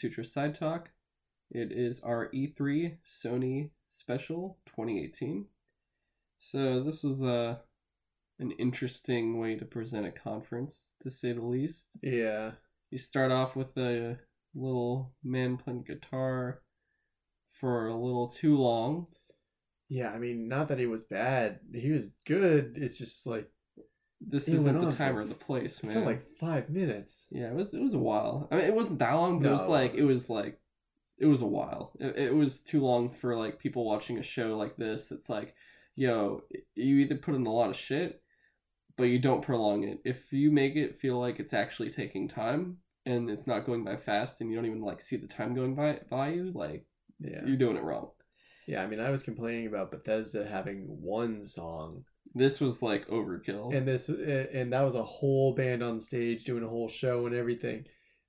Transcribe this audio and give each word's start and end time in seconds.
Sutro 0.00 0.24
Sidetalk. 0.24 0.86
It 1.50 1.72
is 1.72 2.00
our 2.00 2.30
E3 2.30 2.96
Sony 3.06 3.70
special 3.90 4.58
2018. 4.66 5.46
So 6.38 6.82
this 6.82 7.02
was 7.02 7.20
a 7.20 7.60
an 8.38 8.52
interesting 8.52 9.38
way 9.38 9.54
to 9.56 9.66
present 9.66 10.06
a 10.06 10.10
conference, 10.10 10.96
to 11.00 11.10
say 11.10 11.32
the 11.32 11.42
least. 11.42 11.90
Yeah. 12.02 12.52
You 12.90 12.96
start 12.96 13.30
off 13.30 13.54
with 13.54 13.76
a 13.76 14.18
little 14.54 15.12
man 15.22 15.58
playing 15.58 15.82
guitar 15.82 16.62
for 17.52 17.86
a 17.86 17.94
little 17.94 18.26
too 18.26 18.56
long. 18.56 19.08
Yeah, 19.90 20.10
I 20.12 20.18
mean, 20.18 20.48
not 20.48 20.68
that 20.68 20.78
he 20.78 20.86
was 20.86 21.04
bad. 21.04 21.60
He 21.74 21.90
was 21.90 22.14
good. 22.24 22.78
It's 22.80 22.96
just 22.96 23.26
like 23.26 23.50
This 24.20 24.48
It 24.48 24.54
isn't 24.56 24.78
the 24.78 24.90
time 24.90 25.16
or 25.16 25.24
the 25.24 25.34
place, 25.34 25.82
man. 25.82 26.04
like 26.04 26.26
five 26.38 26.68
minutes. 26.68 27.26
Yeah, 27.30 27.48
it 27.50 27.54
was 27.54 27.72
it 27.72 27.80
was 27.80 27.94
a 27.94 27.98
while. 27.98 28.48
I 28.50 28.56
mean, 28.56 28.64
it 28.66 28.74
wasn't 28.74 28.98
that 28.98 29.14
long, 29.14 29.40
but 29.40 29.48
it 29.48 29.52
was 29.52 29.66
like 29.66 29.94
it 29.94 30.02
was 30.04 30.28
like 30.28 30.60
it 31.18 31.26
was 31.26 31.40
a 31.40 31.46
while. 31.46 31.92
It, 31.98 32.16
it 32.16 32.34
was 32.34 32.60
too 32.60 32.80
long 32.80 33.10
for 33.10 33.34
like 33.36 33.58
people 33.58 33.84
watching 33.84 34.18
a 34.18 34.22
show 34.22 34.56
like 34.56 34.76
this. 34.76 35.10
It's 35.10 35.28
like, 35.30 35.54
yo, 35.96 36.42
you 36.74 36.96
either 36.98 37.16
put 37.16 37.34
in 37.34 37.46
a 37.46 37.52
lot 37.52 37.70
of 37.70 37.76
shit, 37.76 38.22
but 38.96 39.04
you 39.04 39.18
don't 39.18 39.42
prolong 39.42 39.84
it. 39.84 40.00
If 40.04 40.32
you 40.32 40.50
make 40.50 40.76
it 40.76 41.00
feel 41.00 41.18
like 41.18 41.40
it's 41.40 41.54
actually 41.54 41.90
taking 41.90 42.28
time 42.28 42.78
and 43.06 43.30
it's 43.30 43.46
not 43.46 43.64
going 43.64 43.84
by 43.84 43.96
fast, 43.96 44.40
and 44.42 44.50
you 44.50 44.56
don't 44.56 44.66
even 44.66 44.82
like 44.82 45.00
see 45.00 45.16
the 45.16 45.26
time 45.26 45.54
going 45.54 45.74
by 45.74 46.00
by 46.10 46.28
you, 46.28 46.52
like 46.54 46.84
Yeah. 47.18 47.40
you're 47.46 47.56
doing 47.56 47.76
it 47.78 47.82
wrong. 47.82 48.10
Yeah, 48.66 48.82
I 48.82 48.86
mean, 48.86 49.00
I 49.00 49.10
was 49.10 49.22
complaining 49.22 49.66
about 49.66 49.90
Bethesda 49.90 50.46
having 50.46 50.84
one 51.00 51.44
song, 51.46 52.04
This 52.34 52.60
was 52.60 52.80
like 52.82 53.08
overkill. 53.08 53.74
and 53.74 53.86
this, 53.88 54.08
and 54.08 54.72
that 54.72 54.82
was 54.82 54.94
a 54.94 55.02
whole 55.02 55.54
band 55.54 55.82
on 55.82 56.00
stage 56.00 56.44
doing 56.44 56.62
a 56.62 56.68
whole 56.68 56.88
show 56.88 57.26
and 57.26 57.34
everything. 57.34 57.86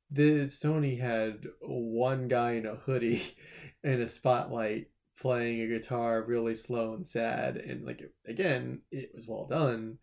The 0.09 0.45
Sony 0.45 0.99
had 0.99 1.45
one 1.61 2.27
guy 2.27 2.53
in 2.53 2.65
a 2.65 2.75
hoodie 2.75 3.35
and 3.83 4.01
a 4.01 4.07
spotlight 4.07 4.87
playing 5.19 5.61
a 5.61 5.67
guitar 5.67 6.23
really 6.23 6.55
slow 6.55 6.93
and 6.93 7.05
sad, 7.05 7.55
and 7.57 7.85
like 7.85 8.01
again, 8.27 8.81
it 8.91 9.11
was 9.13 9.27
well 9.27 9.45
done. 9.45 9.99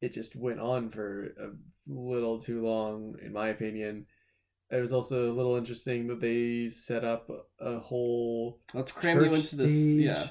It 0.00 0.12
just 0.12 0.36
went 0.36 0.60
on 0.60 0.90
for 0.90 1.24
a 1.38 1.50
little 1.86 2.40
too 2.40 2.64
long, 2.64 3.16
in 3.24 3.32
my 3.32 3.48
opinion. 3.48 4.06
It 4.70 4.80
was 4.80 4.92
also 4.92 5.30
a 5.30 5.34
little 5.34 5.56
interesting 5.56 6.06
that 6.06 6.20
they 6.20 6.68
set 6.68 7.04
up 7.04 7.28
a 7.60 7.78
whole 7.78 8.60
Let's 8.72 8.90
cram 8.90 9.18
you 9.18 9.34
into 9.34 9.56
this. 9.56 9.72
Yeah, 9.72 10.28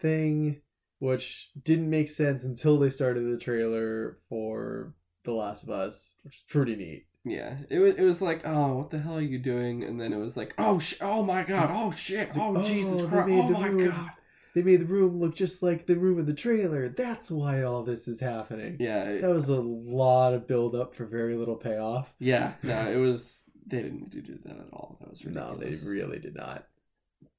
thing, 0.00 0.60
which 0.98 1.50
didn't 1.62 1.90
make 1.90 2.08
sense 2.08 2.44
until 2.44 2.78
they 2.78 2.90
started 2.90 3.24
the 3.30 3.38
trailer 3.38 4.18
for 4.28 4.94
The 5.24 5.32
Last 5.32 5.62
of 5.64 5.70
Us, 5.70 6.14
which 6.22 6.36
is 6.36 6.42
pretty 6.48 6.76
neat. 6.76 7.06
Yeah, 7.24 7.58
it 7.68 7.78
was. 7.80 7.94
It 7.96 8.02
was 8.02 8.22
like, 8.22 8.42
oh, 8.46 8.76
what 8.76 8.90
the 8.90 8.98
hell 9.00 9.18
are 9.18 9.20
you 9.20 9.38
doing? 9.38 9.84
And 9.84 10.00
then 10.00 10.12
it 10.12 10.18
was 10.18 10.36
like, 10.36 10.54
oh, 10.56 10.78
sh- 10.78 10.94
oh 11.00 11.22
my 11.22 11.42
god, 11.42 11.68
oh 11.72 11.90
shit, 11.90 12.30
like, 12.30 12.38
oh, 12.38 12.56
oh 12.56 12.62
Jesus 12.62 13.00
oh, 13.00 13.04
they 13.04 13.08
Christ, 13.10 13.28
oh 13.30 13.48
my 13.50 13.66
room- 13.66 13.90
god. 13.90 14.10
They 14.54 14.62
made 14.62 14.80
the 14.80 14.86
room 14.86 15.20
look 15.20 15.34
just 15.36 15.62
like 15.62 15.86
the 15.86 15.96
room 15.96 16.18
in 16.18 16.26
the 16.26 16.32
trailer. 16.34 16.88
That's 16.88 17.30
why 17.30 17.62
all 17.62 17.82
this 17.84 18.08
is 18.08 18.20
happening. 18.20 18.78
Yeah, 18.80 19.04
it- 19.04 19.20
That 19.22 19.30
was 19.30 19.48
a 19.50 19.60
lot 19.60 20.32
of 20.32 20.46
build 20.48 20.74
up 20.74 20.94
for 20.94 21.04
very 21.04 21.36
little 21.36 21.56
payoff. 21.56 22.14
yeah. 22.18 22.54
No, 22.62 22.90
it 22.90 22.96
was. 22.96 23.44
They 23.66 23.82
didn't 23.82 24.08
do 24.08 24.22
that 24.22 24.56
at 24.56 24.72
all. 24.72 24.96
That 25.00 25.10
was 25.10 25.22
No, 25.26 25.54
they 25.54 25.74
really 25.86 26.18
did 26.18 26.34
not. 26.34 26.66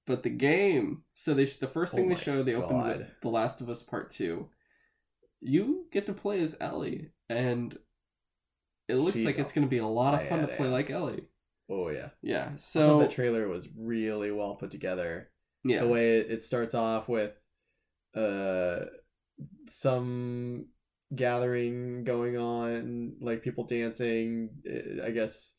But 0.10 0.24
the 0.24 0.32
game. 0.32 1.04
So 1.14 1.36
they 1.36 1.46
the 1.46 1.68
first 1.68 1.94
Oh 1.94 1.98
thing 1.98 2.10
they 2.10 2.16
show 2.16 2.42
they 2.42 2.56
opened 2.56 2.84
with 2.84 3.08
The 3.22 3.30
Last 3.30 3.62
of 3.62 3.70
Us 3.70 3.84
Part 3.84 4.10
Two. 4.10 4.50
You 5.40 5.86
get 5.92 6.08
to 6.08 6.14
play 6.14 6.42
as 6.42 6.58
Ellie, 6.60 7.12
and 7.30 7.78
it 8.88 8.96
looks 8.96 9.18
She's 9.18 9.26
like 9.28 9.38
it's 9.38 9.54
going 9.54 9.68
to 9.68 9.70
be 9.70 9.78
a 9.78 9.86
lot 9.86 10.20
of 10.20 10.28
fun 10.28 10.40
to 10.42 10.48
play 10.48 10.66
badass. 10.66 10.72
like 10.72 10.90
Ellie. 10.90 11.26
Oh 11.70 11.90
yeah. 11.90 12.10
Yeah. 12.24 12.56
So 12.56 13.02
the 13.02 13.08
trailer 13.08 13.48
was 13.48 13.70
really 13.78 14.32
well 14.32 14.56
put 14.56 14.72
together. 14.72 15.30
yeah, 15.64 15.82
the 15.82 15.88
way 15.88 16.18
it, 16.18 16.32
it 16.32 16.44
starts 16.44 16.74
off 16.74 17.08
with 17.08 17.34
uh 18.16 18.86
some 19.70 20.66
gathering 21.16 22.04
going 22.04 22.36
on 22.36 23.14
like 23.22 23.44
people 23.44 23.64
dancing 23.64 24.50
eh, 24.68 25.06
i 25.06 25.12
guess 25.12 25.56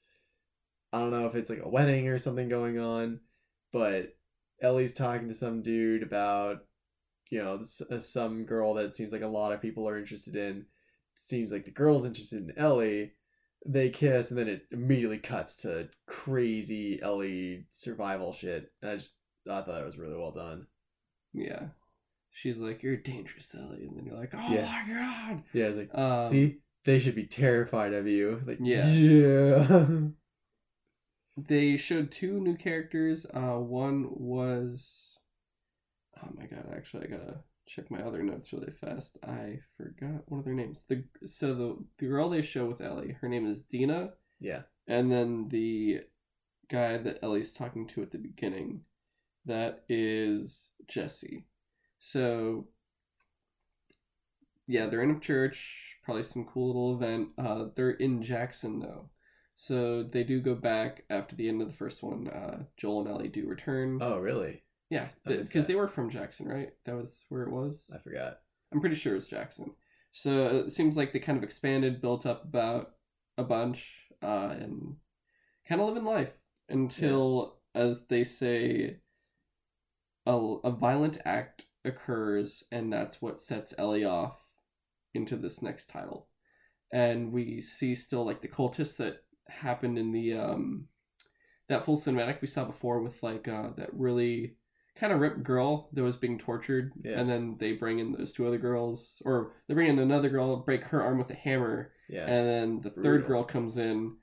i 0.93 0.99
don't 0.99 1.11
know 1.13 1.27
if 1.27 1.35
it's 1.35 1.51
like 1.51 1.63
a 1.63 1.69
wedding 1.69 2.09
or 2.09 2.19
something 2.19 2.49
going 2.49 2.79
on 2.79 3.21
but 3.73 4.17
ellie's 4.63 4.95
talking 4.95 5.29
to 5.29 5.35
some 5.35 5.63
dude 5.63 6.03
about 6.03 6.65
you 7.31 7.39
know 7.43 7.61
uh, 7.91 7.99
some 7.99 8.45
girl 8.45 8.75
that 8.75 8.95
seems 8.95 9.13
like 9.13 9.23
a 9.23 9.27
lot 9.27 9.53
of 9.53 9.63
people 9.63 9.89
are 9.89 9.99
interested 9.99 10.37
in 10.37 10.67
seems 11.17 11.53
like 11.53 11.65
the 11.65 11.71
girl's 11.71 12.05
interested 12.05 12.43
in 12.49 12.59
ellie 12.59 13.13
they 13.67 13.91
kiss 13.91 14.31
and 14.31 14.39
then 14.39 14.49
it 14.49 14.63
immediately 14.71 15.19
cuts 15.19 15.55
to 15.57 15.89
crazy 16.07 16.99
ellie 17.03 17.67
survival 17.71 18.33
shit 18.33 18.73
and 18.83 18.91
i 18.91 18.95
just 18.97 19.17
I 19.51 19.63
thought 19.63 19.81
it 19.81 19.87
was 19.87 19.97
really 19.99 20.17
well 20.19 20.33
done. 20.33 20.67
yeah. 21.33 21.69
She's 22.31 22.59
like, 22.59 22.83
"You're 22.83 22.99
dangerous, 22.99 23.55
Ellie," 23.55 23.87
and 23.87 23.97
then 23.97 24.05
you're 24.05 24.19
like, 24.19 24.33
"Oh 24.35 24.53
Yeah. 24.55 24.67
my 24.67 24.85
god." 24.95 25.43
Yeah, 25.55 25.65
it's 25.65 25.79
like, 25.79 25.91
Um, 25.95 26.21
see, 26.31 26.59
they 26.85 26.99
should 26.99 27.15
be 27.15 27.27
terrified 27.27 27.95
of 27.95 28.07
you. 28.07 28.43
Like, 28.47 28.59
Yeah. 28.61 28.87
yeah. 28.93 29.89
They 31.37 31.77
showed 31.77 32.11
two 32.11 32.41
new 32.41 32.57
characters. 32.57 33.27
Uh, 33.33 33.59
one 33.59 34.09
was, 34.11 35.19
oh 36.23 36.29
my 36.37 36.47
god! 36.47 36.67
Actually, 36.75 37.07
I 37.07 37.11
gotta 37.11 37.41
check 37.67 37.91
my 37.91 38.03
other 38.03 38.23
notes 38.23 38.53
really 38.53 38.73
fast. 38.73 39.19
I 39.27 39.61
forgot 39.77 40.23
one 40.27 40.41
of 40.41 40.45
their 40.45 40.55
names. 40.55 40.85
The 40.85 41.05
so 41.27 41.55
the 41.55 41.85
the 41.99 42.07
girl 42.07 42.29
they 42.29 42.43
show 42.43 42.67
with 42.67 42.81
Ellie, 42.81 43.17
her 43.21 43.29
name 43.29 43.47
is 43.47 43.63
Dina, 43.63 44.11
yeah, 44.41 44.63
and 44.87 45.11
then 45.11 45.49
the 45.49 46.03
guy 46.69 46.97
that 46.99 47.19
Ellie's 47.23 47.53
talking 47.53 47.87
to 47.89 48.03
at 48.03 48.11
the 48.11 48.19
beginning, 48.19 48.83
that 49.47 49.85
is 49.89 50.69
Jesse. 50.89 51.47
So 51.99 52.69
yeah, 54.67 54.87
they're 54.87 55.03
in 55.03 55.11
a 55.11 55.21
church, 55.21 55.99
probably 56.05 56.23
some 56.23 56.45
cool 56.45 56.69
little 56.69 56.95
event. 56.97 57.31
Uh, 57.37 57.67
they're 57.75 57.91
in 57.91 58.23
Jackson 58.23 58.79
though, 58.81 59.11
so 59.61 60.03
they 60.03 60.25
do 60.25 60.41
go 60.41 60.55
back 60.55 61.05
after 61.11 61.37
the 61.37 61.47
end 61.47 61.61
of 61.61 61.69
the 61.69 61.75
first 61.75 62.03
one. 62.03 62.29
Uh, 62.29 62.63
Joel 62.79 63.01
and 63.01 63.11
Ellie 63.11 63.29
do 63.29 63.47
return. 63.47 63.99
Oh, 64.01 64.17
really? 64.17 64.63
yeah, 64.89 65.09
because 65.23 65.51
that. 65.51 65.67
they 65.67 65.75
were 65.75 65.87
from 65.87 66.09
Jackson, 66.09 66.49
right? 66.49 66.71
That 66.87 66.97
was 66.97 67.27
where 67.29 67.43
it 67.43 67.53
was. 67.53 67.91
I 67.95 67.99
forgot. 67.99 68.39
I'm 68.73 68.81
pretty 68.81 68.97
sure 68.97 69.15
it's 69.15 69.29
Jackson. 69.29 69.73
So 70.13 70.65
it 70.65 70.73
seems 70.73 70.97
like 70.97 71.13
they 71.13 71.19
kind 71.19 71.37
of 71.37 71.45
expanded, 71.45 72.01
built 72.01 72.25
up 72.25 72.43
about 72.43 72.93
a 73.37 73.45
bunch, 73.45 74.07
uh, 74.23 74.55
and 74.59 74.97
kind 75.69 75.79
of 75.83 75.89
living 75.89 76.07
life 76.07 76.33
until, 76.71 77.59
as 77.75 78.07
they 78.07 78.25
say, 78.25 79.01
a, 80.25 80.39
a 80.65 80.71
violent 80.71 81.19
act 81.27 81.67
occurs, 81.85 82.65
and 82.73 82.91
that's 82.91 83.21
what 83.21 83.39
sets 83.39 83.75
Ellie 83.77 84.07
off 84.07 84.39
into 85.13 85.37
this 85.37 85.61
next 85.61 85.91
title. 85.91 86.29
And 86.91 87.31
we 87.31 87.61
see 87.61 87.95
still 87.95 88.25
like 88.25 88.41
the 88.41 88.49
cultists 88.49 88.97
that 88.97 89.19
happened 89.51 89.99
in 89.99 90.13
the 90.13 90.35
um 90.35 90.87
that 91.69 91.85
full 91.85 91.97
cinematic 91.97 92.41
we 92.41 92.47
saw 92.49 92.65
before 92.65 93.01
with 93.01 93.23
like 93.23 93.47
uh 93.49 93.71
that 93.77 93.91
really 93.93 94.57
kind 94.97 95.13
of 95.13 95.21
ripped 95.21 95.43
girl 95.43 95.89
that 95.93 96.03
was 96.03 96.17
being 96.17 96.39
tortured. 96.39 96.93
Yeah. 97.03 97.19
and 97.21 97.29
then 97.31 97.57
they 97.59 97.73
bring 97.73 98.01
in 98.01 98.13
those 98.13 98.33
two 98.33 98.47
other 98.47 98.59
girls 98.59 99.23
or 99.25 99.53
they 99.67 99.75
bring 99.75 99.89
in 99.89 99.99
another 99.99 100.29
girl 100.29 100.57
break 100.59 100.85
her 100.85 101.03
arm 101.03 101.19
with 101.19 101.31
a 101.31 101.35
hammer. 101.35 101.93
Yeah. 102.09 102.27
and 102.27 102.49
then 102.49 102.81
the 102.83 103.03
third 103.03 103.27
girl 103.27 103.45
comes 103.45 103.77
in 103.77 104.17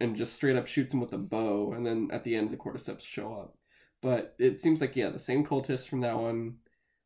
and 0.00 0.16
just 0.16 0.34
straight 0.34 0.56
up 0.56 0.66
shoots 0.66 0.92
him 0.92 1.00
with 1.00 1.12
a 1.12 1.18
bow 1.18 1.72
and 1.72 1.86
then 1.86 2.08
at 2.12 2.24
the 2.24 2.34
end 2.34 2.50
the 2.50 2.56
cordyceps 2.56 3.02
show 3.06 3.32
up. 3.34 3.56
But 4.02 4.34
it 4.38 4.58
seems 4.58 4.80
like 4.80 4.96
yeah 4.96 5.10
the 5.10 5.18
same 5.18 5.46
cultists 5.46 5.86
from 5.86 6.00
that 6.00 6.18
one. 6.18 6.56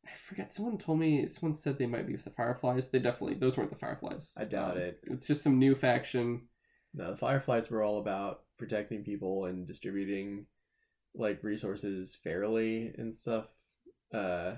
I 0.05 0.15
forget 0.15 0.51
someone 0.51 0.77
told 0.77 0.99
me 0.99 1.27
someone 1.29 1.53
said 1.53 1.77
they 1.77 1.85
might 1.85 2.07
be 2.07 2.13
with 2.13 2.23
the 2.23 2.31
fireflies. 2.31 2.87
They 2.89 2.99
definitely 2.99 3.35
those 3.35 3.57
weren't 3.57 3.69
the 3.69 3.75
fireflies. 3.77 4.33
I 4.39 4.45
doubt 4.45 4.77
Um, 4.77 4.81
it. 4.81 4.99
it's 5.03 5.27
just 5.27 5.43
some 5.43 5.59
new 5.59 5.75
faction 5.75 6.41
No, 6.97 7.11
the 7.11 7.17
Fireflies 7.17 7.69
were 7.69 7.83
all 7.83 7.99
about 7.99 8.41
protecting 8.57 9.03
people 9.03 9.45
and 9.45 9.65
distributing 9.67 10.47
like 11.15 11.43
resources 11.43 12.15
fairly 12.21 12.93
and 12.97 13.15
stuff. 13.15 13.45
Uh, 14.13 14.55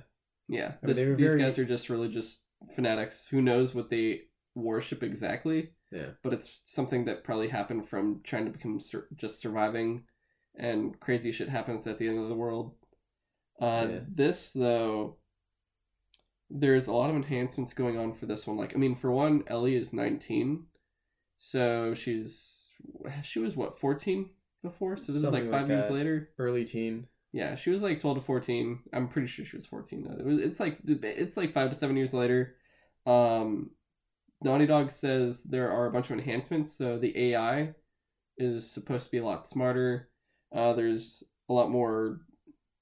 yeah 0.48 0.74
I 0.82 0.86
mean, 0.88 0.96
this, 0.96 1.08
were 1.08 1.16
these 1.16 1.28
very- 1.32 1.42
guys 1.42 1.60
are 1.60 1.66
just 1.66 1.90
religious 1.90 2.40
fanatics 2.76 3.28
who 3.28 3.42
knows 3.42 3.74
what 3.76 3.90
they 3.90 4.24
worship 4.56 5.02
exactly 5.04 5.72
yeah. 5.92 6.08
but 6.24 6.34
it's 6.34 6.60
something 6.66 7.06
that 7.06 7.24
probably 7.24 7.48
happened 7.48 7.88
from 7.88 8.20
trying 8.24 8.46
to 8.46 8.52
become 8.52 8.80
sur- 8.80 9.08
just 9.16 9.40
surviving 9.40 10.04
and 10.58 11.00
crazy 11.00 11.32
shit 11.32 11.50
happens 11.50 11.88
at 11.88 11.98
the 11.98 12.08
end 12.08 12.20
of 12.20 12.28
the 12.30 12.36
world 12.36 12.74
uh, 13.62 13.88
Yeah. 13.90 14.00
this 14.14 14.52
though 14.52 15.18
there's 16.50 16.88
a 16.88 16.92
lot 16.94 17.10
of 17.10 17.16
enhancements 17.16 17.74
going 17.74 17.98
on 17.98 18.14
for 18.14 18.26
this 18.26 18.46
one 18.48 18.58
like 18.58 18.74
i 18.76 18.78
mean 18.78 18.96
for 18.96 19.12
one 19.12 19.44
ellie 19.48 19.76
is 19.76 19.94
19 19.94 20.66
so 21.40 21.94
she's 21.96 22.70
she 23.24 23.40
was 23.40 23.56
what 23.56 23.80
14 23.80 24.30
before 24.62 24.96
so 24.98 25.12
this 25.12 25.16
is 25.16 25.22
Something 25.22 25.46
like 25.46 25.52
like 25.52 25.62
five 25.62 25.70
years 25.70 25.88
that. 25.88 25.94
later 25.94 26.30
Early 26.38 26.64
teen. 26.66 27.08
yeah 27.34 27.56
she 27.56 27.70
was 27.72 27.82
like 27.82 28.00
12 28.00 28.18
to 28.20 28.24
14 28.24 28.80
i'm 28.94 29.08
pretty 29.08 29.28
sure 29.28 29.46
she 29.46 29.56
was 29.58 29.66
14 29.66 30.04
though 30.04 30.20
it 30.20 30.26
was 30.26 30.40
it's 30.42 30.60
like 30.60 30.78
it's 30.86 31.38
like 31.38 31.54
five 31.54 31.70
to 31.70 31.76
seven 31.76 31.96
years 31.98 32.14
later 32.14 32.56
um 33.08 33.72
naughty 34.44 34.66
dog 34.68 34.92
says 34.92 35.44
there 35.44 35.72
are 35.72 35.88
a 35.88 35.92
bunch 35.92 36.10
of 36.12 36.18
enhancements 36.20 36.72
so 36.72 36.98
the 37.00 37.18
ai 37.18 37.74
is 38.38 38.70
supposed 38.70 39.04
to 39.06 39.12
be 39.12 39.18
a 39.18 39.26
lot 39.26 39.46
smarter. 39.46 40.08
Uh, 40.56 40.72
there's 40.72 41.24
a 41.50 41.54
lot 41.54 41.70
more 41.70 42.22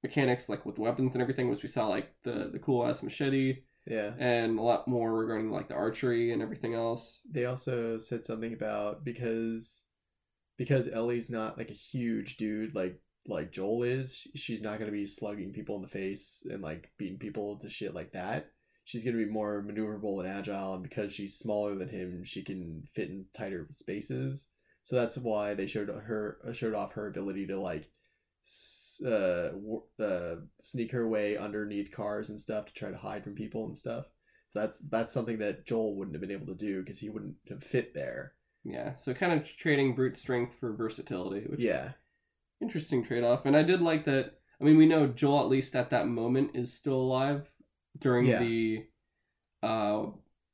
mechanics, 0.04 0.48
like 0.50 0.68
with 0.68 0.78
weapons 0.78 1.14
and 1.16 1.22
everything, 1.24 1.50
which 1.50 1.64
we 1.64 1.68
saw, 1.68 1.88
like 1.88 2.14
the 2.24 2.50
the 2.54 2.60
cool 2.60 2.86
ass 2.86 3.02
machete, 3.02 3.64
Yeah. 3.88 4.12
and 4.20 4.60
a 4.60 4.62
lot 4.62 4.88
more 4.88 5.14
regarding 5.14 5.50
like 5.50 5.70
the 5.70 5.76
archery 5.76 6.32
and 6.34 6.42
everything 6.42 6.74
else. 6.74 7.22
They 7.30 7.46
also 7.46 7.98
said 7.98 8.26
something 8.26 8.54
about 8.54 9.06
because 9.06 9.86
because 10.58 10.90
Ellie's 10.90 11.30
not 11.30 11.58
like 11.58 11.70
a 11.70 11.74
huge 11.74 12.38
dude 12.38 12.76
like 12.76 13.00
like 13.28 13.52
Joel 13.52 13.84
is, 13.84 14.28
she's 14.36 14.62
not 14.62 14.80
going 14.80 14.90
to 14.90 14.98
be 14.98 15.06
slugging 15.06 15.52
people 15.52 15.76
in 15.76 15.82
the 15.82 15.88
face 15.88 16.46
and 16.50 16.62
like 16.62 16.92
beating 16.98 17.18
people 17.18 17.58
to 17.58 17.70
shit 17.70 17.94
like 17.94 18.14
that. 18.14 18.52
She's 18.86 19.04
going 19.04 19.18
to 19.18 19.26
be 19.26 19.30
more 19.30 19.62
maneuverable 19.68 20.24
and 20.24 20.30
agile 20.30 20.76
and 20.76 20.84
because 20.84 21.14
she's 21.14 21.38
smaller 21.38 21.76
than 21.76 21.90
him, 21.90 22.24
she 22.24 22.42
can 22.44 22.88
fit 22.94 23.10
in 23.10 23.26
tighter 23.34 23.68
spaces. 23.70 24.48
So 24.82 24.96
that's 24.96 25.18
why 25.18 25.54
they 25.54 25.68
showed 25.68 25.90
her 25.90 26.38
showed 26.54 26.74
off 26.74 26.94
her 26.94 27.08
ability 27.08 27.48
to 27.48 27.60
like 27.60 27.90
uh, 29.06 29.50
uh 30.02 30.36
sneak 30.60 30.92
her 30.92 31.08
way 31.08 31.38
underneath 31.38 31.92
cars 31.92 32.30
and 32.30 32.40
stuff 32.40 32.66
to 32.66 32.74
try 32.74 32.90
to 32.90 32.98
hide 32.98 33.24
from 33.24 33.36
people 33.36 33.66
and 33.66 33.78
stuff. 33.78 34.06
So 34.50 34.60
that's 34.60 34.80
that's 34.80 35.14
something 35.14 35.40
that 35.40 35.66
Joel 35.66 35.96
wouldn't 35.98 36.16
have 36.16 36.22
been 36.22 36.32
able 36.32 36.48
to 36.48 36.56
do 36.56 36.80
because 36.82 37.00
he 37.00 37.10
wouldn't 37.10 37.36
have 37.50 37.64
fit 37.64 37.94
there. 37.94 38.34
Yeah, 38.64 38.94
so 38.94 39.14
kind 39.14 39.34
of 39.34 39.46
trading 39.46 39.96
brute 39.96 40.18
strength 40.18 40.56
for 40.60 40.74
versatility, 40.74 41.46
which 41.48 41.60
Yeah, 41.60 41.92
interesting 42.62 43.04
trade 43.04 43.24
off. 43.24 43.46
And 43.46 43.56
I 43.56 43.64
did 43.64 43.82
like 43.82 44.06
that. 44.06 44.40
I 44.60 44.64
mean, 44.64 44.78
we 44.78 44.88
know 44.88 45.08
Joel 45.08 45.42
at 45.42 45.50
least 45.50 45.76
at 45.76 45.90
that 45.92 46.08
moment 46.08 46.52
is 46.56 46.74
still 46.74 46.96
alive 47.00 47.50
during 48.00 48.26
Yeah. 48.26 48.40
the 48.40 48.86
uh 49.64 50.08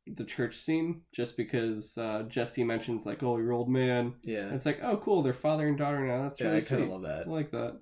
the 0.05 0.25
church 0.25 0.55
scene, 0.55 1.01
just 1.13 1.37
because 1.37 1.97
uh, 1.97 2.23
Jesse 2.27 2.63
mentions 2.63 3.05
like, 3.05 3.23
"Oh, 3.23 3.37
your 3.37 3.53
old 3.53 3.69
man." 3.69 4.15
yeah, 4.23 4.45
And 4.45 4.53
it's 4.55 4.65
like, 4.65 4.79
"Oh, 4.83 4.97
cool, 4.97 5.21
they're 5.23 5.33
father 5.33 5.67
and 5.67 5.77
daughter 5.77 6.05
now." 6.05 6.23
That's 6.23 6.39
yeah. 6.41 6.47
really 6.47 6.57
I 6.59 6.61
kind 6.61 6.83
of 6.83 6.89
love 6.89 7.03
that. 7.03 7.27
I 7.27 7.29
like 7.29 7.51
that. 7.51 7.79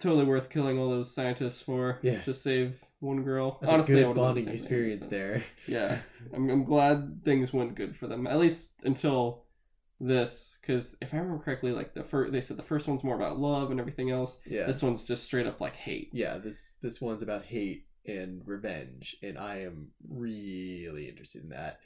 Totally 0.00 0.24
worth 0.24 0.48
killing 0.50 0.78
all 0.78 0.88
those 0.88 1.14
scientists 1.14 1.60
for 1.60 1.98
Yeah. 2.02 2.20
to 2.22 2.32
save 2.32 2.82
one 3.00 3.22
girl. 3.22 3.58
That's 3.60 3.72
Honestly, 3.72 3.94
a 3.94 3.96
good 3.98 4.08
would've 4.08 4.16
done 4.22 4.34
the 4.34 4.40
bonding 4.40 4.54
experience 4.54 5.06
there. 5.06 5.44
Yeah, 5.68 5.98
I'm, 6.34 6.48
I'm 6.50 6.64
glad 6.64 7.20
things 7.24 7.52
went 7.52 7.74
good 7.74 7.94
for 7.96 8.06
them 8.06 8.26
at 8.26 8.38
least 8.38 8.72
until 8.82 9.44
this 10.00 10.56
because 10.60 10.96
if 11.00 11.12
I 11.14 11.18
remember 11.18 11.42
correctly, 11.44 11.70
like 11.72 11.94
the 11.94 12.02
first 12.02 12.32
they 12.32 12.40
said 12.40 12.56
the 12.56 12.62
first 12.62 12.88
one's 12.88 13.04
more 13.04 13.14
about 13.14 13.38
love 13.38 13.70
and 13.70 13.78
everything 13.78 14.10
else. 14.10 14.38
Yeah, 14.46 14.66
This 14.66 14.82
one's 14.82 15.06
just 15.06 15.22
straight 15.24 15.46
up 15.46 15.60
like 15.60 15.76
hate. 15.76 16.08
yeah. 16.12 16.38
This 16.38 16.74
this 16.82 17.00
one's 17.00 17.22
about 17.22 17.44
hate 17.44 17.86
and 18.06 18.42
revenge, 18.46 19.16
and 19.22 19.38
I 19.38 19.60
am 19.60 19.88
really 20.08 21.08
interested 21.08 21.42
in 21.42 21.48
that. 21.50 21.80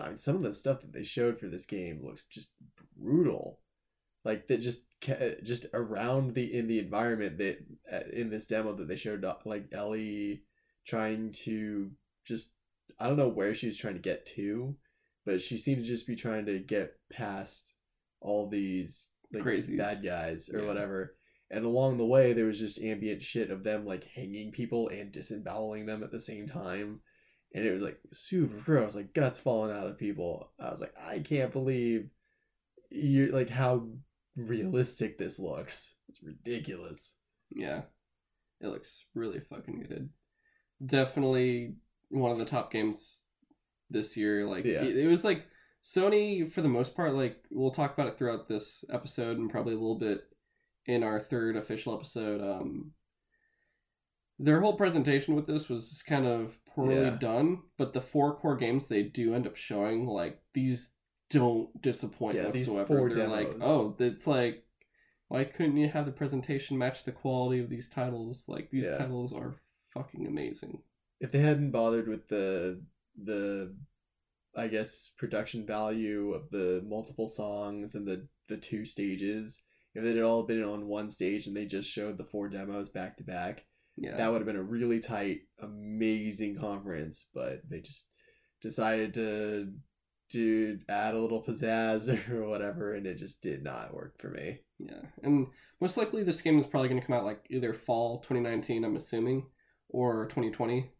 I 0.00 0.08
mean, 0.08 0.16
some 0.16 0.36
of 0.36 0.42
the 0.42 0.52
stuff 0.52 0.80
that 0.80 0.92
they 0.92 1.02
showed 1.02 1.38
for 1.38 1.48
this 1.48 1.66
game 1.66 2.00
looks 2.04 2.24
just 2.24 2.52
brutal. 2.96 3.58
Like 4.24 4.46
that, 4.46 4.58
just 4.60 4.86
just 5.42 5.66
around 5.74 6.34
the 6.34 6.56
in 6.56 6.68
the 6.68 6.78
environment 6.78 7.38
that 7.38 7.58
uh, 7.92 8.00
in 8.12 8.30
this 8.30 8.46
demo 8.46 8.72
that 8.74 8.86
they 8.86 8.96
showed, 8.96 9.24
uh, 9.24 9.34
like 9.44 9.66
Ellie 9.72 10.44
trying 10.86 11.32
to 11.44 11.90
just 12.24 12.52
I 13.00 13.08
don't 13.08 13.16
know 13.16 13.28
where 13.28 13.54
she 13.54 13.66
was 13.66 13.76
trying 13.76 13.94
to 13.94 14.00
get 14.00 14.24
to, 14.26 14.76
but 15.26 15.42
she 15.42 15.58
seemed 15.58 15.82
to 15.82 15.88
just 15.88 16.06
be 16.06 16.14
trying 16.14 16.46
to 16.46 16.60
get 16.60 16.94
past 17.12 17.74
all 18.20 18.48
these 18.48 19.10
like 19.32 19.42
Crazies. 19.42 19.76
bad 19.78 20.04
guys 20.04 20.48
or 20.48 20.60
Yeah. 20.60 20.66
whatever. 20.66 21.16
And 21.52 21.66
along 21.66 21.98
the 21.98 22.06
way, 22.06 22.32
there 22.32 22.46
was 22.46 22.58
just 22.58 22.80
ambient 22.80 23.22
shit 23.22 23.50
of 23.50 23.62
them 23.62 23.84
like 23.84 24.04
hanging 24.04 24.52
people 24.52 24.88
and 24.88 25.12
disemboweling 25.12 25.84
them 25.84 26.02
at 26.02 26.10
the 26.10 26.18
same 26.18 26.48
time. 26.48 27.00
And 27.54 27.66
it 27.66 27.72
was 27.72 27.82
like 27.82 27.98
super 28.10 28.54
mm-hmm. 28.54 28.64
gross, 28.64 28.96
like 28.96 29.12
guts 29.12 29.38
falling 29.38 29.76
out 29.76 29.86
of 29.86 29.98
people. 29.98 30.50
I 30.58 30.70
was 30.70 30.80
like, 30.80 30.94
I 30.98 31.18
can't 31.18 31.52
believe 31.52 32.08
you're 32.88 33.32
like 33.32 33.50
how 33.50 33.86
realistic 34.34 35.18
this 35.18 35.38
looks. 35.38 35.96
It's 36.08 36.22
ridiculous. 36.22 37.16
Yeah, 37.50 37.82
it 38.62 38.68
looks 38.68 39.04
really 39.14 39.40
fucking 39.40 39.84
good. 39.86 40.08
Definitely 40.84 41.74
one 42.08 42.32
of 42.32 42.38
the 42.38 42.46
top 42.46 42.72
games 42.72 43.24
this 43.90 44.16
year. 44.16 44.46
Like 44.46 44.64
Yeah. 44.64 44.84
it, 44.84 44.96
it 44.96 45.06
was 45.06 45.22
like 45.22 45.46
Sony 45.84 46.50
for 46.50 46.62
the 46.62 46.68
most 46.68 46.96
part. 46.96 47.12
Like 47.12 47.44
we'll 47.50 47.72
talk 47.72 47.92
about 47.92 48.08
it 48.08 48.16
throughout 48.16 48.48
this 48.48 48.86
episode 48.90 49.36
and 49.36 49.50
probably 49.50 49.74
a 49.74 49.78
little 49.78 49.98
bit 49.98 50.24
in 50.86 51.02
our 51.02 51.20
third 51.20 51.56
official 51.56 51.94
episode. 51.94 52.40
Um, 52.40 52.92
their 54.38 54.60
whole 54.60 54.76
presentation 54.76 55.34
with 55.34 55.46
this 55.46 55.68
was 55.68 55.90
just 55.90 56.06
kind 56.06 56.26
of 56.26 56.56
poorly 56.66 56.94
Yeah. 57.10 57.16
done, 57.18 57.62
but 57.76 57.92
the 57.92 58.00
four 58.00 58.34
core 58.36 58.56
games 58.56 58.86
they 58.88 59.02
do 59.04 59.34
end 59.34 59.46
up 59.46 59.56
showing 59.56 60.06
like 60.06 60.40
these 60.54 60.94
don't 61.30 61.80
disappoint 61.80 62.36
Yeah, 62.36 62.46
whatsoever. 62.46 63.08
They're 63.08 63.28
like, 63.28 63.54
oh, 63.60 63.94
it's 63.98 64.26
like 64.26 64.64
why 65.28 65.44
couldn't 65.44 65.78
you 65.78 65.88
have 65.88 66.04
the 66.04 66.12
presentation 66.12 66.76
match 66.76 67.04
the 67.04 67.12
quality 67.12 67.58
of 67.60 67.70
these 67.70 67.88
titles? 67.88 68.48
Like 68.48 68.70
these 68.70 68.86
Yeah. 68.86 68.98
titles 68.98 69.32
are 69.32 69.54
fucking 69.94 70.26
amazing. 70.26 70.82
If 71.20 71.32
they 71.32 71.38
hadn't 71.38 71.70
bothered 71.70 72.08
with 72.08 72.28
the 72.28 72.82
the 73.22 73.74
I 74.54 74.68
guess 74.68 75.12
production 75.16 75.64
value 75.64 76.32
of 76.34 76.50
the 76.50 76.82
multiple 76.86 77.28
songs 77.28 77.94
and 77.94 78.06
the 78.06 78.28
the 78.48 78.56
two 78.58 78.84
stages, 78.84 79.62
if 79.94 80.04
it 80.04 80.16
had 80.16 80.24
all 80.24 80.42
been 80.44 80.62
on 80.64 80.86
one 80.86 81.10
stage 81.10 81.46
and 81.46 81.56
they 81.56 81.66
just 81.66 81.88
showed 81.90 82.16
the 82.18 82.24
four 82.24 82.48
demos 82.48 82.88
back 82.88 83.16
to 83.18 83.24
back, 83.24 83.66
Yeah. 83.96 84.16
that 84.16 84.30
would 84.30 84.38
have 84.40 84.46
been 84.46 84.56
a 84.56 84.62
really 84.62 85.00
tight, 85.00 85.40
amazing 85.60 86.56
conference. 86.58 87.28
But 87.34 87.62
they 87.68 87.80
just 87.80 88.10
decided 88.62 89.14
to 89.14 89.72
to 90.30 90.78
add 90.88 91.14
a 91.14 91.20
little 91.20 91.42
pizzazz 91.44 92.08
or 92.30 92.48
whatever, 92.48 92.94
and 92.94 93.06
it 93.06 93.18
just 93.18 93.42
did 93.42 93.62
not 93.62 93.92
work 93.94 94.18
for 94.20 94.30
me. 94.30 94.60
yeah. 94.78 95.02
And 95.22 95.48
most 95.80 95.96
likely 95.98 96.22
this 96.22 96.40
game 96.40 96.58
is 96.58 96.66
probably 96.66 96.88
going 96.88 97.00
to 97.00 97.06
come 97.06 97.16
out 97.16 97.24
like 97.24 97.44
either 97.50 97.74
fall 97.74 98.20
2019, 98.20 98.84
I'm 98.84 98.96
assuming, 98.96 99.46
or 99.90 100.24
2020. 100.26 100.90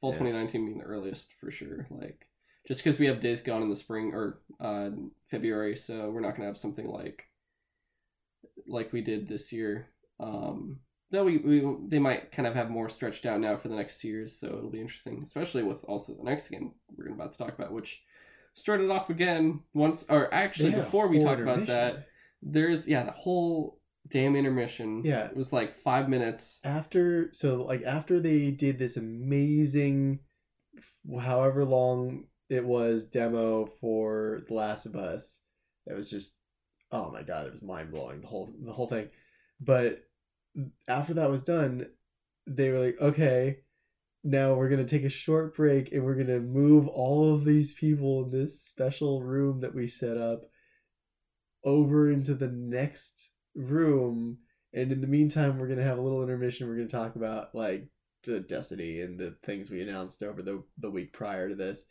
Fall 0.00 0.10
Yeah. 0.10 0.18
2019 0.18 0.66
being 0.66 0.78
the 0.78 0.84
earliest 0.84 1.32
for 1.40 1.50
sure. 1.50 1.86
Like 1.90 2.26
just 2.68 2.82
because 2.84 2.98
we 2.98 3.06
have 3.06 3.20
Days 3.20 3.40
Gone 3.40 3.62
in 3.62 3.70
the 3.70 3.76
spring 3.76 4.10
or 4.12 4.42
uh, 4.60 4.90
February, 5.30 5.74
so 5.76 6.10
we're 6.10 6.20
not 6.20 6.30
going 6.30 6.42
to 6.42 6.46
have 6.48 6.56
something 6.58 6.86
like 6.88 7.24
like 8.66 8.92
we 8.92 9.00
did 9.00 9.28
this 9.28 9.52
year. 9.52 9.88
Um, 10.20 10.80
though 11.10 11.24
we, 11.24 11.38
we 11.38 11.76
they 11.88 11.98
might 11.98 12.32
kind 12.32 12.46
of 12.46 12.54
have 12.54 12.70
more 12.70 12.88
stretched 12.88 13.26
out 13.26 13.40
now 13.40 13.56
for 13.56 13.68
the 13.68 13.76
next 13.76 14.00
two 14.00 14.08
years, 14.08 14.38
so 14.38 14.46
it'll 14.48 14.70
be 14.70 14.80
interesting, 14.80 15.22
especially 15.24 15.62
with 15.62 15.84
also 15.84 16.14
the 16.14 16.22
next 16.24 16.48
game 16.48 16.72
we're 16.96 17.12
about 17.12 17.32
to 17.32 17.38
talk 17.38 17.54
about, 17.58 17.72
which 17.72 18.02
started 18.54 18.90
off 18.90 19.08
again 19.10 19.60
once 19.74 20.04
or 20.10 20.32
actually 20.32 20.74
a 20.74 20.76
before 20.76 21.08
we 21.08 21.18
talk 21.20 21.38
about 21.38 21.64
that 21.66 22.06
there's 22.42 22.86
yeah 22.86 23.02
the 23.02 23.10
whole 23.12 23.80
damn 24.08 24.36
intermission 24.36 25.00
Yeah. 25.06 25.24
it 25.26 25.34
was 25.36 25.54
like 25.54 25.74
five 25.74 26.06
minutes 26.10 26.60
after 26.62 27.28
so 27.32 27.64
like 27.64 27.82
after 27.84 28.20
they 28.20 28.50
did 28.50 28.78
this 28.78 28.98
amazing 28.98 30.18
however 31.20 31.64
long 31.64 32.24
it 32.50 32.64
was 32.64 33.06
demo 33.06 33.66
for 33.80 34.42
the 34.48 34.54
last 34.54 34.84
of 34.86 34.96
us 34.96 35.42
that 35.86 35.96
was 35.96 36.10
just 36.10 36.36
oh 36.92 37.10
my 37.10 37.22
god 37.22 37.46
it 37.46 37.52
was 37.52 37.62
mind-blowing 37.62 38.20
the 38.20 38.26
whole 38.26 38.52
the 38.64 38.72
whole 38.72 38.86
thing 38.86 39.08
but 39.60 40.04
after 40.88 41.14
that 41.14 41.30
was 41.30 41.42
done 41.42 41.86
they 42.46 42.70
were 42.70 42.86
like 42.86 42.96
okay 43.00 43.58
now 44.24 44.54
we're 44.54 44.68
gonna 44.68 44.84
take 44.84 45.04
a 45.04 45.08
short 45.08 45.56
break 45.56 45.90
and 45.92 46.04
we're 46.04 46.14
gonna 46.14 46.38
move 46.38 46.86
all 46.88 47.34
of 47.34 47.44
these 47.44 47.74
people 47.74 48.24
in 48.24 48.30
this 48.30 48.60
special 48.60 49.22
room 49.22 49.60
that 49.60 49.74
we 49.74 49.86
set 49.86 50.16
up 50.16 50.42
over 51.64 52.10
into 52.10 52.34
the 52.34 52.48
next 52.48 53.34
room 53.54 54.38
and 54.74 54.90
in 54.90 55.00
the 55.00 55.06
meantime, 55.06 55.58
we're 55.58 55.68
gonna 55.68 55.82
have 55.82 55.98
a 55.98 56.02
little 56.02 56.22
intermission. 56.22 56.66
We're 56.68 56.76
gonna 56.76 56.88
talk 56.88 57.16
about 57.16 57.54
like 57.54 57.88
the 58.24 58.40
Destiny 58.40 59.00
and 59.00 59.18
the 59.18 59.36
things 59.44 59.70
we 59.70 59.82
announced 59.82 60.22
over 60.22 60.42
the 60.42 60.62
the 60.78 60.90
week 60.90 61.12
prior 61.12 61.48
to 61.48 61.54
this. 61.54 61.86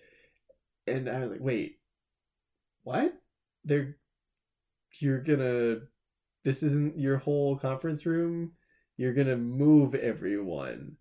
And 0.87 1.07
I 1.07 1.19
was 1.19 1.31
like, 1.31 1.41
wait, 1.41 1.79
what? 2.83 3.13
They're 3.63 3.97
you're 4.99 5.21
gonna 5.21 5.81
this 6.43 6.63
isn't 6.63 6.99
your 6.99 7.17
whole 7.17 7.57
conference 7.57 8.05
room. 8.05 8.53
You're 8.97 9.13
gonna 9.13 9.37
move 9.37 9.95
everyone 9.95 10.97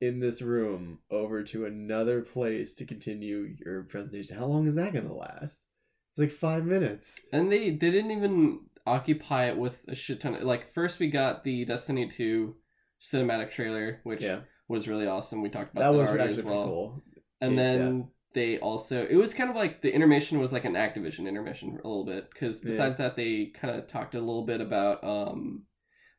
in 0.00 0.20
this 0.20 0.42
room 0.42 0.98
over 1.10 1.42
to 1.44 1.64
another 1.64 2.22
place 2.22 2.74
to 2.74 2.84
continue 2.84 3.54
your 3.64 3.84
presentation. 3.84 4.36
How 4.36 4.46
long 4.46 4.66
is 4.66 4.74
that 4.74 4.92
gonna 4.92 5.14
last? 5.14 5.64
It's 6.12 6.18
like 6.18 6.30
five 6.30 6.64
minutes. 6.66 7.20
and 7.32 7.50
they 7.50 7.70
they 7.70 7.90
didn't 7.90 8.10
even 8.10 8.60
occupy 8.86 9.46
it 9.46 9.56
with 9.56 9.78
a 9.88 9.94
shit 9.94 10.20
ton 10.20 10.34
of 10.34 10.42
like 10.42 10.74
first 10.74 10.98
we 10.98 11.08
got 11.08 11.44
the 11.44 11.64
destiny 11.64 12.08
2 12.08 12.54
cinematic 13.00 13.50
trailer 13.50 14.00
which 14.02 14.22
Yeah, 14.22 14.40
was 14.68 14.88
really 14.88 15.06
awesome 15.06 15.40
we 15.40 15.50
talked 15.50 15.72
about 15.72 15.82
that 15.82 15.92
that, 15.92 15.98
was 15.98 16.08
already 16.08 16.24
actually 16.24 16.38
as 16.40 16.44
well 16.44 16.64
cool. 16.64 17.02
and 17.40 17.56
then 17.56 18.08
they 18.34 18.58
also 18.58 19.04
it 19.06 19.16
was 19.16 19.34
kind 19.34 19.50
of 19.50 19.56
like 19.56 19.80
the 19.82 19.94
intermission 19.94 20.38
was 20.38 20.52
like 20.52 20.64
an 20.64 20.74
activision 20.74 21.26
intermission 21.28 21.78
a 21.84 21.88
little 21.88 22.04
bit 22.04 22.30
because 22.30 22.62
Yeah. 22.62 22.70
besides 22.70 22.98
that 22.98 23.16
they 23.16 23.46
kind 23.46 23.76
of 23.76 23.86
talked 23.86 24.14
a 24.14 24.20
little 24.20 24.44
bit 24.44 24.60
about 24.60 25.02
um 25.04 25.62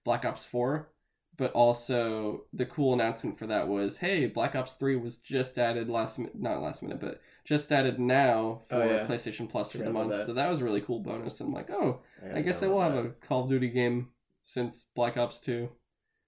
black 0.04 0.26
ops 0.26 0.46
4 0.46 0.90
but 1.36 1.52
also 1.54 2.44
the 2.54 2.66
cool 2.68 2.94
announcement 2.94 3.40
for 3.40 3.48
that 3.48 3.68
was, 3.68 3.98
hey, 3.98 4.28
Black 4.28 4.56
Ops 4.56 4.74
Three 4.74 4.96
was 4.96 5.18
just 5.18 5.58
added 5.58 5.90
last 5.90 6.20
not 6.36 6.62
last 6.62 6.84
minute, 6.84 7.00
but 7.00 7.22
just 7.44 7.72
added 7.72 8.00
now 8.00 8.62
for 8.70 8.76
Oh, 8.76 8.86
yeah. 8.86 9.04
PlayStation 9.04 9.50
Plus 9.50 9.72
for 9.72 9.80
the 9.80 9.92
month. 9.92 10.12
that. 10.12 10.28
So 10.28 10.34
that 10.34 10.48
was 10.48 10.60
a 10.60 10.64
really 10.64 10.82
cool 10.82 11.00
bonus. 11.00 11.40
I'm 11.40 11.52
like, 11.52 11.72
oh, 11.72 12.02
gotta 12.22 12.38
I 12.38 12.42
guess 12.44 12.62
I 12.62 12.68
will 12.68 12.82
have 12.82 12.94
a 12.94 13.10
Call 13.28 13.46
of 13.46 13.50
Duty 13.50 13.70
game 13.70 14.10
since 14.44 14.84
Black 14.96 15.18
Ops 15.18 15.40
Two, 15.42 15.70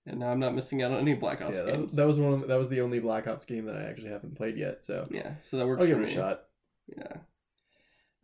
and 0.05 0.19
now 0.19 0.27
I'm 0.29 0.39
not 0.39 0.53
missing 0.55 0.81
out 0.83 0.91
on 0.91 1.00
any 1.00 1.13
Black 1.15 1.41
Ops 1.41 1.55
Yeah, 1.57 1.63
that, 1.63 1.71
games. 1.74 1.95
that 1.95 2.05
was 2.07 2.19
one. 2.19 2.33
Of 2.33 2.41
the, 2.41 2.47
that 2.47 2.59
was 2.59 2.69
the 2.69 2.81
only 2.81 3.00
Black 3.00 3.27
Ops 3.27 3.45
game 3.45 3.65
that 3.65 3.75
I 3.75 3.83
actually 3.83 4.09
haven't 4.12 4.35
played 4.35 4.57
yet. 4.57 4.83
So 4.83 5.07
yeah, 5.12 5.35
so 5.41 5.57
that 5.57 5.67
works 5.67 5.81
I'll 5.83 5.88
for 5.89 5.95
give 5.95 6.03
it 6.03 6.12
a 6.12 6.13
shot. 6.13 6.43
Yeah. 6.88 7.17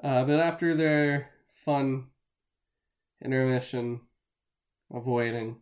Uh, 0.04 0.26
but 0.26 0.40
after 0.40 0.74
their 0.76 1.30
fun 1.66 2.08
intermission 3.24 4.02
of 4.90 5.06
waiting, 5.08 5.58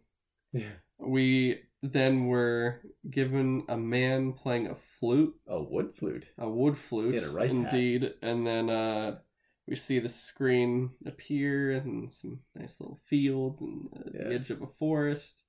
Yeah. 0.54 0.72
we 0.98 1.62
then 1.82 2.28
were 2.28 2.82
given 3.10 3.64
a 3.70 3.78
man 3.78 4.34
playing 4.34 4.68
a 4.68 4.76
flute, 4.76 5.36
A 5.48 5.62
wood 5.62 5.96
flute. 5.96 6.28
a 6.38 6.50
wood 6.50 6.78
flute, 6.78 7.16
In 7.16 7.24
a 7.24 7.30
rice 7.30 7.56
hat. 7.56 7.74
indeed, 7.74 8.14
and 8.22 8.46
then 8.46 8.70
uh, 8.70 9.20
we 9.68 9.76
see 9.76 10.00
the 10.00 10.10
screen 10.10 10.92
appear 11.06 11.72
and 11.72 12.12
some 12.12 12.42
nice 12.56 12.80
little 12.82 13.00
fields 13.06 13.62
and 13.62 13.90
uh, 13.96 14.10
Yeah. 14.14 14.24
the 14.30 14.36
edge 14.36 14.50
of 14.50 14.62
a 14.62 14.68
forest, 14.68 15.44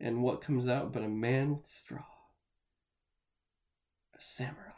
and 0.00 0.22
what 0.22 0.40
comes 0.40 0.66
out 0.66 0.92
but 0.92 1.02
a 1.02 1.08
man 1.08 1.56
with 1.56 1.66
straw, 1.66 2.04
a 4.16 4.20
samurai. 4.20 4.72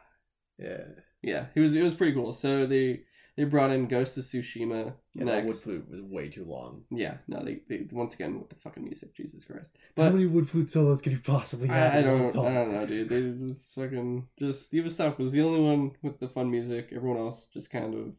Yeah. 0.58 0.84
Yeah, 1.22 1.46
it 1.54 1.60
was 1.60 1.74
it 1.74 1.82
was 1.82 1.94
pretty 1.94 2.14
cool. 2.14 2.32
So 2.32 2.66
they 2.66 3.02
they 3.36 3.44
brought 3.44 3.70
in 3.70 3.86
Ghost 3.86 4.18
of 4.18 4.24
Tsushima 4.24 4.94
Yeah, 5.14 5.24
that 5.24 5.44
wood 5.46 5.54
flute 5.54 5.88
was 5.88 6.02
way 6.02 6.28
too 6.28 6.44
long. 6.44 6.82
Yeah, 6.90 7.18
no, 7.28 7.44
they, 7.44 7.60
they 7.68 7.86
once 7.92 8.14
again 8.14 8.38
with 8.38 8.50
the 8.50 8.56
fucking 8.56 8.84
music, 8.84 9.14
Jesus 9.14 9.44
Christ. 9.44 9.70
But 9.94 10.04
How 10.04 10.10
many 10.10 10.26
wood 10.26 10.50
flute 10.50 10.68
solos 10.68 11.00
could 11.00 11.12
you 11.12 11.20
possibly 11.20 11.68
have? 11.68 11.94
I, 11.94 11.98
I 11.98 12.02
don't? 12.02 12.36
I 12.36 12.54
don't 12.54 12.72
know, 12.72 12.86
dude. 12.86 13.08
They 13.08 13.20
this 13.20 13.72
fucking 13.74 14.28
just 14.38 14.72
Ubisoft 14.72 15.18
was 15.18 15.32
the 15.32 15.42
only 15.42 15.60
one 15.60 15.92
with 16.02 16.18
the 16.18 16.28
fun 16.28 16.50
music. 16.50 16.88
Everyone 16.94 17.18
else 17.18 17.46
just 17.52 17.70
kind 17.70 17.94
of 17.94 18.16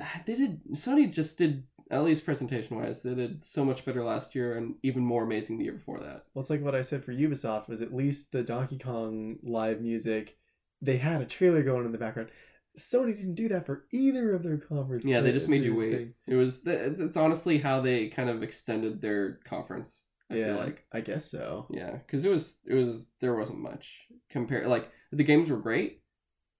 uh, 0.00 0.04
they 0.26 0.34
did 0.34 0.64
Sony 0.74 1.12
just 1.12 1.38
did 1.38 1.64
at 1.90 2.04
least 2.04 2.24
presentation 2.24 2.76
wise 2.76 3.02
they 3.02 3.14
did 3.14 3.42
so 3.42 3.64
much 3.64 3.84
better 3.84 4.04
last 4.04 4.34
year 4.34 4.56
and 4.56 4.74
even 4.82 5.04
more 5.04 5.24
amazing 5.24 5.58
the 5.58 5.64
year 5.64 5.72
before 5.72 6.00
that. 6.00 6.24
Well, 6.34 6.40
it's 6.40 6.50
like 6.50 6.62
what 6.62 6.74
I 6.74 6.82
said 6.82 7.04
for 7.04 7.12
Ubisoft 7.12 7.68
was 7.68 7.82
at 7.82 7.94
least 7.94 8.32
the 8.32 8.42
Donkey 8.42 8.78
Kong 8.78 9.38
live 9.42 9.80
music. 9.80 10.36
They 10.82 10.98
had 10.98 11.20
a 11.20 11.26
trailer 11.26 11.62
going 11.62 11.86
in 11.86 11.92
the 11.92 11.98
background. 11.98 12.30
Sony 12.78 13.16
didn't 13.16 13.34
do 13.34 13.48
that 13.48 13.66
for 13.66 13.86
either 13.92 14.34
of 14.34 14.42
their 14.42 14.58
conferences. 14.58 15.08
Yeah, 15.08 15.20
they 15.20 15.32
just 15.32 15.48
made 15.48 15.64
you 15.64 15.74
wait. 15.74 15.96
things. 15.96 16.20
It 16.26 16.36
was 16.36 16.64
it's, 16.66 17.00
it's 17.00 17.16
honestly 17.16 17.58
how 17.58 17.80
they 17.80 18.08
kind 18.08 18.28
of 18.30 18.42
extended 18.42 19.00
their 19.00 19.40
conference. 19.44 20.04
I 20.30 20.36
yeah, 20.36 20.46
feel 20.46 20.56
like. 20.56 20.84
I 20.92 21.00
guess 21.00 21.30
so. 21.30 21.66
Yeah, 21.70 21.92
because 21.92 22.24
it 22.24 22.30
was 22.30 22.58
it 22.66 22.74
was 22.74 23.10
there 23.20 23.34
wasn't 23.34 23.60
much 23.60 24.06
compare 24.30 24.66
like 24.68 24.90
the 25.10 25.24
games 25.24 25.50
were 25.50 25.56
great 25.56 26.02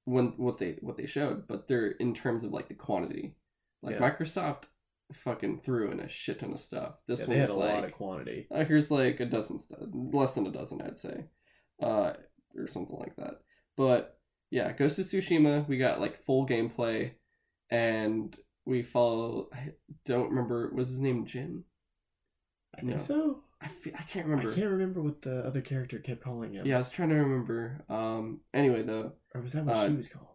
when 0.06 0.32
what 0.38 0.58
they 0.58 0.78
what 0.80 0.96
they 0.96 1.06
showed, 1.06 1.46
but 1.46 1.68
they're 1.68 1.88
in 1.88 2.14
terms 2.14 2.42
of 2.42 2.50
like 2.50 2.68
the 2.68 2.74
quantity. 2.74 3.36
Like 3.82 4.00
Yeah. 4.00 4.10
Microsoft 4.10 4.64
fucking 5.12 5.60
threw 5.60 5.90
in 5.90 6.00
a 6.00 6.08
shit 6.08 6.38
ton 6.40 6.52
of 6.52 6.58
stuff. 6.60 6.94
This 7.06 7.20
Yeah, 7.20 7.26
one 7.28 7.36
had 7.38 7.48
was 7.48 7.56
a 7.56 7.58
like 7.60 7.74
lot 7.74 7.84
of 7.84 7.92
quantity. 7.92 8.46
uh, 8.50 8.64
here's 8.64 8.90
like 8.90 9.20
a 9.20 9.26
dozen 9.26 9.58
stuff, 9.58 9.78
less 9.92 10.34
than 10.34 10.46
a 10.46 10.52
dozen, 10.52 10.82
I'd 10.82 10.98
say, 10.98 11.24
uh, 11.82 12.12
or 12.56 12.66
something 12.66 12.96
like 12.98 13.16
that. 13.16 13.40
But 13.76 14.18
yeah, 14.50 14.72
Ghost 14.72 14.98
of 14.98 15.04
Tsushima, 15.06 15.66
we 15.68 15.78
got 15.78 16.00
like 16.00 16.24
full 16.24 16.46
gameplay, 16.46 17.12
and 17.70 18.36
we 18.64 18.82
follow. 18.82 19.48
I 19.52 19.72
don't 20.04 20.30
remember. 20.30 20.70
Was 20.74 20.88
his 20.88 21.00
name 21.00 21.26
Jin? 21.26 21.64
I 22.76 22.80
think 22.80 22.92
No. 22.92 22.98
so. 22.98 23.42
I, 23.60 23.66
fe- 23.66 23.92
I 23.98 24.02
can't 24.02 24.26
remember. 24.26 24.52
I 24.52 24.54
can't 24.54 24.70
remember 24.70 25.02
what 25.02 25.22
the 25.22 25.40
other 25.40 25.60
character 25.60 25.98
kept 25.98 26.22
calling 26.22 26.52
him. 26.52 26.64
Yeah, 26.66 26.76
I 26.76 26.78
was 26.78 26.90
trying 26.90 27.08
to 27.08 27.16
remember. 27.16 27.84
Um. 27.88 28.40
Anyway, 28.54 28.82
though, 28.82 29.12
Or 29.34 29.40
was 29.40 29.52
that 29.54 29.64
what 29.64 29.76
Uh, 29.76 29.88
she 29.88 29.94
was 29.94 30.08
called? 30.08 30.26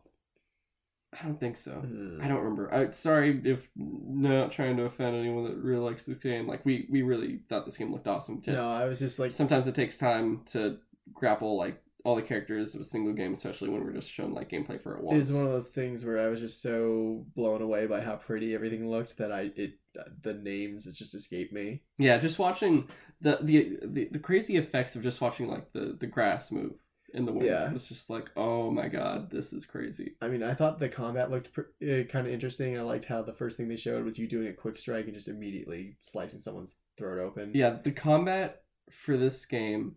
I 1.19 1.25
don't 1.25 1.39
think 1.39 1.57
so. 1.57 1.71
Ugh. 1.71 2.19
I 2.21 2.27
don't 2.27 2.37
hmm. 2.37 2.43
remember. 2.43 2.73
I 2.73 2.89
sorry 2.91 3.41
if 3.43 3.69
not 3.75 4.51
trying 4.51 4.77
to 4.77 4.83
offend 4.83 5.15
anyone 5.15 5.45
that 5.45 5.57
really 5.57 5.81
likes 5.81 6.05
this 6.05 6.17
game. 6.17 6.47
Like 6.47 6.65
we 6.65 6.87
we 6.89 7.01
really 7.01 7.39
thought 7.49 7.65
this 7.65 7.77
game 7.77 7.91
looked 7.91 8.07
awesome. 8.07 8.41
Just 8.41 8.57
no, 8.57 8.69
I 8.69 8.85
was 8.85 8.99
just 8.99 9.19
like, 9.19 9.31
sometimes 9.31 9.67
it 9.67 9.75
takes 9.75 9.97
time 9.97 10.41
to 10.51 10.77
grapple 11.13 11.57
like 11.57 11.81
all 12.05 12.15
the 12.15 12.21
characters 12.21 12.75
of 12.75 12.81
a 12.81 12.85
single 12.85 13.13
game, 13.13 13.33
especially 13.33 13.69
when 13.69 13.83
we're 13.83 13.93
just 13.93 14.11
shown 14.11 14.33
like 14.33 14.49
gameplay 14.49 14.81
for 14.81 14.97
it 14.97 15.03
it 15.03 15.17
was 15.17 15.31
one 15.31 15.45
of 15.45 15.51
those 15.51 15.69
things 15.69 16.03
where 16.03 16.19
I 16.19 16.27
was 16.27 16.41
just 16.41 16.61
so 16.61 17.25
blown 17.35 17.61
away 17.61 17.85
by 17.85 18.01
how 18.01 18.15
pretty 18.15 18.53
everything 18.53 18.89
looked 18.89 19.17
that 19.17 19.31
I 19.31 19.51
it 19.55 19.75
the 20.21 20.33
names 20.33 20.87
it 20.87 20.95
just 20.95 21.15
escaped 21.15 21.53
me. 21.53 21.81
Yeah, 21.97 22.17
just 22.17 22.39
watching 22.39 22.89
the, 23.21 23.39
the 23.41 23.79
the 23.83 24.09
the 24.11 24.19
crazy 24.19 24.57
effects 24.57 24.95
of 24.95 25.03
just 25.03 25.21
watching 25.21 25.47
like 25.47 25.71
the 25.71 25.95
the 25.97 26.07
grass 26.07 26.51
move 26.51 26.82
in 27.13 27.25
the 27.25 27.31
wind. 27.31 27.45
Yeah. 27.45 27.67
It 27.67 27.73
was 27.73 27.87
just 27.87 28.09
like, 28.09 28.29
oh 28.35 28.71
my 28.71 28.87
god, 28.87 29.29
this 29.29 29.53
is 29.53 29.65
crazy. 29.65 30.15
I 30.21 30.27
mean, 30.27 30.43
I 30.43 30.53
thought 30.53 30.79
the 30.79 30.89
combat 30.89 31.29
looked 31.29 31.53
pr- 31.53 31.61
uh, 31.81 32.03
kind 32.09 32.27
of 32.27 32.33
interesting. 32.33 32.77
I 32.77 32.81
liked 32.81 33.05
how 33.05 33.21
the 33.21 33.33
first 33.33 33.57
thing 33.57 33.67
they 33.67 33.75
showed 33.75 34.03
was 34.03 34.17
you 34.17 34.27
doing 34.27 34.47
a 34.47 34.53
quick 34.53 34.77
strike 34.77 35.05
and 35.05 35.13
just 35.13 35.27
immediately 35.27 35.97
slicing 35.99 36.39
someone's 36.39 36.77
throat 36.97 37.19
open. 37.19 37.51
Yeah, 37.53 37.77
the 37.83 37.91
combat 37.91 38.63
for 38.91 39.15
this 39.15 39.45
game, 39.45 39.95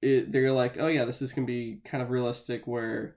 it, 0.00 0.32
they're 0.32 0.52
like, 0.52 0.76
oh 0.78 0.88
yeah, 0.88 1.04
this 1.04 1.22
is 1.22 1.32
gonna 1.32 1.46
be 1.46 1.80
kind 1.84 2.02
of 2.02 2.10
realistic. 2.10 2.66
Where 2.66 3.16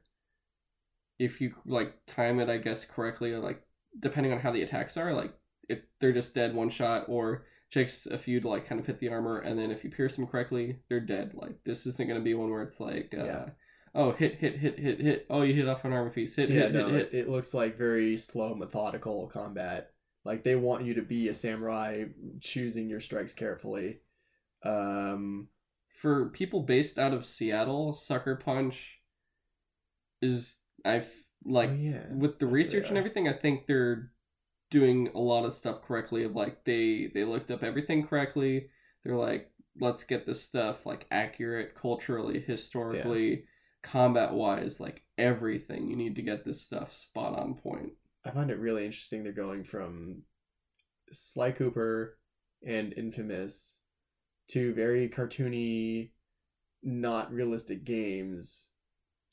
if 1.20 1.40
you 1.40 1.54
like 1.66 1.94
time 2.08 2.40
it, 2.40 2.50
I 2.50 2.58
guess 2.58 2.86
correctly, 2.86 3.32
or 3.32 3.40
like 3.40 3.62
depending 4.00 4.34
on 4.34 4.40
how 4.40 4.52
the 4.52 4.64
attacks 4.64 4.98
are, 4.98 5.14
like 5.14 5.34
if 5.70 5.80
they're 6.00 6.14
just 6.14 6.36
dead 6.36 6.56
one 6.56 6.70
shot, 6.70 7.06
or 7.08 7.46
takes 7.76 8.06
a 8.08 8.18
few 8.18 8.40
to 8.40 8.48
like 8.48 8.66
kind 8.66 8.80
of 8.80 8.88
hit 8.88 9.00
the 9.00 9.10
armor, 9.10 9.40
and 9.40 9.60
then 9.60 9.70
if 9.70 9.84
you 9.84 9.90
pierce 9.92 10.16
them 10.16 10.26
correctly, 10.26 10.78
they're 10.90 11.00
dead. 11.00 11.34
Like 11.36 11.64
this 11.66 11.86
isn't 11.86 12.08
gonna 12.08 12.22
be 12.22 12.34
one 12.34 12.50
where 12.50 12.64
it's 12.64 12.80
like, 12.80 13.14
uh, 13.16 13.24
Yeah. 13.24 13.50
oh 13.94 14.12
hit 14.14 14.36
hit 14.36 14.58
hit 14.58 14.80
hit 14.80 15.02
hit, 15.02 15.26
oh 15.30 15.42
you 15.42 15.54
hit 15.54 15.68
off 15.68 15.86
an 15.86 15.94
armor 15.94 16.10
piece, 16.10 16.36
hit 16.36 16.50
yeah, 16.50 16.62
hit 16.62 16.74
no, 16.74 16.88
hit 16.88 16.96
hit. 16.96 17.14
It, 17.14 17.18
it 17.20 17.30
looks 17.30 17.54
like 17.54 17.78
very 17.78 18.18
slow, 18.18 18.56
methodical 18.56 19.28
combat. 19.28 19.92
Like 20.24 20.44
they 20.44 20.56
want 20.56 20.86
you 20.86 20.96
to 20.96 21.02
be 21.02 21.28
a 21.28 21.34
samurai, 21.34 22.06
choosing 22.40 22.90
your 22.90 23.02
strikes 23.02 23.34
carefully. 23.34 24.00
Um, 24.64 25.50
for 25.90 26.30
people 26.30 26.64
based 26.64 26.98
out 26.98 27.14
of 27.14 27.26
Seattle, 27.26 27.94
Sucker 27.94 28.36
Punch 28.38 29.02
is 30.22 30.60
I've 30.84 31.12
like 31.44 31.70
oh, 31.72 31.74
yeah, 31.74 32.06
with 32.12 32.40
the 32.40 32.46
that's 32.46 32.56
research 32.56 32.88
and 32.90 32.98
everything. 32.98 33.28
I 33.28 33.34
think 33.34 33.68
they're 33.68 34.12
doing 34.76 35.10
a 35.16 35.20
lot 35.20 35.46
of 35.46 35.54
stuff 35.54 35.82
correctly. 35.82 36.24
Of 36.24 36.36
like 36.36 36.66
they 36.66 37.10
they 37.14 37.24
looked 37.24 37.50
up 37.50 37.64
everything 37.64 38.06
correctly. 38.06 38.68
They're 39.04 39.16
like, 39.16 39.50
let's 39.80 40.04
get 40.04 40.26
this 40.26 40.42
stuff 40.44 40.86
like 40.86 41.08
accurate 41.12 41.76
culturally, 41.76 42.42
historically, 42.42 43.46
combat 43.84 44.34
wise, 44.34 44.82
like 44.82 45.04
everything. 45.18 45.90
You 45.90 45.96
need 45.96 46.18
to 46.18 46.22
get 46.22 46.44
this 46.44 46.62
stuff 46.62 46.92
spot 46.92 47.40
on 47.40 47.56
point. 47.56 47.92
I 48.26 48.32
find 48.32 48.50
it 48.52 48.60
really 48.60 48.86
interesting. 48.86 49.24
They're 49.24 49.32
going 49.32 49.64
from 49.64 50.24
Sly 51.12 51.52
Cooper 51.52 52.18
and 52.66 52.92
Infamous 52.98 53.80
to 54.50 54.74
very 54.74 55.08
cartoony, 55.08 56.12
not 56.84 57.32
realistic 57.32 57.86
games. 57.86 58.72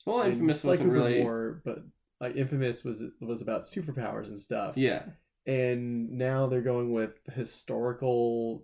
Well, 0.05 0.21
And 0.21 0.33
Infamous 0.33 0.61
Sly 0.61 0.69
wasn't 0.71 0.89
Cooper 0.89 1.03
really. 1.03 1.21
more, 1.23 1.61
but 1.65 1.79
like 2.21 2.35
Infamous 2.37 2.83
was 2.83 3.03
was 3.19 3.41
about 3.41 3.63
superpowers 3.63 4.27
and 4.27 4.39
stuff. 4.39 4.77
Yeah, 4.77 5.03
and 5.45 6.11
now 6.11 6.47
they're 6.47 6.61
going 6.61 6.93
with 6.93 7.19
historical 7.33 8.63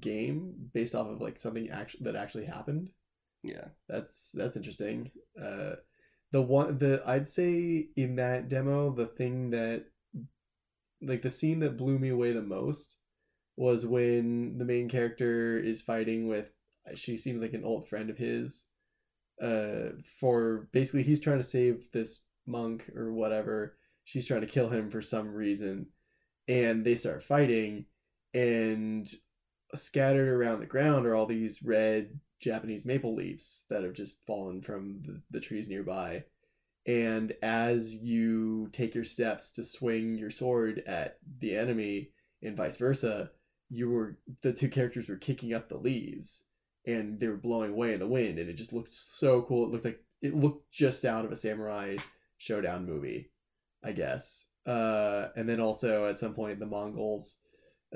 game 0.00 0.70
based 0.72 0.94
off 0.94 1.08
of 1.08 1.20
like 1.20 1.38
something 1.38 1.70
actually 1.70 2.04
that 2.04 2.16
actually 2.16 2.46
happened. 2.46 2.90
yeah, 3.42 3.68
That's 3.88 4.32
that's 4.32 4.56
interesting. 4.56 5.10
Uh, 5.40 5.76
the 6.32 6.42
one 6.42 6.78
the 6.78 7.02
I'd 7.06 7.28
say 7.28 7.88
in 7.96 8.16
that 8.16 8.48
demo 8.48 8.90
the 8.92 9.06
thing 9.06 9.50
that 9.50 9.86
like 11.02 11.22
the 11.22 11.30
scene 11.30 11.60
that 11.60 11.76
blew 11.76 11.98
me 11.98 12.08
away 12.08 12.32
the 12.32 12.42
most 12.42 12.98
was 13.56 13.86
when 13.86 14.58
the 14.58 14.64
main 14.64 14.88
character 14.88 15.58
is 15.58 15.82
fighting 15.82 16.28
with 16.28 16.50
she 16.94 17.16
seemed 17.16 17.42
like 17.42 17.52
an 17.52 17.64
old 17.64 17.88
friend 17.88 18.10
of 18.10 18.18
his 18.18 18.66
uh 19.42 19.90
for 20.20 20.68
basically 20.72 21.02
he's 21.02 21.20
trying 21.20 21.38
to 21.38 21.44
save 21.44 21.90
this 21.92 22.24
monk 22.46 22.90
or 22.96 23.12
whatever 23.12 23.76
she's 24.06 24.26
trying 24.26 24.40
to 24.40 24.46
kill 24.46 24.70
him 24.70 24.88
for 24.88 25.02
some 25.02 25.34
reason 25.34 25.88
and 26.48 26.86
they 26.86 26.94
start 26.94 27.22
fighting 27.22 27.84
and 28.32 29.12
scattered 29.74 30.28
around 30.28 30.60
the 30.60 30.66
ground 30.66 31.04
are 31.04 31.14
all 31.14 31.26
these 31.26 31.62
red 31.62 32.20
Japanese 32.40 32.86
maple 32.86 33.14
leaves 33.14 33.64
that 33.68 33.82
have 33.82 33.94
just 33.94 34.24
fallen 34.26 34.62
from 34.62 35.02
the, 35.04 35.22
the 35.30 35.40
trees 35.40 35.68
nearby. 35.68 36.24
And 36.86 37.34
as 37.42 37.96
you 37.96 38.68
take 38.72 38.94
your 38.94 39.04
steps 39.04 39.50
to 39.52 39.64
swing 39.64 40.18
your 40.18 40.30
sword 40.30 40.84
at 40.86 41.18
the 41.40 41.56
enemy 41.56 42.10
and 42.40 42.56
vice 42.56 42.76
versa, 42.76 43.32
you 43.68 43.90
were 43.90 44.18
the 44.42 44.52
two 44.52 44.68
characters 44.68 45.08
were 45.08 45.16
kicking 45.16 45.52
up 45.52 45.68
the 45.68 45.78
leaves 45.78 46.44
and 46.86 47.18
they 47.18 47.26
were 47.26 47.36
blowing 47.36 47.72
away 47.72 47.94
in 47.94 47.98
the 47.98 48.06
wind 48.06 48.38
and 48.38 48.48
it 48.48 48.54
just 48.54 48.72
looked 48.72 48.92
so 48.92 49.42
cool. 49.42 49.64
It 49.64 49.72
looked 49.72 49.84
like 49.84 50.04
it 50.22 50.36
looked 50.36 50.70
just 50.70 51.04
out 51.04 51.24
of 51.24 51.32
a 51.32 51.36
samurai 51.36 51.96
showdown 52.38 52.86
movie, 52.86 53.30
I 53.86 53.92
guess. 53.92 54.46
Uh, 54.66 55.28
and 55.36 55.48
then 55.48 55.60
also 55.60 56.06
at 56.06 56.18
some 56.18 56.34
point 56.34 56.58
the 56.58 56.66
Mongols 56.66 57.38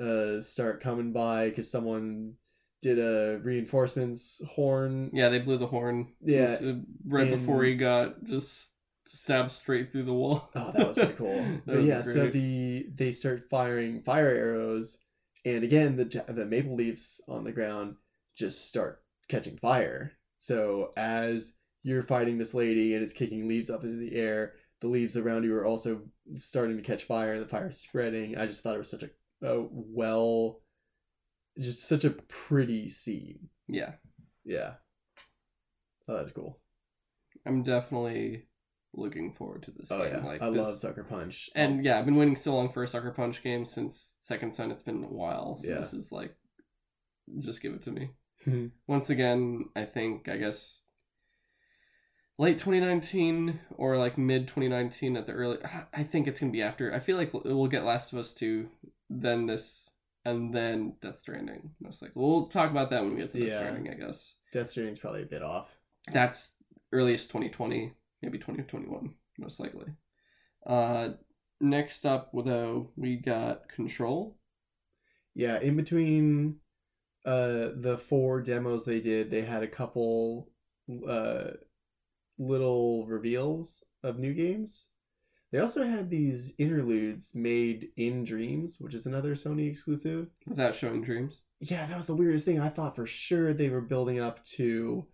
uh, 0.01 0.39
start 0.39 0.81
coming 0.81 1.11
by 1.11 1.49
because 1.49 1.69
someone 1.69 2.35
did 2.81 2.97
a 2.97 3.39
reinforcements 3.43 4.41
horn. 4.51 5.09
Yeah, 5.13 5.29
they 5.29 5.39
blew 5.39 5.57
the 5.57 5.67
horn. 5.67 6.13
Yeah, 6.21 6.57
uh, 6.61 6.73
right 7.05 7.27
and- 7.27 7.31
before 7.31 7.63
he 7.63 7.75
got 7.75 8.23
just 8.23 8.75
stabbed 9.05 9.51
straight 9.51 9.91
through 9.91 10.03
the 10.03 10.13
wall. 10.13 10.49
Oh, 10.55 10.71
that 10.71 10.87
was 10.87 10.95
pretty 10.95 11.13
cool. 11.13 11.45
But 11.65 11.83
yeah, 11.83 12.01
so 12.01 12.27
the 12.29 12.87
they 12.95 13.11
start 13.11 13.49
firing 13.49 14.01
fire 14.03 14.29
arrows, 14.29 14.99
and 15.43 15.63
again 15.63 15.97
the 15.97 16.23
the 16.29 16.45
maple 16.45 16.75
leaves 16.75 17.21
on 17.27 17.43
the 17.43 17.51
ground 17.51 17.95
just 18.35 18.65
start 18.67 19.03
catching 19.27 19.57
fire. 19.57 20.13
So 20.37 20.93
as 20.95 21.57
you're 21.83 22.03
fighting 22.03 22.37
this 22.37 22.53
lady 22.53 22.93
and 22.93 23.03
it's 23.03 23.13
kicking 23.13 23.47
leaves 23.47 23.69
up 23.69 23.83
into 23.83 23.97
the 23.97 24.15
air, 24.15 24.53
the 24.81 24.87
leaves 24.87 25.15
around 25.17 25.43
you 25.45 25.55
are 25.55 25.65
also 25.65 26.01
starting 26.35 26.77
to 26.77 26.83
catch 26.83 27.03
fire. 27.03 27.39
The 27.39 27.47
fire 27.47 27.69
is 27.69 27.79
spreading. 27.79 28.37
I 28.37 28.45
just 28.45 28.61
thought 28.63 28.75
it 28.75 28.79
was 28.79 28.89
such 28.89 29.03
a, 29.03 29.09
a 29.47 29.65
well, 29.71 30.61
just 31.59 31.87
such 31.87 32.03
a 32.03 32.09
pretty 32.11 32.89
scene. 32.89 33.49
yeah, 33.67 33.93
Yeah, 34.43 34.73
oh, 36.07 36.17
that's 36.17 36.31
cool. 36.31 36.59
I'm 37.45 37.63
definitely 37.63 38.47
looking 38.93 39.31
forward 39.31 39.63
to 39.63 39.71
this 39.71 39.91
Oh 39.91 39.99
game. 40.03 40.13
yeah, 40.15 40.25
Like 40.25 40.41
I 40.41 40.49
this, 40.49 40.67
love 40.67 40.75
Sucker 40.75 41.03
Punch. 41.03 41.49
And 41.55 41.83
yeah, 41.85 41.97
I've 41.97 42.05
been 42.05 42.15
waiting 42.17 42.35
so 42.35 42.53
long 42.55 42.71
for 42.71 42.83
a 42.83 42.87
Sucker 42.87 43.11
Punch 43.11 43.41
game 43.43 43.65
since 43.65 44.15
Second 44.19 44.53
Son. 44.53 44.69
It's 44.71 44.83
been 44.83 45.03
a 45.03 45.07
while, 45.07 45.57
so 45.57 45.69
Yeah. 45.69 45.77
this 45.77 45.93
is 45.93 46.11
like, 46.11 46.35
just 47.39 47.61
give 47.61 47.73
it 47.73 47.81
to 47.83 47.91
me. 47.91 48.09
Once 48.87 49.09
again, 49.09 49.69
I 49.75 49.85
think 49.85 50.27
I 50.27 50.37
guess 50.37 50.83
late 52.37 52.57
2019 52.59 53.59
or 53.77 53.97
like 53.97 54.17
mid 54.17 54.47
2019 54.47 55.17
at 55.17 55.27
the 55.27 55.33
early. 55.33 55.57
I 55.93 56.03
think 56.03 56.27
it's 56.27 56.39
gonna 56.39 56.51
be 56.51 56.61
after. 56.61 56.93
I 56.93 56.99
feel 56.99 57.17
like 57.17 57.31
we'll 57.33 57.67
get 57.67 57.83
Last 57.85 58.13
of 58.13 58.19
Us 58.19 58.33
2, 58.33 58.69
then 59.09 59.45
this, 59.45 59.91
and 60.25 60.53
then 60.53 60.95
Death 61.01 61.15
Stranding. 61.15 61.71
Most 61.79 62.01
likely, 62.01 62.21
we'll 62.21 62.47
talk 62.47 62.71
about 62.71 62.89
that 62.91 63.01
when 63.03 63.15
we 63.15 63.21
get 63.21 63.31
to 63.31 63.39
Death 63.39 63.47
Yeah. 63.47 63.57
Stranding. 63.57 63.91
I 63.91 63.95
guess 63.95 64.33
Death 64.51 64.69
Stranding's 64.71 64.99
probably 64.99 65.23
a 65.23 65.27
bit 65.27 65.43
off. 65.43 65.69
that's 66.11 66.55
earliest 66.93 67.29
2020, 67.29 67.93
maybe 68.21 68.37
2021, 68.37 69.13
most 69.37 69.59
likely. 69.59 69.85
Uh, 70.65 71.09
next 71.61 72.05
up, 72.05 72.31
though, 72.33 72.89
we 72.97 73.15
got 73.17 73.69
Control. 73.69 74.37
Yeah, 75.33 75.59
in 75.59 75.75
between 75.77 76.57
uh 77.23 77.69
the 77.75 77.99
four 78.03 78.41
demos 78.41 78.83
they 78.83 78.99
did, 78.99 79.29
they 79.31 79.43
had 79.43 79.61
a 79.63 79.67
couple 79.67 80.49
uh 81.07 81.51
little 82.41 83.05
reveals 83.05 83.83
of 84.03 84.17
new 84.19 84.33
games. 84.33 84.87
They 85.51 85.59
also 85.59 85.83
had 85.85 86.09
these 86.09 86.53
interludes 86.57 87.35
made 87.35 87.89
in 87.97 88.23
Dreams, 88.23 88.77
which 88.79 88.93
is 88.93 89.05
another 89.05 89.35
Sony 89.35 89.69
exclusive. 89.69 90.27
Without 90.47 90.73
showing 90.75 91.01
dreams. 91.01 91.41
Yeah, 91.59 91.85
that 91.85 91.97
was 91.97 92.05
the 92.07 92.15
weirdest 92.15 92.45
thing. 92.45 92.59
I 92.59 92.69
thought 92.69 92.95
for 92.95 93.05
sure 93.05 93.53
they 93.53 93.69
were 93.69 93.81
building 93.81 94.19
up 94.19 94.43
to, 94.45 95.05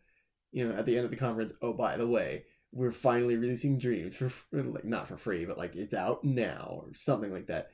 you 0.52 0.66
know, 0.66 0.76
at 0.76 0.86
the 0.86 0.96
end 0.96 1.06
of 1.06 1.12
the 1.12 1.18
conference. 1.18 1.54
Oh, 1.62 1.74
by 1.74 1.98
the 1.98 2.08
way, 2.08 2.46
we're 2.72 2.92
finally 2.92 3.36
releasing 3.36 3.80
Dreams 3.80 4.16
for 4.16 4.32
like 4.54 4.86
not 4.86 5.08
for 5.08 5.18
free, 5.18 5.44
but 5.46 5.58
like 5.58 5.76
it's 5.76 5.94
out 5.96 6.24
now 6.24 6.84
or 6.86 6.94
something 6.94 7.32
like 7.34 7.48
that. 7.48 7.72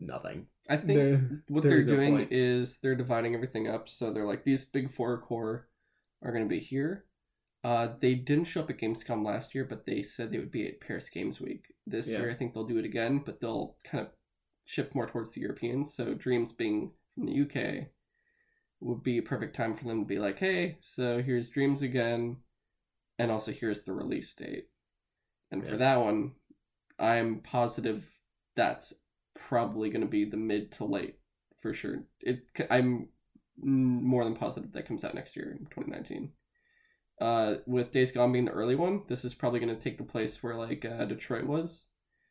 Nothing. 0.00 0.46
I 0.68 0.78
think 0.78 0.98
There- 0.98 1.42
what 1.48 1.62
they're 1.62 1.82
doing 1.82 2.14
point. 2.16 2.32
is 2.32 2.78
they're 2.78 2.94
dividing 2.94 3.34
everything 3.34 3.68
up. 3.68 3.88
So 3.90 4.10
they're 4.10 4.24
like 4.26 4.44
these 4.44 4.64
big 4.64 4.90
four 4.90 5.18
core 5.20 5.68
are 6.22 6.32
going 6.32 6.44
to 6.44 6.48
be 6.48 6.58
here. 6.60 7.04
Uh, 7.62 7.88
they 8.00 8.14
didn't 8.14 8.46
show 8.46 8.60
up 8.62 8.70
at 8.70 8.78
Gamescom 8.78 9.24
last 9.24 9.54
year, 9.54 9.64
but 9.64 9.84
they 9.84 10.02
said 10.02 10.30
they 10.30 10.38
would 10.38 10.50
be 10.50 10.66
at 10.66 10.80
Paris 10.80 11.10
Games 11.10 11.40
Week 11.40 11.74
this 11.86 12.08
Yeah. 12.08 12.18
year. 12.18 12.30
I 12.30 12.34
think 12.34 12.54
they'll 12.54 12.64
do 12.64 12.78
it 12.78 12.84
again, 12.86 13.18
but 13.18 13.40
they'll 13.40 13.76
kind 13.84 14.06
of 14.06 14.12
shift 14.64 14.94
more 14.94 15.06
towards 15.06 15.34
the 15.34 15.42
Europeans. 15.42 15.92
So 15.92 16.14
Dreams 16.14 16.52
being 16.52 16.92
from 17.14 17.26
the 17.26 17.32
UK 17.34 17.90
would 18.80 19.02
be 19.02 19.18
a 19.18 19.22
perfect 19.22 19.54
time 19.54 19.74
for 19.74 19.84
them 19.84 20.00
to 20.00 20.06
be 20.06 20.18
like, 20.18 20.38
hey, 20.38 20.78
so 20.80 21.22
here's 21.22 21.50
Dreams 21.50 21.82
again, 21.82 22.38
and 23.18 23.30
also 23.30 23.52
here's 23.52 23.84
the 23.84 23.92
release 23.92 24.32
date. 24.34 24.68
And 25.50 25.66
for 25.66 25.76
that 25.76 26.00
one, 26.00 26.36
I'm 26.98 27.40
positive 27.40 28.08
that's 28.56 28.94
probably 29.34 29.90
going 29.90 30.00
to 30.02 30.06
be 30.06 30.24
the 30.24 30.36
mid 30.36 30.72
to 30.72 30.84
late 30.84 31.18
for 31.58 31.72
sure. 31.72 32.04
It 32.20 32.44
I'm 32.70 33.08
more 33.62 34.24
than 34.24 34.34
positive 34.34 34.72
that 34.72 34.86
comes 34.86 35.04
out 35.04 35.14
next 35.14 35.36
year 35.36 35.52
in 35.58 35.66
2019. 35.66 36.32
Uh, 37.20 37.56
with 37.66 37.90
Days 37.92 38.12
Gone 38.12 38.32
being 38.32 38.46
the 38.46 38.52
early 38.52 38.76
one, 38.76 39.02
this 39.08 39.24
is 39.24 39.34
probably 39.34 39.60
going 39.60 39.74
to 39.74 39.80
take 39.80 39.98
the 39.98 40.04
place 40.04 40.42
where 40.42 40.54
like 40.54 40.84
uh, 40.84 41.04
Detroit 41.04 41.44
was, 41.44 41.86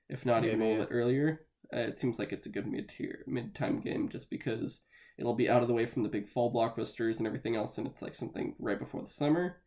if 0.10 0.26
not 0.26 0.44
even 0.44 0.56
a 0.58 0.60
Maybe, 0.60 0.72
little 0.72 0.86
bit 0.86 0.94
earlier. 0.94 1.46
Uh, 1.74 1.80
it 1.82 1.98
seems 1.98 2.18
like 2.18 2.32
it's 2.34 2.48
a 2.48 2.50
good 2.50 2.66
mid 2.68 2.90
tier 2.90 3.24
mid 3.28 3.54
time 3.56 3.80
game 3.80 4.10
just 4.10 4.30
because 4.30 4.82
it'll 5.18 5.36
be 5.36 5.50
out 5.50 5.62
of 5.62 5.68
the 5.68 5.74
way 5.74 5.86
from 5.86 6.04
the 6.04 6.10
big 6.10 6.28
fall 6.28 6.52
blockbusters 6.54 7.20
and 7.20 7.28
everything 7.28 7.56
else, 7.56 7.78
and 7.78 7.86
it's 7.88 8.02
like 8.02 8.16
something 8.16 8.56
right 8.60 8.80
before 8.80 9.02
the 9.02 9.08
summer. 9.08 9.58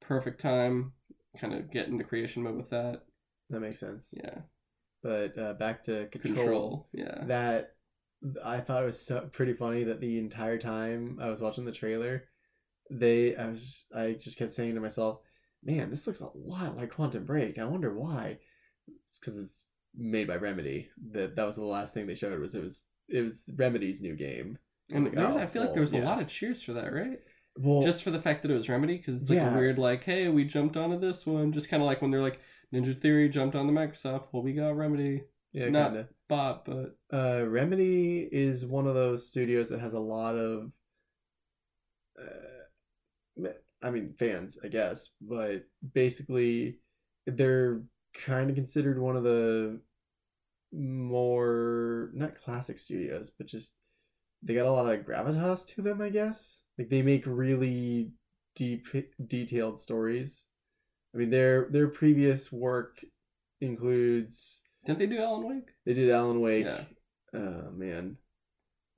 Perfect 0.00 0.40
time, 0.40 0.92
kind 1.38 1.54
of 1.54 1.70
get 1.70 1.88
into 1.88 2.04
creation 2.04 2.42
mode 2.42 2.56
with 2.56 2.70
that. 2.70 3.02
That 3.50 3.60
makes 3.60 3.78
sense. 3.80 4.14
Yeah, 4.16 4.40
But 5.02 5.38
uh, 5.38 5.54
back 5.54 5.82
to 5.84 6.06
control. 6.06 6.34
control. 6.34 6.88
Yeah, 6.92 7.24
That 7.26 7.74
I 8.44 8.60
thought 8.60 8.82
it 8.82 8.86
was 8.86 9.00
so 9.00 9.28
pretty 9.32 9.52
funny 9.54 9.84
that 9.84 10.00
the 10.00 10.18
entire 10.18 10.58
time 10.58 11.18
I 11.20 11.28
was 11.30 11.40
watching 11.40 11.64
the 11.64 11.72
trailer, 11.72 12.24
they 12.90 13.36
I 13.36 13.48
was 13.48 13.86
I 13.94 14.12
just 14.12 14.38
kept 14.38 14.50
saying 14.52 14.74
to 14.74 14.80
myself, 14.80 15.20
"Man, 15.62 15.90
this 15.90 16.06
looks 16.06 16.20
a 16.20 16.28
lot 16.34 16.76
like 16.76 16.90
Quantum 16.90 17.24
Break. 17.24 17.58
I 17.58 17.64
wonder 17.64 17.92
why." 17.94 18.38
It's 19.08 19.18
because 19.18 19.38
it's 19.38 19.64
made 19.96 20.26
by 20.28 20.36
Remedy. 20.36 20.90
That 21.12 21.36
that 21.36 21.46
was 21.46 21.56
the 21.56 21.64
last 21.64 21.94
thing 21.94 22.06
they 22.06 22.14
showed. 22.14 22.38
Was 22.40 22.54
it 22.54 22.62
was 22.62 22.82
it 23.08 23.22
was 23.22 23.48
Remedy's 23.56 24.00
new 24.00 24.14
game. 24.16 24.58
I 24.92 24.96
and 24.96 25.04
like, 25.06 25.18
"Oh, 25.18 25.38
I 25.38 25.46
feel 25.46 25.62
like 25.62 25.72
there 25.72 25.80
was 25.82 25.92
a 25.94 25.98
lot 26.00 26.20
of 26.20 26.28
cheers 26.28 26.62
for 26.62 26.72
that, 26.74 26.92
right? 26.92 27.18
Well, 27.56 27.82
just 27.82 28.02
for 28.02 28.10
the 28.10 28.20
fact 28.20 28.42
that 28.42 28.50
it 28.50 28.54
was 28.54 28.68
Remedy, 28.68 28.96
because 28.96 29.20
it's 29.20 29.30
like 29.30 29.36
Yeah. 29.38 29.54
a 29.54 29.58
weird, 29.58 29.78
like, 29.78 30.02
hey, 30.02 30.28
we 30.28 30.44
jumped 30.44 30.76
onto 30.76 30.98
this 30.98 31.24
one, 31.24 31.52
just 31.52 31.68
kind 31.68 31.82
of 31.82 31.86
like 31.86 32.02
when 32.02 32.10
they're 32.10 32.20
like 32.20 32.40
Ninja 32.74 33.00
Theory 33.00 33.28
jumped 33.28 33.54
on 33.54 33.66
the 33.68 33.72
Microsoft. 33.72 34.26
Well, 34.32 34.42
we 34.42 34.52
got 34.52 34.76
Remedy, 34.76 35.22
yeah, 35.52 35.68
not- 35.68 35.90
kind 35.90 35.96
of. 36.00 36.08
bot, 36.28 36.64
but 36.64 36.98
Uh, 37.12 37.46
Remedy 37.46 38.28
is 38.32 38.66
one 38.66 38.86
of 38.88 38.94
those 38.94 39.28
studios 39.28 39.68
that 39.68 39.78
has 39.80 39.92
a 39.92 40.00
lot 40.00 40.34
of, 40.34 40.72
uh, 42.20 42.24
I 43.82 43.90
mean, 43.90 44.14
fans, 44.18 44.58
I 44.64 44.68
guess, 44.68 45.10
but 45.20 45.64
basically, 45.92 46.78
they're 47.26 47.82
kind 48.14 48.48
of 48.48 48.56
considered 48.56 48.98
one 48.98 49.16
of 49.16 49.24
the 49.24 49.80
more 50.72 52.10
not 52.14 52.34
classic 52.34 52.78
studios, 52.78 53.30
but 53.30 53.46
just 53.46 53.76
they 54.42 54.54
got 54.54 54.66
a 54.66 54.72
lot 54.72 54.92
of 54.92 55.00
gravitas 55.00 55.66
to 55.74 55.82
them, 55.82 56.00
I 56.00 56.10
guess. 56.10 56.62
Like 56.78 56.88
they 56.88 57.02
make 57.02 57.24
really 57.26 58.12
deep, 58.56 58.86
detailed 59.26 59.80
stories. 59.80 60.46
I 61.14 61.18
mean, 61.18 61.30
their 61.30 61.68
their 61.70 61.88
previous 61.88 62.50
work 62.50 63.04
includes 63.60 64.62
didn't 64.84 64.98
they 64.98 65.06
do 65.06 65.22
Alan 65.22 65.46
Wake? 65.46 65.70
they 65.86 65.94
did 65.94 66.10
Alan 66.10 66.40
Wake. 66.40 66.66
Yeah. 66.66 66.84
Oh 67.34 67.70
man, 67.72 68.16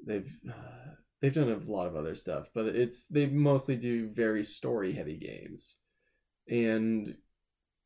they've 0.04 0.30
uh, 0.48 0.94
they've 1.20 1.32
done 1.32 1.50
a 1.50 1.70
lot 1.70 1.86
of 1.86 1.96
other 1.96 2.14
stuff, 2.14 2.48
but 2.54 2.66
it's 2.66 3.06
they 3.06 3.26
mostly 3.26 3.76
do 3.76 4.08
very 4.08 4.44
story 4.44 4.92
heavy 4.92 5.16
games, 5.16 5.78
and 6.48 7.16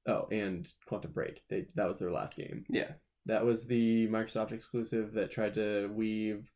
oh, 0.06 0.26
and 0.30 0.68
Quantum 0.86 1.12
Break. 1.12 1.42
They 1.48 1.66
that 1.74 1.88
was 1.88 1.98
their 1.98 2.10
last 2.10 2.36
game. 2.36 2.64
Yeah, 2.68 2.92
That 3.26 3.44
was 3.44 3.66
the 3.66 4.08
Microsoft 4.08 4.52
exclusive 4.52 5.12
that 5.12 5.30
tried 5.30 5.54
to 5.54 5.88
weave 5.92 6.50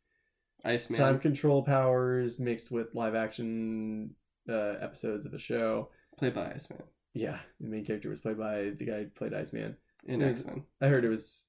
Iceman. 0.65 0.99
time 0.99 1.19
control 1.19 1.63
powers 1.63 2.39
mixed 2.39 2.71
with 2.71 2.95
live 2.95 3.15
action 3.15 4.15
uh, 4.49 4.75
episodes 4.81 5.27
of 5.27 5.35
a 5.35 5.39
show. 5.39 5.91
played 6.17 6.35
by 6.35 6.53
Iceman 6.53 6.83
Yeah, 7.13 7.39
the 7.61 7.69
main 7.69 7.85
character 7.85 8.09
was 8.09 8.21
played 8.21 8.39
by 8.39 8.71
the 8.77 8.85
guy 8.87 8.99
who 9.05 9.07
played 9.09 9.35
Iceman. 9.35 9.77
in 10.07 10.23
Iceman. 10.23 10.65
I 10.81 10.89
heard 10.89 11.05
it 11.05 11.09
was 11.09 11.47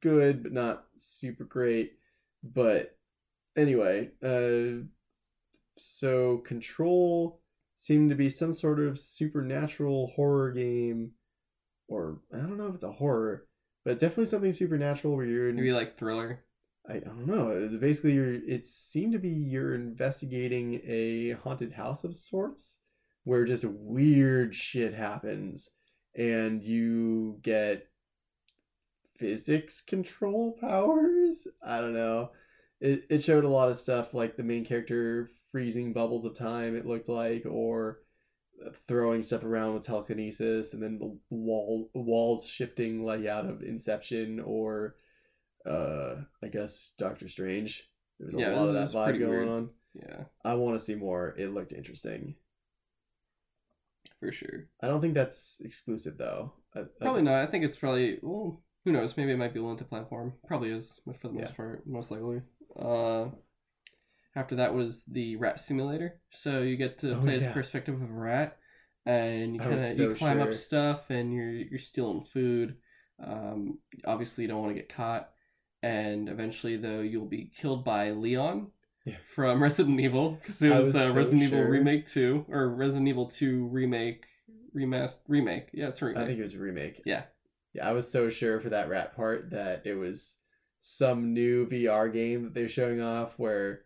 good, 0.00 0.42
but 0.42 0.52
not 0.52 0.84
super 0.94 1.44
great. 1.44 1.92
But 2.42 2.96
anyway, 3.56 4.10
uh, 4.22 4.84
so 5.76 6.38
Control 6.38 7.40
seemed 7.76 8.10
to 8.10 8.16
be 8.16 8.28
some 8.28 8.52
sort 8.52 8.78
of 8.78 8.98
supernatural 8.98 10.12
horror 10.16 10.52
game, 10.52 11.12
or 11.88 12.18
I 12.32 12.38
don't 12.38 12.58
know 12.58 12.66
if 12.66 12.74
it's 12.74 12.84
a 12.84 12.92
horror, 12.92 13.46
but 13.84 13.98
definitely 13.98 14.26
something 14.26 14.52
supernatural 14.52 15.16
where 15.16 15.24
you're 15.24 15.48
in. 15.48 15.56
Maybe 15.56 15.72
like 15.72 15.94
thriller. 15.94 16.44
I, 16.88 16.96
I 16.96 16.98
don't 16.98 17.26
know. 17.26 17.48
It's 17.48 17.74
basically, 17.76 18.12
you're, 18.12 18.34
it 18.34 18.66
seemed 18.66 19.12
to 19.12 19.18
be 19.18 19.30
you're 19.30 19.74
investigating 19.74 20.80
a 20.86 21.32
haunted 21.42 21.72
house 21.72 22.04
of 22.04 22.14
sorts, 22.14 22.80
where 23.24 23.44
just 23.44 23.64
weird 23.64 24.54
shit 24.54 24.94
happens, 24.94 25.70
and 26.14 26.62
you 26.62 27.38
get 27.42 27.86
physics 29.16 29.82
control 29.82 30.56
powers. 30.60 31.46
I 31.62 31.80
don't 31.80 31.94
know. 31.94 32.30
It 32.80 33.04
it 33.10 33.22
showed 33.22 33.44
a 33.44 33.48
lot 33.48 33.68
of 33.70 33.76
stuff 33.76 34.14
like 34.14 34.36
the 34.36 34.42
main 34.42 34.64
character 34.64 35.30
freezing 35.52 35.92
bubbles 35.92 36.24
of 36.24 36.34
time. 36.36 36.76
It 36.76 36.86
looked 36.86 37.08
like, 37.08 37.44
or 37.46 38.00
throwing 38.86 39.22
stuff 39.22 39.44
around 39.44 39.74
with 39.74 39.86
telekinesis, 39.86 40.72
and 40.74 40.82
then 40.82 40.98
the 40.98 41.18
wall 41.30 41.90
walls 41.94 42.48
shifting 42.48 43.04
like 43.04 43.26
out 43.26 43.46
of 43.46 43.62
Inception, 43.62 44.40
or 44.40 44.96
uh, 45.66 46.16
I 46.42 46.48
guess 46.48 46.94
Doctor 46.98 47.28
Strange. 47.28 47.88
There 48.18 48.26
was 48.26 48.34
a 48.34 48.38
Yeah, 48.38 48.50
lot 48.50 48.68
of 48.68 48.74
that 48.74 48.90
vibe 48.90 49.18
going 49.18 49.30
weird. 49.30 49.48
on. 49.48 49.70
Yeah, 49.94 50.24
I 50.44 50.54
want 50.54 50.78
to 50.78 50.84
see 50.84 50.94
more. 50.94 51.34
It 51.38 51.48
looked 51.52 51.72
interesting. 51.72 52.36
for 54.18 54.32
sure. 54.32 54.68
I 54.82 54.88
don't 54.88 55.00
think 55.00 55.14
that's 55.14 55.60
exclusive 55.64 56.18
though. 56.18 56.52
I, 56.74 56.82
Probably 57.00 57.22
not. 57.22 57.34
I 57.34 57.46
think 57.46 57.64
it's 57.64 57.76
probably 57.76 58.18
well, 58.22 58.62
who 58.84 58.92
knows? 58.92 59.16
Maybe 59.16 59.32
it 59.32 59.38
might 59.38 59.54
be 59.54 59.60
a 59.60 59.62
multi-platform. 59.62 60.34
Probably 60.46 60.70
is, 60.70 61.00
for 61.20 61.28
the 61.28 61.34
most 61.34 61.50
Yeah. 61.50 61.56
part, 61.56 61.86
most 61.86 62.10
likely. 62.10 62.42
Uh, 62.78 63.30
after 64.36 64.56
that 64.56 64.74
was 64.74 65.04
the 65.04 65.36
rat 65.36 65.60
simulator. 65.60 66.20
So 66.30 66.62
you 66.62 66.76
get 66.76 66.98
to 67.00 67.16
Oh, 67.16 67.20
play 67.20 67.36
as 67.36 67.46
perspective 67.48 68.00
of 68.00 68.08
a 68.08 68.12
rat, 68.12 68.58
and 69.06 69.54
you 69.54 69.60
kind 69.60 69.74
of 69.74 69.80
was 69.80 69.98
you 69.98 70.14
climb 70.14 70.38
sure. 70.38 70.48
up 70.48 70.54
stuff, 70.54 71.10
and 71.10 71.32
you're 71.32 71.50
you're 71.50 71.78
stealing 71.78 72.22
food. 72.22 72.76
Um, 73.22 73.78
obviously, 74.06 74.44
you 74.44 74.48
don't 74.48 74.62
want 74.62 74.74
to 74.74 74.80
get 74.80 74.94
caught, 74.94 75.30
and 75.82 76.28
eventually, 76.28 76.76
though, 76.76 77.00
you'll 77.00 77.26
be 77.26 77.50
killed 77.56 77.84
by 77.84 78.10
Leon. 78.10 78.68
Yeah. 79.04 79.16
From 79.34 79.62
Resident 79.62 79.98
Evil, 79.98 80.32
because 80.32 80.60
it 80.62 80.70
was, 80.70 80.86
was 80.86 80.96
uh, 80.96 81.08
so 81.08 81.14
Resident 81.14 81.42
Evil. 81.42 81.62
Remake 81.62 82.06
Two 82.06 82.44
or 82.48 82.68
Resident 82.68 83.08
Evil 83.08 83.26
Two 83.26 83.66
Remake, 83.68 84.26
remaster, 84.76 85.18
remake. 85.26 85.68
Yeah, 85.72 85.88
it's 85.88 86.02
a 86.02 86.06
remake. 86.06 86.22
I 86.22 86.26
think 86.26 86.38
it 86.38 86.42
was 86.42 86.54
a 86.54 86.60
remake. 86.60 87.02
Yeah. 87.04 87.24
Yeah, 87.72 87.88
I 87.88 87.92
was 87.92 88.10
so 88.10 88.30
sure 88.30 88.58
for 88.60 88.68
that 88.70 88.88
rat 88.88 89.14
part 89.14 89.50
that 89.50 89.82
it 89.86 89.94
was 89.94 90.38
some 90.80 91.32
new 91.34 91.66
VR 91.66 92.12
game 92.12 92.44
that 92.44 92.54
they're 92.54 92.68
showing 92.68 93.00
off 93.00 93.38
where 93.38 93.82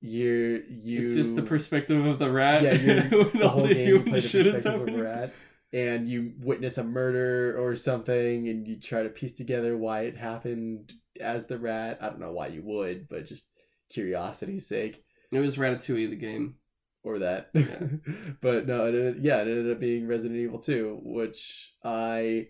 you're 0.00 0.62
you 0.66 1.00
It's 1.02 1.14
just 1.14 1.36
the 1.36 1.42
perspective 1.42 2.04
of 2.04 2.18
the 2.18 2.30
rat. 2.30 2.62
Yeah, 2.62 2.72
you're- 2.74 3.30
the 3.38 3.48
whole 3.48 3.66
the 3.66 3.74
game 3.74 3.88
you 3.88 4.00
play 4.02 4.20
the 4.20 4.28
perspective 4.28 4.82
of 4.82 4.88
a 4.88 5.02
rat 5.02 5.32
and 5.72 6.06
you 6.06 6.34
witness 6.40 6.76
a 6.78 6.84
murder 6.84 7.56
or 7.58 7.74
something 7.74 8.48
and 8.48 8.68
you 8.68 8.78
try 8.78 9.02
to 9.02 9.08
piece 9.08 9.34
together 9.34 9.76
why 9.76 10.02
it 10.02 10.16
happened 10.16 10.92
as 11.20 11.46
the 11.46 11.58
rat. 11.58 11.98
I 12.00 12.08
don't 12.10 12.20
know 12.20 12.32
why 12.32 12.48
you 12.48 12.62
would, 12.62 13.08
but 13.08 13.26
just 13.26 13.48
curiosity's 13.90 14.68
sake. 14.68 15.02
It 15.32 15.40
was 15.40 15.56
Ratatouille 15.56 16.10
the 16.10 16.16
game. 16.16 16.56
or 17.02 17.18
that. 17.20 17.48
Yeah. 17.54 17.82
but 18.40 18.66
no, 18.66 18.86
it 18.86 18.94
ended, 18.94 19.24
yeah, 19.24 19.38
it 19.38 19.48
ended 19.48 19.72
up 19.72 19.80
being 19.80 20.06
Resident 20.06 20.38
Evil 20.38 20.58
2, 20.58 21.00
which 21.02 21.74
I 21.82 22.48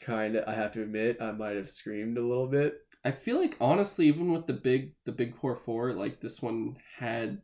kind 0.00 0.36
of 0.36 0.48
I 0.48 0.54
have 0.54 0.72
to 0.72 0.82
admit 0.82 1.20
I 1.20 1.32
might 1.32 1.56
have 1.56 1.70
screamed 1.70 2.18
a 2.18 2.22
little 2.26 2.46
bit. 2.48 2.78
I 3.04 3.10
feel 3.10 3.38
like 3.38 3.56
honestly, 3.60 4.06
even 4.06 4.32
with 4.32 4.46
the 4.46 4.52
big 4.54 4.92
the 5.04 5.12
big 5.12 5.36
core 5.36 5.56
four, 5.56 5.92
like 5.92 6.20
this 6.20 6.40
one 6.42 6.76
had 6.98 7.40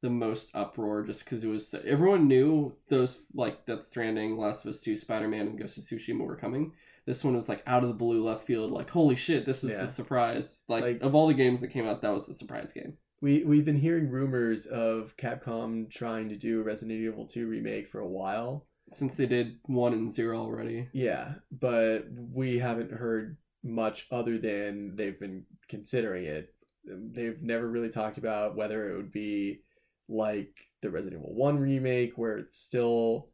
the 0.00 0.10
most 0.10 0.52
uproar 0.54 1.02
just 1.02 1.24
because 1.24 1.42
it 1.42 1.48
was 1.48 1.74
everyone 1.84 2.28
knew 2.28 2.72
those 2.88 3.18
like 3.34 3.66
Death 3.66 3.82
Stranding, 3.82 4.36
Last 4.36 4.64
of 4.64 4.70
Us 4.70 4.80
Two, 4.80 4.94
Spider 4.96 5.26
Man, 5.28 5.48
and 5.48 5.58
Ghost 5.58 5.76
of 5.78 5.84
Tsushima 5.84 6.20
were 6.24 6.36
coming. 6.36 6.72
This 7.04 7.24
one 7.24 7.34
was 7.34 7.48
like 7.48 7.62
out 7.66 7.82
of 7.82 7.88
the 7.88 7.94
blue 7.94 8.22
left 8.22 8.44
field, 8.46 8.70
like 8.70 8.90
holy 8.90 9.16
shit, 9.16 9.44
this 9.44 9.64
is 9.64 9.72
Yeah. 9.72 9.82
the 9.82 9.88
surprise. 9.88 10.60
Like, 10.68 10.82
Like- 10.84 11.02
of 11.02 11.14
all 11.14 11.26
the 11.26 11.34
games 11.34 11.60
that 11.62 11.68
came 11.68 11.86
out, 11.86 12.02
that 12.02 12.12
was 12.12 12.26
the 12.26 12.34
surprise 12.34 12.72
game. 12.72 12.96
We 13.20 13.42
we've 13.42 13.64
been 13.64 13.80
hearing 13.80 14.08
rumors 14.08 14.66
of 14.66 15.16
Capcom 15.16 15.90
trying 15.90 16.28
to 16.28 16.36
do 16.36 16.60
a 16.60 16.62
Resident 16.62 17.00
Evil 17.00 17.26
2 17.26 17.48
remake 17.48 17.88
for 17.88 17.98
a 17.98 18.06
while. 18.06 18.67
Since 18.90 19.16
they 19.16 19.26
did 19.26 19.58
one 19.64 19.92
and 19.92 20.10
zero 20.10 20.38
already. 20.38 20.88
Yeah, 20.92 21.34
but 21.50 22.06
we 22.10 22.58
haven't 22.58 22.92
heard 22.92 23.36
much 23.62 24.06
other 24.10 24.38
than 24.38 24.96
they've 24.96 25.18
been 25.18 25.44
considering 25.68 26.24
it. 26.24 26.54
They've 26.84 27.40
never 27.42 27.68
really 27.68 27.90
talked 27.90 28.18
about 28.18 28.56
whether 28.56 28.90
it 28.90 28.96
would 28.96 29.12
be 29.12 29.60
like 30.08 30.54
the 30.80 30.90
Resident 30.90 31.20
Evil 31.20 31.34
1 31.34 31.58
remake 31.58 32.16
where 32.16 32.38
it's 32.38 32.56
still, 32.56 33.28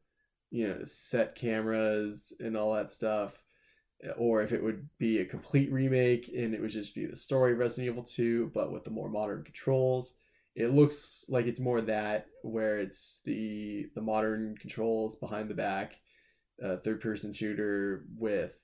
you 0.51 0.67
know, 0.67 0.83
set 0.83 1.37
cameras 1.37 2.33
and 2.41 2.57
all 2.57 2.73
that 2.75 2.91
stuff, 2.91 3.45
or 4.17 4.43
if 4.43 4.51
it 4.53 4.63
would 4.63 4.89
be 4.99 5.19
a 5.19 5.25
complete 5.25 5.71
remake 5.71 6.29
and 6.35 6.55
it 6.55 6.61
would 6.61 6.71
just 6.71 6.95
be 6.95 7.07
the 7.07 7.17
story 7.17 7.53
of 7.53 7.59
Resident 7.59 7.93
Evil 7.93 8.03
2 8.03 8.51
but 8.53 8.73
with 8.73 8.85
the 8.85 8.91
more 8.91 9.09
modern 9.09 9.45
controls. 9.45 10.15
It 10.55 10.73
looks 10.73 11.27
like 11.29 11.47
it's 11.47 11.61
more 11.61 11.81
that 11.83 12.27
where 12.43 12.79
it's 12.79 13.21
the 13.25 13.91
the 13.95 14.01
modern 14.01 14.57
controls 14.57 15.17
behind 15.17 15.49
the 15.51 15.55
back 15.55 15.97
a 16.61 16.77
third 16.79 17.01
person 17.01 17.33
shooter 17.35 18.05
with 18.17 18.55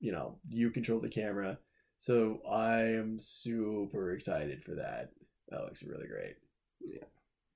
you 0.00 0.12
know 0.12 0.38
you 0.48 0.70
control 0.70 1.00
the 1.00 1.08
camera 1.08 1.58
so 1.98 2.40
i 2.50 2.80
am 2.82 3.18
super 3.20 4.12
excited 4.12 4.62
for 4.64 4.74
that 4.74 5.12
that 5.48 5.62
looks 5.62 5.82
really 5.84 6.08
great 6.08 6.36
Yeah. 6.84 7.04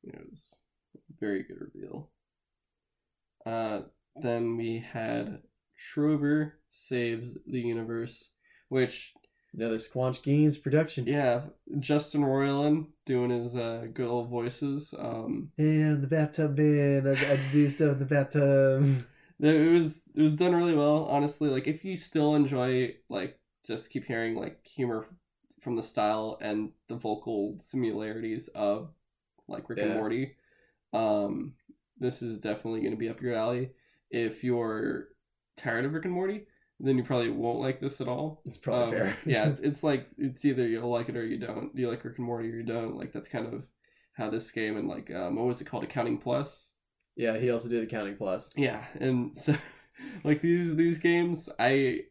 It 0.04 0.20
was 0.28 0.58
very 1.18 1.42
good 1.42 1.60
reveal. 1.60 2.10
Uh, 3.44 3.82
then 4.16 4.56
we 4.56 4.78
had 4.78 5.42
Trover 5.76 6.54
saves 6.68 7.30
the 7.46 7.60
universe, 7.60 8.30
which 8.68 9.12
another 9.54 9.76
squanch 9.76 10.22
games 10.22 10.56
production 10.58 11.06
yeah, 11.06 11.42
Justin 11.78 12.22
Roiland 12.22 12.86
doing 13.06 13.30
his 13.30 13.56
uh, 13.56 13.86
good 13.92 14.08
old 14.08 14.28
voices. 14.28 14.94
Um, 14.98 15.50
i'm 15.58 16.00
the 16.00 16.06
bathtub 16.06 16.56
man 16.56 17.06
i, 17.06 17.32
I 17.32 17.38
do 17.52 17.68
stuff 17.68 17.92
in 17.92 17.98
the 17.98 18.04
bathtub 18.04 19.04
it 19.42 19.72
was 19.72 20.02
it 20.14 20.20
was 20.20 20.36
done 20.36 20.54
really 20.54 20.74
well. 20.74 21.06
Honestly, 21.06 21.48
like 21.48 21.66
if 21.66 21.84
you 21.84 21.96
still 21.96 22.34
enjoy 22.34 22.94
like 23.08 23.38
just 23.66 23.90
keep 23.90 24.04
hearing 24.04 24.34
like 24.34 24.66
humor 24.66 25.06
from 25.60 25.76
the 25.76 25.82
style 25.82 26.38
and 26.40 26.70
the 26.88 26.96
vocal 26.96 27.56
similarities 27.60 28.48
of 28.48 28.90
like 29.48 29.68
Rick 29.68 29.80
and 29.80 29.94
Morty, 29.94 30.36
um, 30.92 31.54
this 31.98 32.22
is 32.22 32.38
definitely 32.38 32.80
going 32.80 32.92
to 32.92 32.98
be 32.98 33.08
up 33.08 33.20
your 33.20 33.34
alley. 33.34 33.70
If 34.10 34.44
you're 34.44 35.08
tired 35.56 35.84
of 35.84 35.94
Rick 35.94 36.04
and 36.04 36.14
Morty, 36.14 36.46
then 36.82 36.96
you 36.98 37.04
probably 37.04 37.28
won't 37.30 37.60
like 37.60 37.78
this 37.80 38.00
at 38.00 38.08
all. 38.08 38.42
it's 38.46 38.56
probably 38.56 38.84
Um, 38.84 38.90
fair 38.90 39.16
yeah, 39.26 39.48
it's 39.48 39.60
it's 39.68 39.82
like 39.82 40.08
it's 40.18 40.44
either 40.44 40.66
you'll 40.66 40.90
like 40.90 41.08
it 41.08 41.16
or 41.16 41.24
you 41.24 41.38
don't. 41.38 41.70
You 41.76 41.88
like 41.88 42.04
Rick 42.04 42.18
and 42.18 42.26
Morty 42.26 42.48
or 42.50 42.56
you 42.56 42.62
don't. 42.62 42.96
Like 42.96 43.12
that's 43.12 43.28
kind 43.28 43.46
of 43.52 43.66
how 44.14 44.30
this 44.30 44.50
game 44.50 44.76
and 44.76 44.88
like 44.88 45.10
um, 45.14 45.36
what 45.36 45.46
was 45.46 45.60
it 45.60 45.66
called, 45.66 45.84
Accounting 45.84 46.18
Plus? 46.18 46.72
yeah 47.16 47.36
he 47.38 47.50
also 47.50 47.68
did 47.68 47.82
accounting 47.82 48.16
plus 48.16 48.50
Yeah, 48.56 48.84
and 48.98 49.36
so 49.44 49.54
like 50.24 50.40
these 50.40 50.76
these 50.76 50.96
games, 50.98 51.48
I 51.58 52.02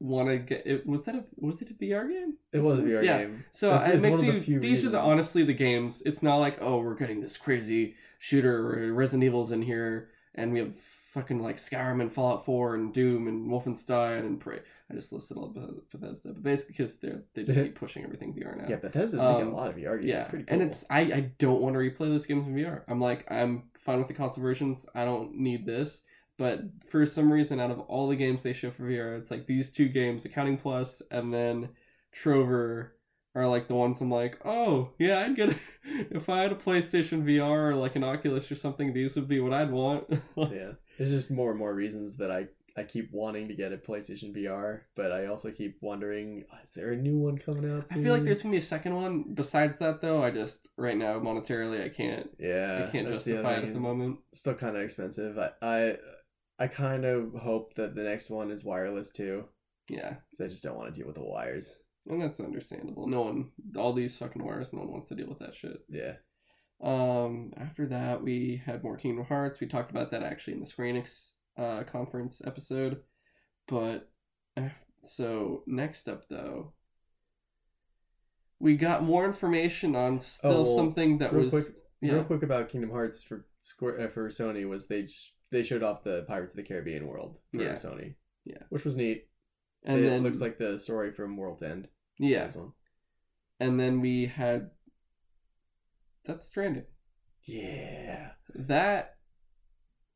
want 0.00 0.28
to 0.28 0.38
get. 0.38 0.66
It, 0.66 0.86
was 0.86 1.04
that 1.06 1.14
a 1.14 1.24
was 1.36 1.62
it 1.62 1.70
a 1.70 1.74
VR 1.74 2.08
game? 2.08 2.34
it 2.52 2.58
was 2.58 2.78
a 2.78 2.82
vr 2.82 3.02
Yeah. 3.04 3.18
game 3.18 3.44
So 3.52 3.70
That's- 3.70 4.02
it 4.02 4.10
makes 4.10 4.20
me. 4.20 4.38
the 4.38 4.58
these 4.58 4.84
are 4.84 4.90
the 4.90 5.00
honestly 5.00 5.44
the 5.44 5.54
games. 5.54 6.02
It's 6.04 6.22
not 6.22 6.36
like 6.36 6.58
oh 6.60 6.78
we're 6.78 6.94
getting 6.96 7.20
this 7.20 7.36
crazy 7.36 7.94
shooter 8.18 8.92
Resident 8.92 9.24
Evil's 9.24 9.52
in 9.52 9.62
here 9.62 10.10
and 10.34 10.52
we 10.52 10.58
have 10.58 10.74
fucking 11.14 11.40
like 11.40 11.56
Skyrim 11.56 12.00
and 12.02 12.12
Fallout 12.12 12.44
Four 12.44 12.74
and 12.74 12.92
Doom 12.92 13.28
and 13.28 13.48
Wolfenstein 13.48 14.20
and 14.20 14.38
Prey. 14.38 14.58
I 14.90 14.94
just 14.94 15.12
listed 15.12 15.36
all 15.38 15.48
the 15.48 15.80
Bethesda, 15.90 16.32
but 16.34 16.42
basically 16.42 16.74
because 16.74 16.98
they're 16.98 17.22
they 17.34 17.44
just 17.44 17.58
keep 17.58 17.74
pushing 17.76 18.04
everything 18.04 18.34
VR 18.34 18.56
now. 18.56 18.66
yeah 18.68 18.76
bethesda's 18.76 19.20
making 19.22 19.42
Um, 19.46 19.52
a 19.52 19.56
lot 19.56 19.68
of 19.68 19.76
vr 19.76 19.96
games 19.98 20.04
Yeah, 20.04 20.18
it's 20.18 20.28
pretty 20.28 20.44
cool 20.44 20.52
and 20.60 20.62
it's 20.68 20.84
I 20.90 21.00
I 21.00 21.20
don't 21.38 21.62
want 21.62 21.74
to 21.74 21.78
replay 21.80 22.08
those 22.10 22.26
games 22.26 22.46
in 22.46 22.54
VR. 22.54 22.82
I'm 22.88 23.00
like 23.00 23.24
I'm 23.30 23.70
fine 23.80 23.98
with 23.98 24.08
the 24.08 24.14
console 24.14 24.42
versions. 24.42 24.84
I 24.94 25.04
don't 25.04 25.36
need 25.36 25.64
this. 25.64 26.02
But 26.36 26.62
for 26.90 27.06
some 27.06 27.32
reason, 27.32 27.60
out 27.60 27.70
of 27.70 27.78
all 27.82 28.08
the 28.08 28.16
games 28.16 28.42
they 28.42 28.52
show 28.52 28.72
for 28.72 28.82
VR, 28.82 29.16
it's 29.16 29.30
like 29.30 29.46
these 29.46 29.70
two 29.70 29.88
games, 29.88 30.24
Accounting 30.24 30.56
Plus 30.56 31.00
and 31.12 31.32
then 31.32 31.68
Trover, 32.12 32.96
are 33.36 33.46
like 33.46 33.68
the 33.68 33.74
ones 33.76 34.00
I'm 34.00 34.10
like, 34.10 34.40
oh 34.44 34.90
yeah, 34.98 35.20
I'd 35.20 35.36
get 35.36 35.50
it. 35.50 35.58
if 36.10 36.28
I 36.28 36.42
had 36.42 36.52
a 36.52 36.56
PlayStation 36.56 37.24
VR 37.24 37.70
or 37.70 37.74
like 37.76 37.94
an 37.96 38.02
Oculus 38.04 38.50
or 38.50 38.54
something. 38.56 38.92
These 38.92 39.14
would 39.16 39.28
be 39.28 39.38
what 39.40 39.52
I'd 39.52 39.70
want. 39.70 40.06
yeah 40.36 40.72
there's 40.98 41.10
just 41.10 41.30
more 41.30 41.50
and 41.50 41.58
more 41.58 41.74
reasons 41.74 42.16
that 42.16 42.30
i 42.30 42.46
i 42.76 42.82
keep 42.82 43.08
wanting 43.12 43.46
to 43.48 43.54
get 43.54 43.72
a 43.72 43.76
playstation 43.76 44.34
vr 44.36 44.80
but 44.96 45.12
i 45.12 45.26
also 45.26 45.50
keep 45.50 45.76
wondering 45.80 46.44
is 46.64 46.70
there 46.72 46.92
a 46.92 46.96
new 46.96 47.16
one 47.18 47.38
coming 47.38 47.70
out 47.70 47.84
I 47.90 47.94
feel 47.96 48.12
like 48.12 48.24
there's 48.24 48.42
gonna 48.42 48.52
be 48.52 48.58
a 48.58 48.62
second 48.62 48.94
one. 48.94 49.24
Besides 49.34 49.78
that, 49.78 50.00
though, 50.00 50.22
I 50.22 50.30
just 50.30 50.68
right 50.76 50.96
now 50.96 51.18
monetarily 51.20 51.84
I 51.84 51.88
can't. 51.88 52.28
yeah 52.38 52.86
I 52.88 52.90
can't 52.90 53.08
justify 53.08 53.54
it 53.54 53.64
at 53.64 53.74
the 53.74 53.80
moment. 53.80 54.18
still 54.32 54.54
kind 54.54 54.76
of 54.76 54.82
expensive. 54.82 55.38
I, 55.38 55.50
I 55.62 55.96
I 56.58 56.66
kind 56.68 57.04
of 57.04 57.32
hope 57.34 57.74
that 57.74 57.94
the 57.94 58.02
next 58.02 58.30
one 58.30 58.50
is 58.50 58.64
wireless 58.64 59.10
too, 59.10 59.44
Yeah, 59.88 60.14
because 60.30 60.44
I 60.44 60.48
just 60.48 60.62
don't 60.62 60.76
want 60.76 60.92
to 60.92 60.98
deal 60.98 61.06
with 61.08 61.16
the 61.16 61.24
wires. 61.24 61.76
And 62.08 62.20
that's 62.22 62.38
understandable. 62.40 63.06
No 63.08 63.22
one, 63.22 63.50
all 63.76 63.92
these 63.92 64.16
fucking 64.16 64.44
wires, 64.44 64.72
no 64.72 64.80
one 64.80 64.92
wants 64.92 65.08
to 65.08 65.14
deal 65.16 65.28
with 65.28 65.40
that 65.40 65.54
shit. 65.54 65.80
Yeah, 65.88 66.14
Um, 66.84 67.52
after 67.56 67.86
that, 67.86 68.22
we 68.22 68.62
had 68.64 68.84
more 68.84 68.96
Kingdom 68.96 69.24
Hearts. 69.24 69.58
We 69.58 69.66
talked 69.66 69.90
about 69.90 70.10
that 70.10 70.22
actually 70.22 70.52
in 70.54 70.60
the 70.60 70.66
Square 70.66 70.92
Enix 70.94 71.30
uh, 71.56 71.82
conference 71.84 72.42
episode. 72.46 73.00
But 73.66 74.10
af- 74.56 74.84
so 75.00 75.62
next 75.66 76.08
up, 76.08 76.28
though, 76.28 76.74
we 78.58 78.76
got 78.76 79.02
more 79.02 79.24
information 79.24 79.96
on 79.96 80.18
still 80.18 80.50
Oh, 80.52 80.62
well, 80.62 80.76
something 80.76 81.18
that 81.18 81.32
was 81.32 81.50
quick, 81.50 81.64
yeah 82.00 82.12
real 82.14 82.24
quick 82.24 82.42
about 82.42 82.68
Kingdom 82.68 82.90
Hearts 82.90 83.22
for 83.22 83.46
Square 83.60 84.00
uh, 84.00 84.08
for 84.08 84.28
Sony 84.28 84.68
was 84.68 84.86
they 84.88 85.02
just, 85.02 85.32
they 85.50 85.62
showed 85.62 85.82
off 85.82 86.04
the 86.04 86.24
Pirates 86.28 86.54
of 86.54 86.56
the 86.58 86.62
Caribbean 86.62 87.06
world 87.06 87.38
for 87.52 87.62
Yeah. 87.62 87.72
Sony. 87.72 88.14
Yeah. 88.44 88.62
which 88.68 88.84
was 88.84 88.94
neat. 88.96 89.28
and 89.84 90.00
it 90.04 90.08
then 90.10 90.22
looks 90.22 90.40
like 90.40 90.58
the 90.58 90.78
story 90.78 91.12
from 91.12 91.36
World's 91.38 91.62
End. 91.62 91.88
yeah, 92.18 92.50
and 93.58 93.80
then 93.80 94.00
we 94.02 94.26
had 94.26 94.70
Death 96.24 96.42
Stranding. 96.42 96.84
Yeah, 97.44 98.30
That 98.54 99.16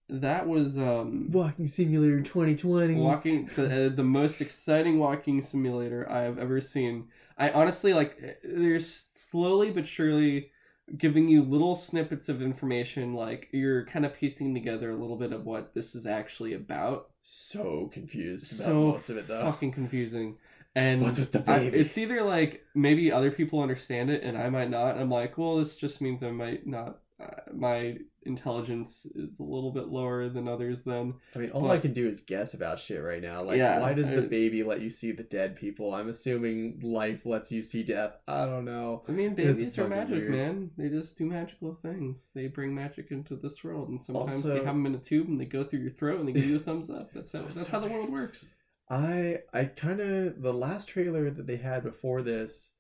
that 0.08 0.48
was 0.48 0.78
um 0.78 1.30
Walking 1.30 1.66
Simulator 1.66 2.22
2020. 2.22 2.94
walking 2.94 3.50
the, 3.54 3.86
uh, 3.86 3.88
the 3.94 4.02
most 4.04 4.40
exciting 4.40 4.98
walking 4.98 5.42
simulator 5.42 6.10
I 6.10 6.22
have 6.22 6.38
ever 6.38 6.60
seen. 6.62 7.08
I 7.36 7.50
honestly 7.50 7.92
like 7.92 8.18
they're 8.42 8.80
slowly 8.80 9.70
but 9.70 9.86
surely 9.86 10.50
giving 10.96 11.28
you 11.28 11.42
little 11.42 11.74
snippets 11.74 12.30
of 12.30 12.40
information 12.40 13.12
like 13.12 13.48
you're 13.52 13.84
kind 13.84 14.06
of 14.06 14.14
piecing 14.14 14.54
together 14.54 14.88
a 14.88 14.96
little 14.96 15.18
bit 15.18 15.34
of 15.34 15.44
what 15.44 15.74
this 15.74 15.94
is 15.94 16.06
actually 16.06 16.54
about. 16.54 17.10
So 17.22 17.90
confused 17.92 18.50
about 18.58 18.64
So 18.64 18.86
most 18.92 19.10
of 19.10 19.18
it 19.18 19.28
though. 19.28 19.42
Fucking 19.42 19.72
confusing. 19.72 20.38
And 20.74 21.02
What's 21.02 21.18
with 21.18 21.32
the 21.32 21.42
I- 21.50 21.58
it's 21.60 21.98
either 21.98 22.22
like 22.22 22.64
maybe 22.74 23.10
other 23.10 23.30
people 23.30 23.60
understand 23.60 24.10
it 24.10 24.22
and 24.22 24.36
I 24.38 24.48
might 24.50 24.70
not. 24.70 24.96
I'm 24.96 25.10
like, 25.10 25.36
well, 25.38 25.56
this 25.56 25.76
just 25.76 26.00
means 26.00 26.22
I 26.22 26.30
might 26.30 26.66
not. 26.66 27.00
Uh, 27.20 27.26
my 27.52 27.98
intelligence 28.22 29.06
is 29.14 29.40
a 29.40 29.42
little 29.42 29.72
bit 29.72 29.88
lower 29.88 30.28
than 30.28 30.46
others. 30.46 30.84
Then 30.84 31.14
I 31.34 31.38
mean, 31.38 31.50
all 31.50 31.62
but- 31.62 31.70
I 31.70 31.78
can 31.78 31.92
do 31.92 32.06
is 32.06 32.20
guess 32.20 32.54
about 32.54 32.78
shit 32.78 33.02
right 33.02 33.20
now. 33.22 33.42
Like, 33.42 33.58
Yeah, 33.58 33.80
why 33.80 33.94
does 33.94 34.10
the 34.10 34.22
baby 34.22 34.62
let 34.62 34.82
you 34.82 34.90
see 34.90 35.10
the 35.12 35.22
dead 35.24 35.56
people? 35.56 35.94
I'm 35.94 36.08
assuming 36.08 36.78
life 36.82 37.26
lets 37.26 37.50
you 37.50 37.62
see 37.62 37.82
death. 37.82 38.16
I 38.28 38.44
don't 38.46 38.64
know. 38.64 39.02
I 39.08 39.12
mean, 39.12 39.34
It's 39.36 39.36
babies 39.36 39.78
are 39.78 39.88
magic, 39.88 40.10
weird. 40.18 40.30
man. 40.30 40.70
They 40.76 40.88
just 40.90 41.18
do 41.18 41.24
magical 41.26 41.74
things. 41.74 42.30
They 42.34 42.46
bring 42.46 42.72
magic 42.74 43.10
into 43.10 43.34
this 43.34 43.64
world, 43.64 43.88
and 43.88 44.00
sometimes 44.00 44.34
Also- 44.44 44.54
you 44.56 44.64
have 44.64 44.74
them 44.74 44.86
in 44.86 44.94
a 44.94 44.98
tube 44.98 45.26
and 45.28 45.40
they 45.40 45.46
go 45.46 45.64
through 45.64 45.80
your 45.80 45.90
throat 45.90 46.20
and 46.20 46.28
they 46.28 46.32
give 46.32 46.44
you 46.44 46.56
a 46.56 46.60
thumbs 46.60 46.90
up. 46.90 47.12
That's 47.12 47.32
how, 47.32 47.42
that's 47.42 47.66
So 47.66 47.72
how 47.72 47.80
the 47.80 47.88
world 47.88 48.10
works. 48.12 48.54
I 48.90 49.38
I 49.52 49.64
kind 49.66 50.00
of 50.00 50.40
the 50.42 50.52
last 50.52 50.88
trailer 50.88 51.30
that 51.30 51.46
they 51.46 51.56
had 51.56 51.82
before 51.82 52.22
this, 52.22 52.74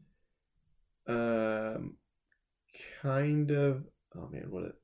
um, 1.06 1.96
kind 3.02 3.50
of. 3.50 3.84
Oh 4.16 4.28
man, 4.30 4.50
what 4.50 4.64
it. 4.64 4.74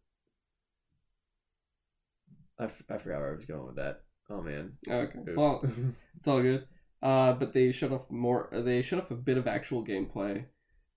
I, 2.59 2.65
f- 2.65 2.83
I 2.89 2.99
forgot 2.99 3.21
where 3.21 3.33
I 3.33 3.37
was 3.37 3.45
going 3.47 3.67
with 3.67 3.77
that. 3.77 4.03
Oh 4.31 4.41
man. 4.43 4.75
Okay, 4.89 5.19
Oops. 5.19 5.37
well, 5.37 5.65
it's 6.17 6.29
all 6.29 6.43
good. 6.43 6.67
Uh, 7.03 7.33
but 7.35 7.53
they 7.53 7.73
showed 7.73 7.93
off 7.93 8.11
more. 8.11 8.49
They 8.53 8.83
showed 8.83 9.01
off 9.01 9.11
a 9.11 9.15
bit 9.17 9.37
of 9.37 9.47
actual 9.47 9.85
gameplay, 9.85 10.47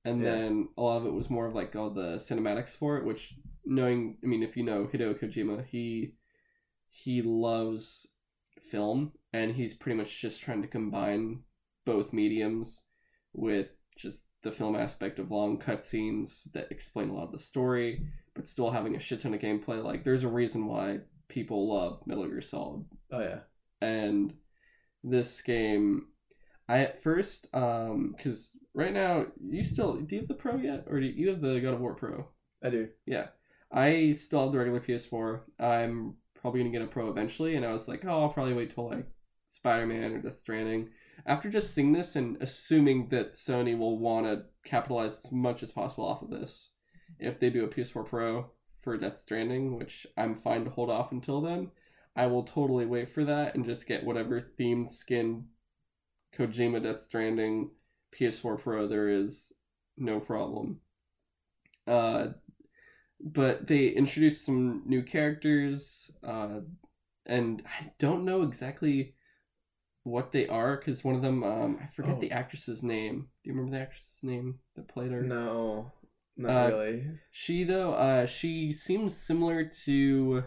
and 0.06 0.22
Yeah. 0.24 0.32
then 0.32 0.70
a 0.78 0.82
lot 0.82 0.98
of 0.98 1.06
it 1.06 1.14
was 1.14 1.30
more 1.30 1.48
of 1.48 1.56
like 1.56 1.76
all 1.76 1.90
the 1.90 2.16
cinematics 2.16 2.76
for 2.76 2.98
it. 2.98 3.06
Which, 3.06 3.36
knowing, 3.66 4.18
I 4.24 4.28
mean, 4.28 4.44
if 4.44 4.56
you 4.56 4.64
know 4.64 4.86
Hideo 4.86 5.20
Kojima, 5.20 5.66
he 5.66 6.14
he 6.90 7.22
loves 7.22 8.08
film, 8.72 9.12
and 9.38 9.56
he's 9.56 9.74
pretty 9.74 9.98
much 9.98 10.20
just 10.20 10.42
trying 10.42 10.62
to 10.62 10.68
combine 10.68 11.42
both 11.86 12.14
mediums 12.14 12.84
with 13.34 13.76
just 13.96 14.26
the 14.42 14.52
film 14.52 14.76
aspect 14.76 15.20
of 15.20 15.32
long 15.32 15.60
cutscenes 15.60 16.42
that 16.54 16.72
explain 16.72 17.10
a 17.10 17.14
lot 17.14 17.26
of 17.26 17.32
the 17.32 17.40
story, 17.40 18.08
but 18.34 18.48
still 18.48 18.72
having 18.72 18.96
a 18.96 19.00
shit 19.00 19.20
ton 19.22 19.34
of 19.34 19.40
gameplay. 19.40 19.84
Like, 19.84 20.04
there's 20.04 20.24
a 20.24 20.28
reason 20.28 20.66
why 20.68 21.00
people 21.28 21.68
love 21.68 22.02
Metal 22.06 22.28
Gear 22.28 22.42
Solid 22.42 22.86
oh 23.12 23.20
yeah. 23.20 23.40
and 23.82 24.34
this 25.04 25.42
game 25.42 26.08
i 26.68 26.80
at 26.80 27.02
first 27.04 27.48
um 27.54 28.14
because 28.16 28.58
right 28.74 28.94
now 28.94 29.26
you 29.50 29.64
still 29.64 29.98
do 29.98 30.16
you 30.16 30.22
have 30.22 30.28
the 30.28 30.34
pro 30.34 30.56
yet 30.56 30.86
or 30.88 31.00
do 31.00 31.06
you, 31.06 31.14
you 31.14 31.30
have 31.30 31.42
the 31.42 31.60
god 31.60 31.74
of 31.74 31.80
war 31.80 31.96
pro 31.96 32.28
I 32.64 32.70
do. 32.70 32.90
yeah 33.06 33.28
i 33.72 34.14
still 34.14 34.44
have 34.44 34.52
the 34.52 34.58
regular 34.58 34.80
ps4 34.80 35.42
i'm 35.60 36.16
probably 36.34 36.62
gonna 36.62 36.72
get 36.72 36.82
a 36.82 36.88
pro 36.88 37.10
eventually 37.10 37.56
and 37.56 37.66
i 37.66 37.72
was 37.72 37.88
like 37.88 38.06
oh 38.06 38.22
i'll 38.22 38.30
probably 38.30 38.54
wait 38.54 38.74
till 38.74 38.90
like 38.90 39.06
spider-man 39.48 40.14
or 40.14 40.22
death 40.22 40.36
stranding 40.36 40.90
after 41.26 41.50
just 41.50 41.74
seeing 41.74 41.94
this 41.94 42.16
and 42.16 42.38
assuming 42.42 43.08
that 43.10 43.34
sony 43.34 43.78
will 43.78 43.98
want 43.98 44.26
to 44.26 44.44
capitalize 44.64 45.26
as 45.26 45.32
much 45.32 45.64
as 45.64 45.72
possible 45.72 46.06
off 46.06 46.22
of 46.22 46.30
this 46.30 46.70
if 47.20 47.40
they 47.40 47.50
do 47.50 47.64
a 47.64 47.68
ps4 47.68 48.06
pro 48.06 48.50
for 48.82 48.98
death 48.98 49.18
stranding 49.18 49.78
which 49.78 50.06
i'm 50.18 50.36
fine 50.36 50.64
to 50.64 50.70
hold 50.70 50.90
off 50.90 51.12
until 51.12 51.42
then 51.42 51.72
I 52.18 52.26
will 52.26 52.44
totally 52.44 52.88
wait 52.88 53.14
for 53.14 53.24
that 53.26 53.54
and 53.54 53.64
just 53.64 53.86
get 53.86 54.04
whatever 54.04 54.42
themed 54.42 54.90
skin 54.90 55.46
Kojima 56.36 56.82
Death 56.82 57.00
Stranding 57.00 57.70
PS4 58.16 58.60
Pro 58.60 58.88
there 58.88 59.08
is, 59.08 59.54
no 59.98 60.20
problem. 60.20 60.80
Uh, 61.86 62.30
but 63.20 63.68
they 63.68 63.90
introduced 63.90 64.46
some 64.46 64.82
new 64.86 65.04
characters, 65.04 66.12
uh, 66.24 66.62
and 67.26 67.62
I 67.66 67.92
don't 68.00 68.26
know 68.26 68.42
exactly 68.42 69.14
what 70.08 70.32
they 70.32 70.48
are 70.48 70.78
because 70.78 71.04
one 71.04 71.16
of 71.16 71.22
them, 71.22 71.44
um, 71.44 71.78
I 71.82 71.88
forget 71.88 72.16
Oh. 72.16 72.20
the 72.22 72.32
actress's 72.32 72.82
name. 72.84 73.30
Do 73.44 73.50
you 73.50 73.54
remember 73.54 73.72
the 73.78 73.82
actress's 73.84 74.24
name 74.24 74.60
that 74.76 74.88
played 74.88 75.12
her? 75.12 75.22
No, 75.22 75.92
not 76.38 76.66
Uh, 76.66 76.76
really. 76.76 77.04
She 77.32 77.64
though, 77.64 77.94
uh, 77.94 78.26
she 78.26 78.72
seems 78.74 79.16
similar 79.18 79.66
to. 79.86 80.44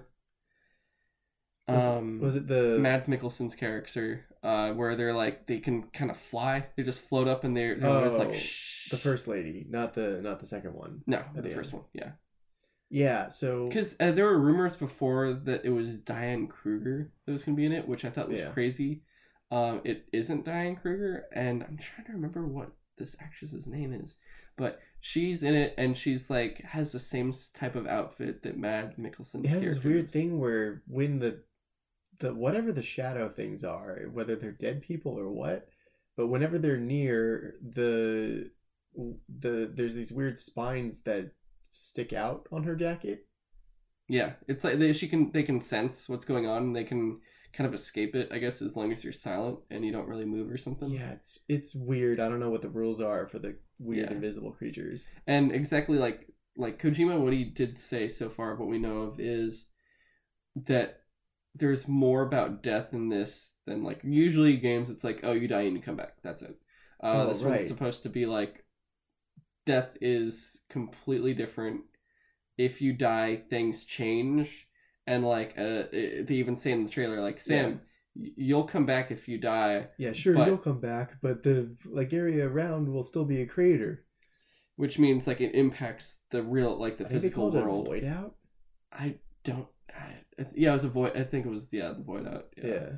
Was, 1.69 1.85
Um, 1.85 2.17
it, 2.21 2.23
was 2.25 2.37
it 2.37 2.49
the 2.49 2.79
Mads 2.81 3.07
Mikkelsen's 3.07 3.55
character, 3.55 4.27
uh, 4.43 4.73
where 4.73 4.97
they're 4.97 5.13
like 5.15 5.47
they 5.47 5.59
can 5.61 5.85
kind 5.91 6.11
of 6.11 6.17
fly. 6.17 6.67
They 6.77 6.83
just 6.83 7.03
float 7.03 7.29
up 7.29 7.45
and 7.45 7.57
they're 7.57 7.77
they're 7.77 7.91
always 7.91 8.15
Oh, 8.15 8.19
like 8.19 8.35
shh. 8.35 8.89
the 8.91 8.97
first 8.97 9.29
lady, 9.29 9.67
not 9.69 9.95
the 9.95 10.21
not 10.21 10.41
the 10.41 10.47
second 10.47 10.75
one? 10.75 11.03
No, 11.07 11.23
the 11.35 11.43
the 11.43 11.51
first 11.51 11.73
one. 11.73 11.85
Yeah, 11.93 12.13
Yeah. 12.89 13.29
So 13.29 13.69
because 13.69 13.95
uh, 14.01 14.11
there 14.11 14.25
were 14.25 14.39
rumors 14.41 14.75
before 14.75 15.33
that 15.33 15.65
it 15.65 15.71
was 15.71 16.01
Diane 16.01 16.49
Kruger 16.49 17.13
that 17.25 17.31
was 17.33 17.45
gonna 17.45 17.57
be 17.57 17.67
in 17.67 17.73
it, 17.73 17.87
which 17.87 18.05
I 18.05 18.11
thought 18.11 18.29
was 18.29 18.41
Yeah. 18.41 18.51
crazy. 18.51 19.03
Um, 19.51 19.81
it 19.85 20.07
isn't 20.13 20.45
Diane 20.45 20.77
Kruger, 20.77 21.25
and 21.35 21.63
I'm 21.63 21.77
trying 21.79 22.07
to 22.07 22.13
remember 22.13 22.47
what 22.47 22.71
this 22.99 23.17
actress's 23.21 23.67
name 23.67 23.93
is, 23.93 24.17
but 24.57 24.79
she's 25.01 25.43
in 25.43 25.55
it, 25.55 25.75
and 25.77 25.97
she's 25.97 26.31
like 26.31 26.59
has 26.63 26.93
the 26.93 26.99
same 27.01 27.33
type 27.55 27.75
of 27.75 27.87
outfit 27.87 28.43
that 28.43 28.59
Mads 28.59 28.97
Mikkelsen's 28.97 29.45
it 29.45 29.49
has 29.49 29.65
this 29.65 29.85
weird 29.85 30.05
is. 30.05 30.13
thing 30.13 30.39
where 30.39 30.83
when 30.87 31.19
the 31.19 31.43
the 32.21 32.35
whatever 32.35 32.71
the 32.73 32.83
shadow 32.83 33.29
things 33.29 33.65
are, 33.65 34.03
whether 34.13 34.37
they're 34.37 34.53
dead 34.53 34.83
people 34.83 35.19
or 35.19 35.31
what, 35.31 35.69
but 36.17 36.29
whenever 36.29 36.59
they're 36.59 36.77
near 36.77 37.55
the 37.63 38.51
the 38.95 39.71
there's 39.75 39.95
these 39.95 40.13
weird 40.13 40.39
spines 40.39 41.01
that 41.03 41.33
stick 41.71 42.13
out 42.13 42.47
on 42.53 42.65
her 42.65 42.77
jacket. 42.77 43.27
Yeah, 44.09 44.33
it's 44.49 44.65
like 44.65 44.79
they 44.79 44.93
she 44.93 45.09
can 45.09 45.33
they 45.33 45.43
can 45.43 45.59
sense 45.61 46.09
what's 46.09 46.25
going 46.25 46.47
on 46.47 46.63
and 46.63 46.77
they 46.77 46.85
can 46.85 47.21
kind 47.53 47.67
of 47.67 47.75
escape 47.75 48.15
it. 48.15 48.29
I 48.33 48.39
guess 48.39 48.63
as 48.63 48.77
long 48.77 48.93
as 48.93 49.03
you're 49.05 49.13
silent 49.13 49.59
and 49.71 49.85
you 49.85 49.93
don't 49.93 50.09
really 50.09 50.25
move 50.25 50.51
or 50.51 50.57
something. 50.57 50.91
Yeah, 50.91 51.11
it's 51.13 51.39
it's 51.49 51.75
weird. 51.75 52.21
I 52.21 52.29
don't 52.29 52.41
know 52.41 52.51
what 52.51 52.63
the 52.63 52.69
rules 52.69 53.01
are 53.01 53.27
for 53.29 53.39
the 53.39 53.57
weird 53.79 54.11
Yeah. 54.11 54.15
invisible 54.17 54.53
creatures. 54.53 55.09
And 55.27 55.53
exactly 55.53 55.99
like 55.99 56.27
like 56.57 56.81
Kojima, 56.81 57.19
what 57.21 57.33
he 57.33 57.45
did 57.45 57.77
say 57.77 58.09
so 58.09 58.29
far 58.29 58.53
of 58.53 58.59
what 58.59 58.69
we 58.69 58.79
know 58.79 58.99
of 59.03 59.21
is 59.21 59.67
that 60.67 61.03
there's 61.55 61.89
more 61.89 62.23
about 62.23 62.63
death 62.63 62.93
in 62.93 63.09
this 63.09 63.55
than 63.67 63.83
like 63.83 64.01
usually 64.05 64.57
games. 64.57 64.91
It's 64.91 65.05
like 65.05 65.21
oh 65.25 65.33
you 65.33 65.49
die 65.49 65.63
and 65.63 65.77
you 65.77 65.83
come 65.83 65.97
back. 65.97 66.17
That's 66.23 66.43
it. 66.43 66.57
Uh, 67.03 67.25
Oh, 67.25 67.29
this 67.29 67.43
right. 67.43 67.51
one's 67.51 67.67
supposed 67.67 68.03
to 68.05 68.09
be 68.09 68.27
like 68.27 68.65
death 69.67 69.97
is 70.01 70.59
completely 70.69 71.35
different. 71.35 71.83
If 72.59 72.83
you 72.83 72.93
die, 72.93 73.43
things 73.49 73.85
change, 73.85 74.69
and 75.13 75.25
like 75.25 75.51
uh, 75.59 75.85
they 75.93 76.37
even 76.43 76.57
say 76.57 76.73
in 76.73 76.85
the 76.85 76.91
trailer 76.97 77.21
like 77.21 77.41
Sam, 77.41 77.81
y 78.15 78.29
you'll 78.37 78.65
come 78.75 78.87
back 78.87 79.11
if 79.11 79.29
you 79.29 79.39
die. 79.39 79.89
Yeah, 79.99 80.13
sure, 80.13 80.35
But- 80.35 80.47
you'll 80.49 80.59
come 80.71 80.81
back, 80.81 81.09
but 81.23 81.43
the 81.43 81.57
like 81.85 82.13
area 82.13 82.45
around 82.49 82.89
will 82.93 83.03
still 83.13 83.25
be 83.25 83.41
a 83.43 83.47
crater. 83.47 83.93
which 84.77 84.99
means 84.99 85.27
like 85.27 85.41
it 85.43 85.55
impacts 85.55 86.07
the 86.31 86.43
real 86.43 86.73
like 86.85 86.97
the 86.97 87.05
I 87.05 87.09
think 87.09 87.23
they 87.23 87.29
physical 87.29 87.51
world. 87.53 87.87
it 87.89 87.91
a 87.91 87.93
void 88.01 88.05
out. 88.19 88.33
I 88.93 89.07
don't. 89.45 89.69
I, 90.05 90.09
I 90.39 90.43
th- 90.45 90.57
yeah, 90.63 90.71
it 90.71 90.79
was 90.81 90.85
a 90.85 90.89
void. 90.99 91.13
I 91.17 91.25
think 91.25 91.45
it 91.47 91.51
was 91.51 91.73
yeah 91.73 91.93
the 91.93 92.03
void 92.13 92.27
out. 92.27 92.47
Yeah. 92.57 92.89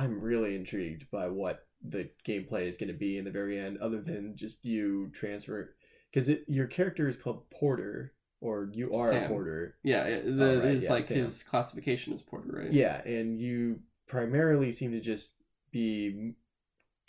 I'm 0.00 0.20
really 0.20 0.52
intrigued 0.56 1.04
by 1.10 1.26
what 1.28 1.56
the 1.94 2.10
gameplay 2.28 2.64
is 2.68 2.76
going 2.76 2.92
to 2.92 2.98
be 3.06 3.16
in 3.18 3.24
the 3.24 3.30
very 3.40 3.58
end, 3.58 3.78
other 3.78 4.00
than 4.00 4.36
just 4.36 4.64
you 4.64 5.10
transfer. 5.20 5.74
Because 6.12 6.30
your 6.48 6.66
character 6.66 7.08
is 7.08 7.16
called 7.16 7.48
Porter, 7.50 8.12
or 8.40 8.70
you 8.72 8.92
are 8.94 9.10
Sam. 9.10 9.24
a 9.24 9.28
Porter. 9.28 9.76
yeah. 9.82 10.04
The 10.20 10.52
Oh, 10.52 10.58
right, 10.60 10.64
is 10.68 10.84
yeah, 10.84 10.90
like 10.90 11.04
Sam. 11.04 11.18
his 11.18 11.42
classification 11.42 12.12
is 12.12 12.22
porter, 12.22 12.50
right? 12.62 12.72
Yeah, 12.72 13.02
and 13.04 13.38
you 13.40 13.80
primarily 14.08 14.72
seem 14.72 14.92
to 14.92 15.00
just 15.00 15.34
be 15.70 16.32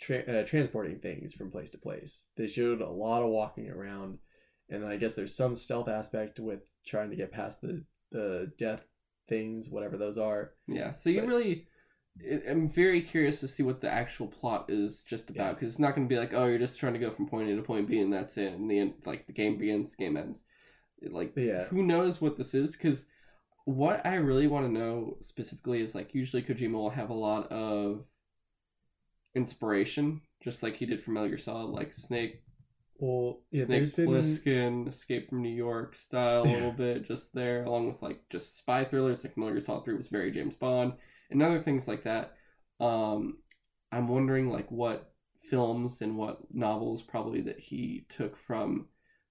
tra- 0.00 0.22
uh, 0.24 0.44
transporting 0.44 0.98
things 1.00 1.34
from 1.34 1.50
place 1.50 1.70
to 1.70 1.78
place. 1.78 2.28
They 2.36 2.46
showed 2.46 2.80
a 2.80 2.88
lot 2.90 3.22
of 3.22 3.30
walking 3.30 3.68
around, 3.70 4.18
and 4.68 4.84
I 4.84 4.96
guess 4.96 5.14
there's 5.14 5.34
some 5.34 5.54
stealth 5.54 5.88
aspect 5.88 6.38
with 6.38 6.62
trying 6.86 7.10
to 7.10 7.16
get 7.16 7.32
past 7.32 7.60
the 7.62 7.84
the 8.10 8.52
death 8.58 8.84
things, 9.28 9.70
whatever 9.70 9.96
those 9.96 10.18
are. 10.18 10.52
Yeah. 10.68 10.92
So 10.92 11.08
you 11.10 11.20
But- 11.22 11.28
really. 11.28 11.66
I'm 12.46 12.68
very 12.68 13.00
curious 13.00 13.40
to 13.40 13.48
see 13.48 13.62
what 13.62 13.80
the 13.80 13.88
actual 13.90 14.26
plot 14.26 14.66
is 14.68 15.02
just 15.02 15.30
about 15.30 15.44
Yeah. 15.46 15.52
because 15.54 15.68
it's 15.70 15.78
not 15.78 15.94
going 15.96 16.06
to 16.06 16.14
be 16.14 16.18
like 16.18 16.34
oh 16.34 16.44
you're 16.44 16.58
just 16.58 16.78
trying 16.78 16.92
to 16.92 16.98
go 16.98 17.10
from 17.10 17.26
point 17.26 17.48
A 17.48 17.56
to 17.56 17.62
point 17.62 17.88
B 17.88 18.00
and 18.00 18.12
that's 18.12 18.36
it 18.36 18.52
and 18.52 18.70
the 18.70 18.80
end 18.80 18.92
like 19.06 19.26
the 19.26 19.32
game 19.32 19.56
begins 19.56 19.92
the 19.96 20.04
game 20.04 20.18
ends 20.18 20.44
like 21.10 21.32
Yeah. 21.36 21.64
who 21.64 21.82
knows 21.82 22.20
what 22.20 22.36
this 22.36 22.54
is 22.54 22.76
because 22.76 23.06
what 23.64 24.04
I 24.04 24.16
really 24.16 24.46
want 24.46 24.66
to 24.66 24.72
know 24.72 25.16
specifically 25.20 25.80
is 25.80 25.94
like 25.94 26.14
usually 26.14 26.42
Kojima 26.42 26.72
will 26.72 26.90
have 26.90 27.10
a 27.10 27.14
lot 27.14 27.50
of 27.52 28.04
inspiration 29.34 30.20
just 30.42 30.62
like 30.62 30.76
he 30.76 30.86
did 30.86 31.02
for 31.02 31.12
Metal 31.12 31.28
Gear 31.28 31.38
Solid 31.38 31.70
like 31.70 31.94
Snake 31.94 32.42
Well, 32.98 33.40
yeah, 33.50 33.64
Snake 33.64 33.78
there's 33.78 33.92
been 33.92 34.86
Escape 34.88 35.28
from 35.28 35.42
New 35.42 35.54
York 35.54 35.94
style 35.94 36.42
a 36.42 36.50
little 36.52 36.72
bit, 36.72 37.04
just 37.04 37.32
there, 37.34 37.64
along 37.64 37.86
with 37.88 38.02
like 38.02 38.28
just 38.30 38.58
spy 38.58 38.84
thrillers. 38.84 39.24
Like 39.24 39.36
Metal 39.36 39.52
Gear 39.52 39.60
Solid 39.60 39.84
Three 39.84 39.94
was 39.96 40.08
very 40.08 40.30
James 40.30 40.54
Bond, 40.54 40.94
and 41.30 41.42
other 41.42 41.58
things 41.60 41.88
like 41.88 42.04
that. 42.04 42.34
Um, 42.80 43.38
I'm 43.92 44.08
wondering 44.08 44.50
like 44.50 44.70
what 44.70 45.12
films 45.50 46.00
and 46.00 46.16
what 46.16 46.40
novels 46.52 47.02
probably 47.02 47.40
that 47.42 47.58
he 47.58 48.06
took 48.08 48.36
from 48.36 48.86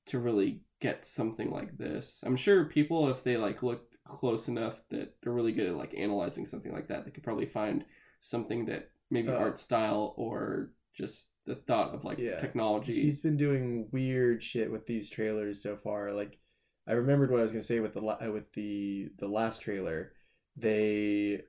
to 0.07 0.19
really 0.19 0.61
get 0.81 1.03
something 1.03 1.51
like 1.51 1.77
this. 1.77 2.21
I'm 2.25 2.35
sure 2.35 2.65
people, 2.65 3.07
if 3.09 3.23
they 3.23 3.37
like 3.37 3.63
looked 3.63 3.97
close 4.03 4.47
enough, 4.49 4.81
that 4.89 5.15
they're 5.21 5.31
really 5.33 5.53
good 5.53 5.67
at 5.67 5.75
like 5.77 5.93
analyzing 5.95 6.45
something 6.45 6.73
like 6.73 6.87
that, 6.89 7.05
they 7.05 7.11
could 7.11 7.23
probably 7.23 7.45
find 7.45 7.85
something 8.19 8.65
that 8.65 8.89
maybe 9.09 9.29
Uh, 9.29 9.35
art 9.37 9.57
style 9.57 10.13
or 10.17 10.73
just 10.93 11.29
the 11.45 11.55
thought 11.55 11.93
of 11.95 12.03
like 12.03 12.17
Yeah. 12.19 12.37
technology. 12.37 12.93
He's 13.01 13.19
been 13.21 13.37
doing 13.37 13.89
weird 13.91 14.43
shit 14.43 14.71
with 14.71 14.85
these 14.87 15.09
trailers 15.09 15.61
so 15.63 15.77
far. 15.77 16.11
Like, 16.13 16.39
I 16.87 16.93
remembered 16.93 17.31
what 17.31 17.39
I 17.39 17.43
was 17.43 17.51
gonna 17.51 17.61
say 17.63 17.79
with 17.79 17.93
the 17.93 18.01
la- 18.01 18.29
with 18.31 18.51
the 18.53 19.09
the 19.19 19.27
last 19.27 19.61
trailer. 19.61 20.13
They, 20.57 21.43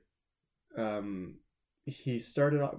um, 0.77 1.39
he 1.85 2.19
started 2.19 2.61
off. 2.61 2.75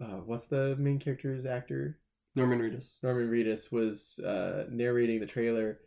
Uh, 0.00 0.20
what's 0.24 0.46
the 0.46 0.74
main 0.78 0.98
character's 0.98 1.44
actor? 1.46 2.00
Norman 2.34 2.60
Reedus. 2.60 2.96
Norman 3.02 3.30
Reedus 3.30 3.70
was 3.70 4.18
uh, 4.20 4.66
narrating 4.70 5.20
the 5.20 5.26
trailer, 5.26 5.78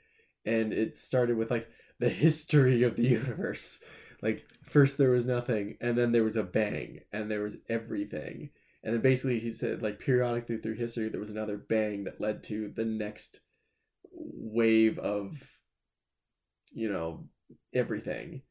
and 0.45 0.71
it 0.71 0.97
started 0.97 1.37
with 1.37 1.49
like 1.49 1.67
the 1.99 2.09
history 2.09 2.83
of 2.83 2.95
the 2.95 3.03
universe. 3.07 3.83
Like 4.21 4.45
first 4.63 4.97
there 4.97 5.11
was 5.11 5.25
nothing, 5.25 5.77
and 5.81 5.97
then 5.97 6.11
there 6.11 6.23
was 6.23 6.35
a 6.35 6.43
bang, 6.43 7.01
and 7.11 7.29
there 7.29 7.41
was 7.41 7.57
everything, 7.69 8.51
and 8.83 8.93
then 8.93 9.01
basically 9.01 9.39
he 9.39 9.51
said 9.51 9.81
like 9.81 9.99
periodically 9.99 10.57
through 10.57 10.75
history 10.75 11.09
there 11.09 11.19
was 11.19 11.31
another 11.31 11.57
bang 11.57 12.03
that 12.03 12.21
led 12.21 12.43
to 12.43 12.69
the 12.69 12.85
next 12.85 13.41
wave 14.11 14.99
of, 14.99 15.35
you 16.71 16.91
know, 16.91 17.27
everything, 17.73 18.43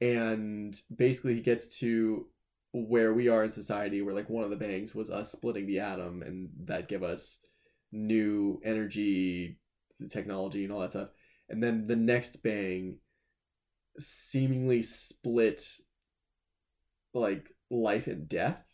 and 0.00 0.74
basically 0.94 1.34
he 1.34 1.40
gets 1.40 1.78
to 1.80 2.26
where 2.72 3.12
we 3.12 3.28
are 3.28 3.44
in 3.44 3.52
society 3.52 4.00
where 4.00 4.14
like 4.14 4.30
one 4.30 4.44
of 4.44 4.50
the 4.50 4.56
bangs 4.56 4.94
was 4.94 5.10
us 5.10 5.30
splitting 5.30 5.66
the 5.66 5.78
atom 5.78 6.22
and 6.22 6.48
that 6.64 6.88
give 6.88 7.02
us 7.02 7.41
new 7.92 8.60
energy 8.64 9.58
technology 10.10 10.64
and 10.64 10.72
all 10.72 10.80
that 10.80 10.90
stuff. 10.90 11.10
And 11.48 11.62
then 11.62 11.86
the 11.86 11.96
next 11.96 12.42
bang 12.42 12.98
seemingly 13.98 14.82
split 14.82 15.62
like 17.12 17.54
life 17.70 18.06
and 18.06 18.28
death. 18.28 18.64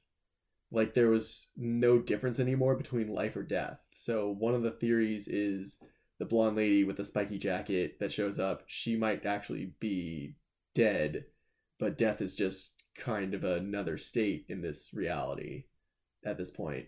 Like 0.71 0.95
there 0.95 1.09
was 1.09 1.51
no 1.57 1.99
difference 1.99 2.39
anymore 2.39 2.77
between 2.77 3.09
life 3.09 3.37
or 3.37 3.43
death. 3.43 3.81
So 3.95 4.29
one 4.31 4.55
of 4.55 4.63
the 4.63 4.71
theories 4.71 5.27
is 5.27 5.83
the 6.19 6.27
blonde 6.27 6.57
lady 6.57 6.85
with 6.85 6.97
the 6.97 7.05
spiky 7.05 7.39
jacket 7.39 7.99
that 8.01 8.13
shows 8.13 8.39
up 8.39 8.63
she 8.67 8.97
might 8.97 9.25
actually 9.25 9.73
be 9.81 10.35
dead 10.75 11.25
but 11.79 11.97
death 11.97 12.21
is 12.21 12.35
just 12.35 12.83
kind 12.97 13.35
of 13.35 13.45
another 13.45 13.97
state 13.97 14.45
in 14.49 14.61
this 14.61 14.91
reality 14.93 15.65
at 16.25 16.37
this 16.37 16.51
point. 16.51 16.87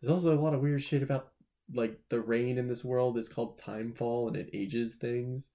There's 0.00 0.10
also 0.10 0.36
a 0.36 0.40
lot 0.40 0.54
of 0.54 0.60
weird 0.60 0.82
shit 0.82 1.02
about 1.02 1.32
like 1.72 2.00
the 2.08 2.20
rain 2.20 2.58
in 2.58 2.68
this 2.68 2.84
world 2.84 3.18
is 3.18 3.28
called 3.28 3.58
timefall 3.60 4.28
and 4.28 4.36
it 4.36 4.50
ages 4.52 4.96
things 4.96 5.52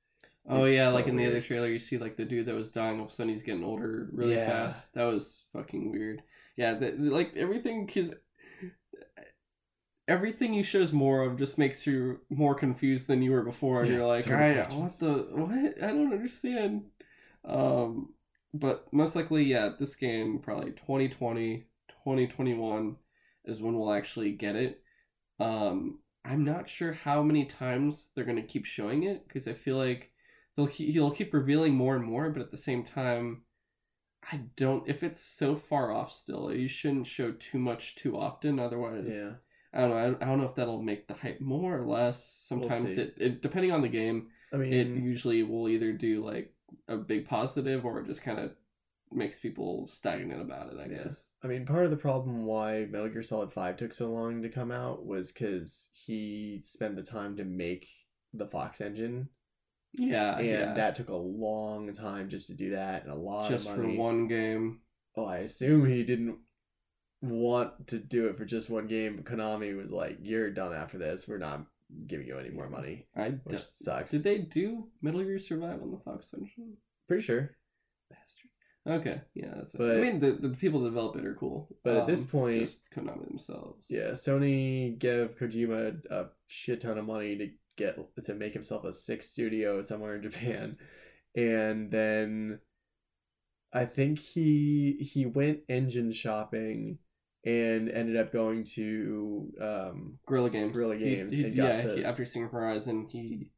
Oh 0.47 0.65
It's 0.65 0.65
yeah, 0.65 0.89
so 0.89 0.89
like 0.89 1.07
in 1.07 1.15
the 1.15 1.25
other 1.27 1.41
trailer, 1.41 1.67
you 1.69 1.79
see 1.79 1.97
like 1.97 2.17
the 2.17 2.25
dude 2.25 2.45
that 2.45 2.55
was 2.55 2.71
dying. 2.71 2.99
All 2.99 3.05
of 3.05 3.11
a 3.11 3.13
sudden, 3.13 3.31
he's 3.31 3.41
getting 3.43 3.63
older 3.63 4.09
really 4.13 4.37
Yeah. 4.37 4.39
fast. 4.39 4.93
That 4.93 5.05
was 5.05 5.45
fucking 5.53 5.91
weird. 5.91 6.21
Yeah, 6.55 6.75
the, 6.75 6.91
like 6.93 7.35
everything, 7.35 7.87
cause 7.87 8.11
everything 10.07 10.53
he 10.53 10.63
shows 10.63 10.93
more 10.93 11.23
of 11.23 11.37
just 11.37 11.57
makes 11.57 11.87
you 11.87 12.19
more 12.29 12.55
confused 12.55 13.07
than 13.07 13.21
you 13.21 13.31
were 13.31 13.43
before, 13.43 13.81
and 13.83 13.91
Yeah, 13.91 13.91
you're 13.91 14.05
like, 14.05 14.29
I 14.29 14.67
what 14.69 14.91
the 14.99 15.27
what? 15.31 15.83
I 15.83 15.87
don't 15.87 16.13
understand. 16.13 16.85
Um, 17.43 18.13
but 18.53 18.91
most 18.93 19.15
likely, 19.15 19.43
yeah, 19.43 19.69
this 19.79 19.95
game 19.95 20.39
probably 20.39 20.71
2020, 20.71 21.67
2021 22.03 22.97
is 23.45 23.61
when 23.61 23.77
we'll 23.77 23.91
actually 23.91 24.31
get 24.33 24.55
it. 24.55 24.81
Um, 25.39 25.99
I'm 26.25 26.43
not 26.43 26.67
sure 26.67 26.93
how 26.93 27.21
many 27.21 27.45
times 27.45 28.09
they're 28.15 28.25
gonna 28.25 28.41
keep 28.41 28.65
showing 28.65 29.03
it 29.03 29.27
because 29.27 29.47
I 29.47 29.53
feel 29.53 29.77
like 29.77 30.11
they'll 30.55 30.67
keep, 30.67 30.91
he'll 30.91 31.11
keep 31.11 31.33
revealing 31.33 31.75
more 31.75 31.95
and 31.95 32.03
more, 32.03 32.29
but 32.29 32.41
at 32.41 32.51
the 32.51 32.57
same 32.57 32.83
time, 32.83 33.43
I 34.31 34.41
don't. 34.55 34.87
If 34.87 35.03
it's 35.03 35.23
so 35.23 35.55
far 35.55 35.91
off 35.91 36.11
still, 36.11 36.53
you 36.53 36.67
shouldn't 36.67 37.07
show 37.07 37.31
too 37.31 37.59
much 37.59 37.95
too 37.95 38.17
often. 38.17 38.59
Otherwise, 38.59 39.13
yeah 39.13 39.31
I 39.75 39.81
don't 39.81 39.89
know. 39.89 39.97
I, 39.97 40.23
I 40.23 40.29
don't 40.29 40.39
know 40.39 40.45
if 40.45 40.55
that'll 40.55 40.81
make 40.81 41.07
the 41.07 41.13
hype 41.13 41.41
more 41.41 41.77
or 41.77 41.85
less. 41.85 42.47
We'll 42.49 42.61
Sometimes 42.61 42.97
it, 42.97 43.15
it 43.17 43.41
depending 43.41 43.73
on 43.73 43.81
the 43.81 43.89
game, 43.89 44.29
i 44.53 44.57
mean 44.57 44.71
it 44.71 44.87
usually 44.87 45.43
will 45.43 45.67
either 45.67 45.91
do 45.91 46.23
like 46.23 46.53
a 46.87 46.95
big 46.95 47.27
positive 47.27 47.85
or 47.85 48.01
just 48.01 48.23
kind 48.23 48.39
of 48.39 48.51
makes 49.11 49.39
people 49.39 49.85
stagnant 49.87 50.41
about 50.41 50.73
it. 50.73 50.79
I 50.79 50.85
Yeah. 50.85 51.03
guess. 51.03 51.31
I 51.43 51.47
mean, 51.47 51.65
part 51.65 51.85
of 51.85 51.91
the 51.91 51.97
problem 51.97 52.45
why 52.45 52.85
Metal 52.85 53.09
Gear 53.09 53.21
Solid 53.23 53.53
5 53.53 53.77
took 53.77 53.93
so 53.93 54.11
long 54.11 54.41
to 54.41 54.49
come 54.49 54.71
out 54.71 55.05
was 55.05 55.31
because 55.31 55.89
he 55.93 56.59
spent 56.63 56.95
the 56.95 57.03
time 57.03 57.35
to 57.37 57.43
make 57.45 57.87
the 58.33 58.47
Fox 58.47 58.81
engine, 58.81 59.29
Yeah, 59.93 60.37
and 60.37 60.47
yeah. 60.47 60.73
that 60.73 60.95
took 60.95 61.09
a 61.09 61.15
long 61.15 61.93
time 61.93 62.29
just 62.29 62.47
to 62.47 62.53
do 62.55 62.71
that, 62.71 63.03
and 63.03 63.11
a 63.11 63.15
lot 63.15 63.49
just 63.51 63.69
of 63.69 63.75
for 63.75 63.87
one 63.87 64.27
game. 64.27 64.81
Well, 65.15 65.27
I 65.27 65.37
assume 65.37 65.85
he 65.85 66.03
didn't 66.03 66.39
want 67.21 67.87
to 67.87 67.99
do 67.99 68.27
it 68.27 68.35
for 68.37 68.43
just 68.45 68.69
one 68.69 68.87
game, 68.87 69.23
Konami 69.23 69.75
was 69.75 69.91
like, 69.91 70.17
"You're 70.21 70.51
done 70.51 70.73
after 70.73 70.97
this. 70.97 71.27
We're 71.27 71.37
not 71.37 71.65
giving 72.07 72.27
you 72.27 72.37
any 72.37 72.49
more 72.49 72.69
money," 72.69 73.07
I 73.15 73.29
which 73.29 73.55
d- 73.57 73.63
sucks. 73.63 74.11
did 74.11 74.23
they 74.23 74.39
do 74.39 74.91
Metal 75.01 75.23
Gear 75.23 75.39
Survive 75.39 75.81
on 75.81 75.91
the 75.91 75.99
Fox 75.99 76.33
engine? 76.33 76.77
Pretty 77.07 77.23
sure. 77.23 77.55
Bastards. 78.09 78.51
Okay, 78.87 79.21
yeah. 79.33 79.53
That's 79.55 79.75
I 79.79 79.95
mean, 79.95 80.19
the, 80.19 80.33
the 80.33 80.49
people 80.49 80.81
that 80.81 80.89
develop 80.89 81.15
it 81.15 81.25
are 81.25 81.33
cool. 81.33 81.67
Um, 81.71 81.77
But 81.83 81.95
at 81.97 82.07
this 82.07 82.23
point- 82.23 82.59
just 82.59 82.81
Konami 82.91 83.27
themselves. 83.27 83.87
Yeah, 83.89 84.11
Sony 84.11 84.97
gave 84.99 85.35
Kojima 85.37 86.05
a 86.11 86.27
shit 86.47 86.81
ton 86.81 86.97
of 86.99 87.05
money 87.05 87.35
to 87.37 87.49
get 87.77 87.97
to 88.23 88.33
make 88.35 88.53
himself 88.53 88.83
a 88.85 88.93
six 88.93 89.29
studio 89.29 89.81
somewhere 89.81 90.15
in 90.15 90.21
Japan, 90.21 90.77
and 91.35 91.89
then 91.91 92.59
I 93.73 93.85
think 93.85 94.19
he 94.19 94.97
he 95.01 95.25
went 95.25 95.61
engine 95.67 96.11
shopping 96.11 96.99
and 97.43 97.89
ended 97.89 98.17
up 98.17 98.31
going 98.31 98.63
to 98.75 99.51
um 99.59 100.19
Guerrilla 100.27 100.49
Games. 100.51 100.71
Guerrilla 100.73 100.97
Games 100.97 101.33
he- 101.33 101.43
got 101.43 101.53
yeah, 101.55 101.95
he, 101.95 102.05
after 102.05 102.23
seeing 102.23 102.47
Horizon, 102.49 103.07
he 103.09 103.49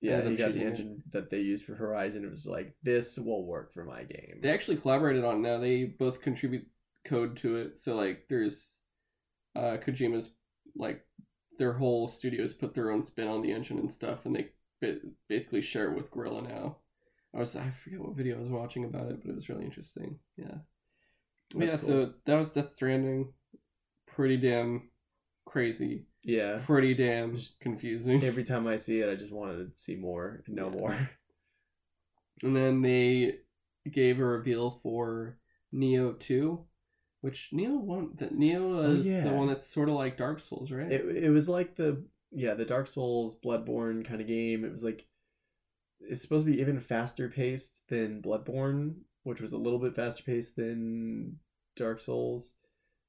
yeah 0.00 0.22
he 0.22 0.36
got 0.36 0.54
the 0.54 0.64
engine 0.64 1.02
that 1.12 1.30
they 1.30 1.40
used 1.40 1.64
for 1.64 1.74
Horizon. 1.74 2.24
It 2.24 2.30
was 2.30 2.46
like 2.46 2.74
this 2.82 3.18
will 3.18 3.44
work 3.46 3.72
for 3.74 3.84
my 3.84 4.04
game. 4.04 4.38
they 4.40 4.50
actually 4.50 4.76
collaborated 4.76 5.24
on 5.24 5.36
it 5.36 5.48
now. 5.48 5.58
They 5.58 5.84
both 5.84 6.22
contribute 6.22 6.66
code 7.04 7.36
to 7.38 7.56
it. 7.56 7.76
So 7.78 7.94
like, 7.96 8.26
there's 8.28 8.78
uh, 9.56 9.76
Kojima's 9.78 10.30
like 10.76 11.04
their 11.58 11.72
whole 11.72 12.08
studios 12.08 12.54
put 12.54 12.74
their 12.74 12.90
own 12.90 13.02
spin 13.02 13.28
on 13.28 13.42
the 13.42 13.52
engine 13.52 13.78
and 13.78 13.90
stuff, 13.90 14.26
and 14.26 14.34
they 14.34 14.50
basically 15.28 15.60
share 15.62 15.90
it 15.90 15.96
with 15.96 16.10
Guerrilla 16.10 16.42
now. 16.42 16.78
I 17.34 17.38
was 17.38 17.56
I 17.56 17.70
forget 17.70 18.00
what 18.00 18.16
video 18.16 18.36
I 18.38 18.40
was 18.40 18.50
watching 18.50 18.84
about 18.84 19.10
it, 19.10 19.20
but 19.22 19.30
it 19.30 19.34
was 19.34 19.48
really 19.48 19.64
interesting. 19.64 20.18
Yeah, 20.36 20.58
But 21.54 21.64
yeah. 21.66 21.70
That's 21.72 21.86
So 21.86 22.14
that 22.24 22.36
was 22.36 22.52
Death 22.52 22.70
Stranding. 22.70 23.32
Pretty 24.06 24.36
damn 24.36 24.90
crazy. 25.46 26.06
Yeah. 26.24 26.60
Pretty 26.64 26.94
damn 26.94 27.36
confusing. 27.60 28.22
Every 28.24 28.44
time 28.44 28.66
I 28.66 28.76
see 28.76 29.00
it, 29.00 29.10
I 29.10 29.14
just 29.14 29.32
wanted 29.32 29.74
to 29.74 29.80
see 29.80 29.96
more 29.96 30.42
and 30.46 30.56
know 30.56 30.70
Yeah. 30.72 30.78
more. 30.80 31.10
And 32.42 32.56
then 32.56 32.80
they 32.80 33.34
gave 33.90 34.18
a 34.18 34.24
reveal 34.24 34.80
for 34.82 35.36
Nioh 35.74 36.18
Two, 36.18 36.64
which 37.20 37.50
Nioh 37.52 37.80
one 37.82 38.12
that 38.16 38.32
Nioh 38.32 38.78
Oh, 38.78 38.90
is 38.92 39.04
the 39.06 39.30
one 39.32 39.46
that's 39.48 39.66
sort 39.66 39.90
of 39.90 39.94
like 39.94 40.16
Dark 40.16 40.38
Souls, 40.38 40.70
right? 40.70 40.90
It 40.90 41.24
it 41.24 41.28
was 41.30 41.50
like 41.50 41.76
the 41.76 42.02
yeah 42.32 42.54
the 42.54 42.64
Dark 42.64 42.86
Souls 42.86 43.36
Bloodborne 43.44 44.06
kind 44.06 44.22
of 44.22 44.26
game. 44.26 44.64
It 44.64 44.72
was 44.72 44.82
like 44.82 45.06
it's 46.00 46.22
supposed 46.22 46.46
to 46.46 46.52
be 46.52 46.60
even 46.62 46.80
faster 46.80 47.28
paced 47.28 47.88
than 47.90 48.22
Bloodborne, 48.22 48.94
which 49.24 49.42
was 49.42 49.52
a 49.52 49.58
little 49.58 49.78
bit 49.78 49.94
faster 49.94 50.22
paced 50.22 50.56
than 50.56 51.40
Dark 51.76 52.00
Souls. 52.00 52.54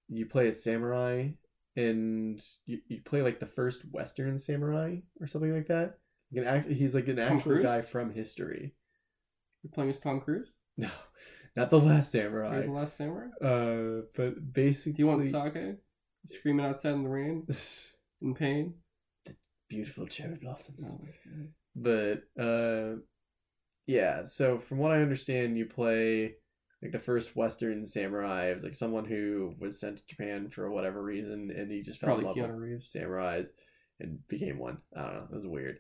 You 0.10 0.26
play 0.26 0.50
a 0.50 0.52
samurai, 0.52 1.30
and 1.76 2.42
you, 2.66 2.80
you 2.88 3.02
play 3.04 3.22
like 3.22 3.40
the 3.40 3.46
first 3.46 3.84
Western 3.92 4.38
samurai 4.40 4.98
or 5.20 5.28
something 5.28 5.54
like 5.54 5.68
that. 5.68 5.98
Like 6.34 6.46
an 6.46 6.48
act, 6.48 6.72
he's 6.72 6.94
like 6.96 7.08
an 7.08 7.18
Tom 7.18 7.38
actual 7.38 7.52
Cruise? 7.54 7.64
guy 7.64 7.82
from 7.82 8.14
history. 8.14 8.76
You're 9.64 9.72
playing 9.72 9.90
as 9.92 10.00
Tom 10.00 10.22
Cruise. 10.22 10.58
No, 10.78 10.90
not 11.56 11.70
the 11.70 11.80
last 11.80 12.14
You're 12.14 12.24
samurai. 12.24 12.66
the 12.66 12.72
Last 12.72 12.98
Samurai. 12.98 13.28
Uh, 13.42 14.02
but 14.16 14.54
basically, 14.54 14.94
Do 14.94 15.02
you 15.04 15.08
want 15.08 15.24
sake? 15.24 15.76
Screaming 16.26 16.66
outside 16.66 16.94
in 16.94 17.04
the 17.04 17.10
rain 17.10 17.48
in 18.22 18.34
pain. 18.36 18.76
The 19.26 19.36
beautiful 19.70 20.08
cherry 20.08 20.36
blossoms? 20.42 20.98
Oh 21.02 21.06
but 21.74 22.24
uh 22.38 22.98
yeah 23.88 24.26
so 24.26 24.60
from 24.60 24.78
what 24.78 24.92
i 24.92 25.02
understand 25.02 25.58
you 25.58 25.66
play 25.66 26.36
like 26.82 26.92
the 26.92 27.00
first 27.00 27.36
western 27.36 27.86
samurai 27.86 28.46
it 28.46 28.54
was 28.56 28.64
like 28.64 28.76
someone 28.76 29.06
who 29.06 29.54
was 29.60 29.80
sent 29.80 29.98
to 29.98 30.04
japan 30.08 30.50
for 30.50 30.70
whatever 30.72 31.02
reason 31.04 31.52
and 31.56 31.72
he 31.72 31.82
just 31.82 32.00
fell 32.00 32.16
in 32.16 32.22
Probably 32.24 32.42
love 32.42 32.50
Keanu 32.50 32.56
with 32.56 32.64
Reeves. 32.64 32.96
samurais 32.96 33.48
and 34.00 34.28
became 34.28 34.58
one 34.60 34.80
i 34.96 35.02
don't 35.04 35.14
know 35.16 35.28
it 35.32 35.36
was 35.36 35.48
weird 35.48 35.78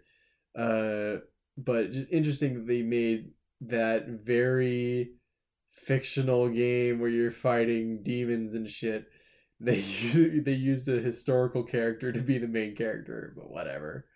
uh 0.57 1.21
but 1.57 1.91
just 1.91 2.09
interesting 2.11 2.53
that 2.55 2.67
they 2.67 2.81
made 2.81 3.31
that 3.61 4.07
very 4.23 5.11
fictional 5.71 6.49
game 6.49 6.99
where 6.99 7.09
you're 7.09 7.31
fighting 7.31 8.01
demons 8.03 8.55
and 8.55 8.69
shit 8.69 9.05
they 9.59 9.75
used 9.77 10.45
they 10.45 10.53
used 10.53 10.87
a 10.89 10.99
historical 10.99 11.63
character 11.63 12.11
to 12.11 12.19
be 12.19 12.39
the 12.39 12.47
main 12.47 12.75
character, 12.75 13.31
but 13.37 13.51
whatever. 13.51 14.07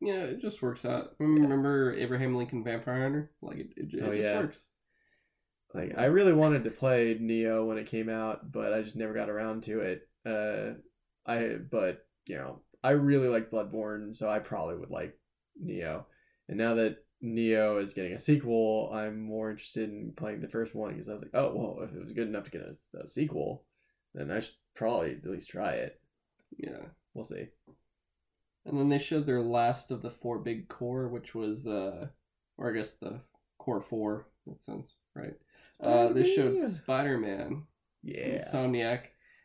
Yeah, 0.00 0.22
it 0.22 0.40
just 0.40 0.62
works 0.62 0.86
out. 0.86 1.10
Remember 1.18 1.92
Abraham 1.92 2.34
Lincoln 2.34 2.64
Vampire 2.64 3.02
Hunter? 3.02 3.30
Like 3.42 3.58
it, 3.58 3.68
it, 3.76 3.92
it 3.92 4.02
Oh, 4.02 4.12
just 4.14 4.22
yeah. 4.28 4.38
works. 4.40 4.70
Like 5.74 5.94
I 5.98 6.06
really 6.06 6.32
wanted 6.32 6.64
to 6.64 6.70
play 6.70 7.16
Nioh 7.16 7.66
when 7.66 7.78
it 7.78 7.90
came 7.90 8.08
out, 8.08 8.50
but 8.50 8.72
I 8.72 8.82
just 8.82 8.96
never 8.96 9.12
got 9.12 9.28
around 9.30 9.64
to 9.64 9.80
it. 9.80 10.08
Uh, 10.24 10.74
I 11.26 11.56
but 11.70 12.06
you 12.26 12.36
know 12.36 12.62
I 12.82 12.90
really 12.90 13.28
like 13.28 13.50
Bloodborne, 13.50 14.14
so 14.14 14.28
I 14.28 14.38
probably 14.38 14.76
would 14.76 14.90
like 14.90 15.18
Nioh. 15.62 16.04
And 16.48 16.56
now 16.56 16.74
that 16.74 17.04
Nioh 17.22 17.82
is 17.82 17.92
getting 17.92 18.12
a 18.12 18.18
sequel, 18.18 18.90
I'm 18.92 19.20
more 19.20 19.50
interested 19.50 19.90
in 19.90 20.12
playing 20.16 20.40
the 20.40 20.48
first 20.48 20.74
one 20.74 20.92
because 20.92 21.08
I 21.08 21.12
was 21.12 21.22
like, 21.22 21.34
oh 21.34 21.52
well, 21.54 21.84
if 21.84 21.94
it 21.94 22.02
was 22.02 22.12
good 22.12 22.28
enough 22.28 22.44
to 22.44 22.50
get 22.50 22.62
a, 22.62 22.98
a 23.02 23.06
sequel, 23.06 23.64
then 24.14 24.30
I 24.30 24.40
should 24.40 24.54
probably 24.74 25.12
at 25.12 25.30
least 25.30 25.50
try 25.50 25.72
it. 25.72 26.00
Yeah. 26.56 26.86
We'll 27.14 27.24
see. 27.24 27.48
And 28.64 28.78
then 28.78 28.88
they 28.88 28.98
showed 28.98 29.26
their 29.26 29.40
last 29.40 29.90
of 29.90 30.02
the 30.02 30.10
four 30.10 30.38
big 30.38 30.68
core, 30.68 31.08
which 31.08 31.34
was 31.34 31.66
uh 31.66 32.08
or 32.56 32.70
I 32.70 32.74
guess 32.74 32.94
the 32.94 33.20
core 33.58 33.80
four, 33.80 34.28
that 34.46 34.62
sounds 34.62 34.94
right. 35.14 35.34
Uh 35.80 36.08
they 36.12 36.24
showed 36.34 36.56
Spider-Man. 36.56 36.74
Spider 36.82 37.18
Man 37.18 37.62
Yeah. 38.02 38.38
Insomniac. 38.38 39.00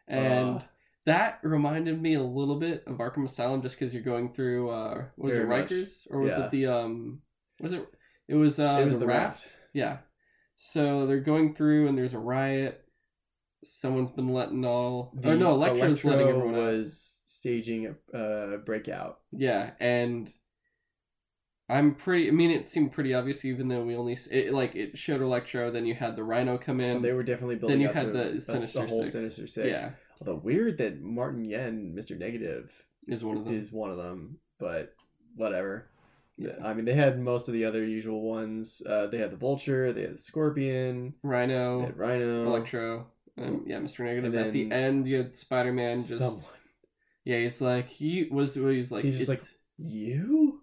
And 0.07 0.57
Uh, 0.57 0.61
that 1.05 1.39
reminded 1.43 2.01
me 2.01 2.13
a 2.13 2.23
little 2.23 2.55
bit 2.59 2.83
of 2.87 2.97
Arkham 2.97 3.25
Asylum 3.25 3.61
just 3.61 3.77
because 3.77 3.93
you're 3.93 4.03
going 4.03 4.33
through 4.33 4.69
uh 4.69 5.05
was 5.17 5.35
it 5.37 5.47
much. 5.47 5.69
Rikers? 5.69 6.07
Or 6.09 6.19
was 6.19 6.33
Yeah. 6.37 6.45
it 6.45 6.51
the 6.51 6.65
um 6.67 7.21
was 7.59 7.73
it 7.73 7.85
it 8.27 8.35
was 8.35 8.59
uh 8.59 8.79
it 8.81 8.85
was 8.85 8.99
the, 8.99 9.05
raft. 9.07 9.45
Yeah. 9.73 9.97
So 10.55 11.05
they're 11.07 11.19
going 11.19 11.53
through 11.55 11.87
and 11.87 11.97
there's 11.97 12.13
a 12.13 12.19
riot. 12.19 12.79
Someone's 13.65 14.11
been 14.11 14.29
letting 14.29 14.65
all 14.65 15.13
The 15.19 15.31
Oh 15.31 15.35
no, 15.35 15.51
Electro's 15.53 16.03
letting 16.03 16.21
Electro 16.21 16.39
everyone 16.47 16.55
out. 16.55 16.67
was 16.73 17.21
staging 17.25 17.95
a 18.13 18.17
uh, 18.17 18.57
breakout. 18.57 19.19
Yeah, 19.31 19.71
and 19.79 20.29
I'm 21.77 21.95
pretty. 21.95 22.27
I 22.27 22.31
mean, 22.31 22.51
it 22.51 22.67
seemed 22.67 22.91
pretty 22.91 23.13
obvious, 23.13 23.43
even 23.45 23.67
though 23.67 23.83
we 23.83 23.95
only 23.95 24.17
it, 24.31 24.53
like 24.53 24.75
it 24.75 24.97
showed 24.97 25.21
Electro. 25.21 25.71
Then 25.71 25.85
you 25.85 25.95
had 25.95 26.15
the 26.15 26.23
Rhino 26.23 26.57
come 26.57 26.79
in. 26.79 27.01
they 27.01 27.13
were 27.13 27.23
definitely 27.23 27.55
building 27.55 27.79
then 27.79 27.87
you 27.87 27.93
had 27.93 28.13
the 28.13 28.35
a- 28.37 28.41
Sinister 28.41 28.81
the 28.81 28.87
whole 28.87 28.99
Six. 29.01 29.11
Sinister 29.13 29.47
Six. 29.47 29.67
Yeah, 29.69 29.91
Although 30.21 30.35
weird 30.35 30.77
that 30.77 31.01
Martin 31.01 31.45
Yen, 31.45 31.95
Mr. 31.97 32.17
Negative, 32.17 32.71
is 33.07 33.23
one 33.23 33.37
of 33.37 33.45
them. 33.45 33.53
is 33.59 33.71
one 33.71 33.89
of 33.91 33.97
them, 33.97 34.37
but 34.59 34.93
whatever. 35.35 35.89
Yeah. 36.37 36.55
I 36.63 36.73
mean, 36.73 36.85
they 36.85 36.93
had 36.95 37.19
most 37.19 37.47
of 37.47 37.53
the 37.53 37.65
other 37.65 37.83
usual 37.85 38.21
ones. 38.21 38.81
Uh, 38.87 39.07
they 39.07 39.17
had 39.17 39.31
the 39.31 39.37
Vulture, 39.37 39.93
they 39.93 40.01
had 40.01 40.13
the 40.15 40.17
Scorpion, 40.19 41.13
Rhino, 41.23 41.91
Rhino, 41.95 42.43
Electro, 42.45 43.07
and 43.37 43.63
yeah, 43.67 43.77
Mr. 43.79 44.03
Negative. 44.03 44.33
And 44.33 44.47
At 44.47 44.53
the 44.53 44.71
end, 44.71 45.05
you 45.07 45.17
had 45.17 45.33
Spider 45.33 45.71
Man. 45.73 45.91
Just 45.95 46.17
someone. 46.19 46.43
yeah, 47.23 47.37
he's 47.39 47.61
like 47.61 47.87
he 47.87 48.27
was. 48.31 48.55
He's 48.55 48.91
like 48.91 49.03
He's 49.05 49.17
just 49.17 49.29
it's- 49.29 49.55
You? 49.77 50.61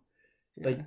yeah. 0.56 0.66
like, 0.66 0.78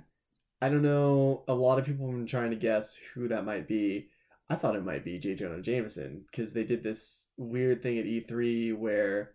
I 0.64 0.70
don't 0.70 0.82
know. 0.82 1.44
A 1.46 1.54
lot 1.54 1.78
of 1.78 1.84
people 1.84 2.06
have 2.06 2.16
been 2.16 2.26
trying 2.26 2.48
to 2.50 2.56
guess 2.56 2.98
who 3.12 3.28
that 3.28 3.44
might 3.44 3.68
be. 3.68 4.08
I 4.48 4.54
thought 4.54 4.76
it 4.76 4.84
might 4.84 5.04
be 5.04 5.18
J. 5.18 5.34
Jonah 5.34 5.60
Jameson 5.60 6.24
because 6.30 6.54
they 6.54 6.64
did 6.64 6.82
this 6.82 7.28
weird 7.36 7.82
thing 7.82 7.98
at 7.98 8.06
E3 8.06 8.74
where 8.76 9.32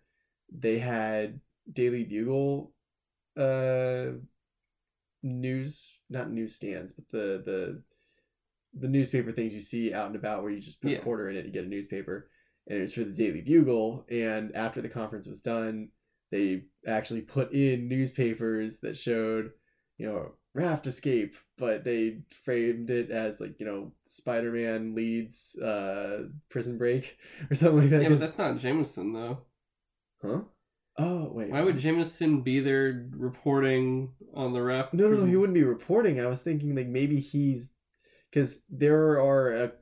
they 0.52 0.80
had 0.80 1.40
Daily 1.72 2.02
Bugle 2.02 2.72
uh 3.36 4.06
news 5.22 5.98
not 6.08 6.30
newsstands 6.32 6.92
but 6.92 7.04
the 7.12 7.40
the 7.44 7.82
the 8.74 8.88
newspaper 8.88 9.30
things 9.30 9.54
you 9.54 9.60
see 9.60 9.94
out 9.94 10.08
and 10.08 10.16
about 10.16 10.42
where 10.42 10.50
you 10.50 10.60
just 10.60 10.80
put 10.82 10.90
Yeah. 10.90 10.98
a 10.98 11.02
quarter 11.02 11.28
in 11.30 11.36
it 11.36 11.44
and 11.44 11.52
get 11.54 11.64
a 11.64 11.68
newspaper 11.68 12.28
and 12.66 12.78
it 12.78 12.82
was 12.82 12.92
for 12.94 13.04
the 13.04 13.12
Daily 13.12 13.40
Bugle 13.42 14.04
and 14.10 14.52
after 14.56 14.80
the 14.82 14.88
conference 14.88 15.28
was 15.28 15.40
done 15.40 15.90
they 16.32 16.64
actually 16.86 17.20
put 17.20 17.52
in 17.52 17.88
newspapers 17.88 18.80
that 18.80 18.96
showed 18.96 19.52
you 19.96 20.06
know 20.06 20.32
raft 20.54 20.86
escape 20.86 21.34
but 21.56 21.84
they 21.84 22.18
framed 22.44 22.90
it 22.90 23.10
as 23.10 23.40
like 23.40 23.54
you 23.60 23.66
know 23.66 23.92
spider-man 24.04 24.94
leads 24.94 25.56
uh 25.60 26.24
prison 26.48 26.76
break 26.76 27.16
or 27.50 27.54
something 27.54 27.80
like 27.82 27.90
that 27.90 28.02
yeah, 28.02 28.08
but 28.08 28.18
that's 28.18 28.38
not 28.38 28.58
Jameson 28.58 29.12
though. 29.12 29.38
huh 30.22 30.40
oh 30.98 31.30
wait 31.32 31.50
Why 31.50 31.60
would 31.62 31.78
Jameson 31.78 32.40
be 32.42 32.58
there 32.60 33.06
reporting 33.12 34.12
on 34.34 34.52
the 34.52 34.62
raft? 34.62 34.92
no 34.92 35.08
no 35.08 35.18
no 35.18 35.24
he 35.24 35.36
wouldn't 35.36 35.54
be 35.54 35.62
reporting 35.64 36.20
i 36.20 36.26
was 36.26 36.42
thinking 36.42 36.74
like 36.74 36.88
maybe 36.88 37.20
he's 37.20 37.72
because 38.30 38.60
there 38.68 39.20
are 39.22 39.52
a 39.52 39.72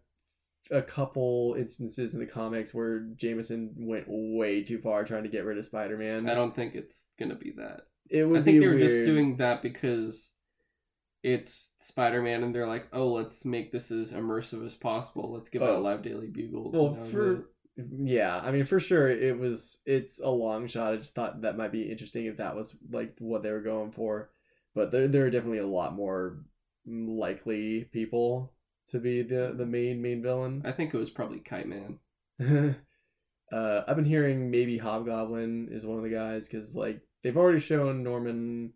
a 0.71 0.83
couple 0.83 1.57
instances 1.59 2.13
in 2.13 2.21
the 2.21 2.27
comics 2.27 2.75
where 2.75 3.07
Jameson 3.17 3.73
went 3.79 4.05
way 4.07 4.63
too 4.63 4.79
far 4.79 5.03
trying 5.03 5.23
to 5.23 5.31
get 5.31 5.47
rid 5.47 5.57
of 5.57 5.65
Spider-Man. 5.65 6.29
I 6.29 6.35
don't 6.35 6.55
think 6.55 6.75
it's 6.75 7.07
gonna 7.19 7.37
be 7.37 7.53
that. 7.57 7.83
it 8.11 8.25
would 8.25 8.41
I 8.41 8.43
think 8.43 8.61
they 8.61 8.69
were 8.69 8.77
just 8.77 9.05
doing 9.07 9.39
that 9.39 9.63
because 9.63 10.33
it's 11.33 11.73
Spider 11.79 12.23
Man, 12.23 12.43
and 12.43 12.55
they're 12.55 12.67
like, 12.67 12.89
"Oh, 12.93 13.09
let's 13.09 13.45
make 13.45 13.73
this 13.73 13.91
as 13.91 14.13
immersive 14.13 14.65
as 14.65 14.75
possible. 14.75 15.33
Let's 15.33 15.49
give 15.49 15.63
Oh. 15.63 15.77
out 15.77 15.83
live 15.83 16.03
daily 16.03 16.29
bugles." 16.29 16.75
Well, 16.75 16.87
and 16.89 16.97
that 16.97 17.01
was 17.03 17.11
for 17.11 17.49
yeah, 17.77 18.41
I 18.43 18.51
mean, 18.51 18.65
for 18.65 18.81
sure, 18.81 19.09
it 19.09 19.39
was. 19.39 19.83
It's 19.87 20.19
a 20.21 20.31
long 20.31 20.67
shot. 20.67 20.93
I 20.93 20.97
just 20.97 21.15
thought 21.15 21.43
that 21.43 21.57
might 21.57 21.71
be 21.73 21.83
interesting 21.91 22.27
if 22.27 22.39
that 22.39 22.57
was 22.57 22.77
like 22.91 23.15
what 23.21 23.43
they 23.43 23.53
were 23.53 23.61
going 23.61 23.93
for, 23.93 24.31
but 24.75 24.91
there 24.91 25.07
there 25.09 25.27
are 25.27 25.31
definitely 25.31 25.59
a 25.59 25.67
lot 25.67 25.95
more 25.95 26.41
likely 26.87 27.85
people 27.93 28.53
to 28.89 28.99
be 28.99 29.23
the 29.23 29.55
the 29.57 29.67
main 29.67 30.03
main 30.03 30.23
villain. 30.23 30.63
I 30.65 30.73
think 30.73 30.93
it 30.93 30.99
was 30.99 31.11
probably 31.11 31.39
Kite 31.41 31.69
Man. 31.69 31.99
uh, 33.53 33.83
I've 33.87 33.97
been 33.97 34.05
hearing 34.05 34.51
maybe 34.51 34.79
Hobgoblin 34.79 35.69
is 35.71 35.87
one 35.87 35.99
of 35.99 36.05
the 36.05 36.11
guys 36.11 36.49
because 36.49 36.75
like 36.75 37.01
they've 37.23 37.37
already 37.37 37.61
shown 37.61 38.03
Norman 38.03 38.73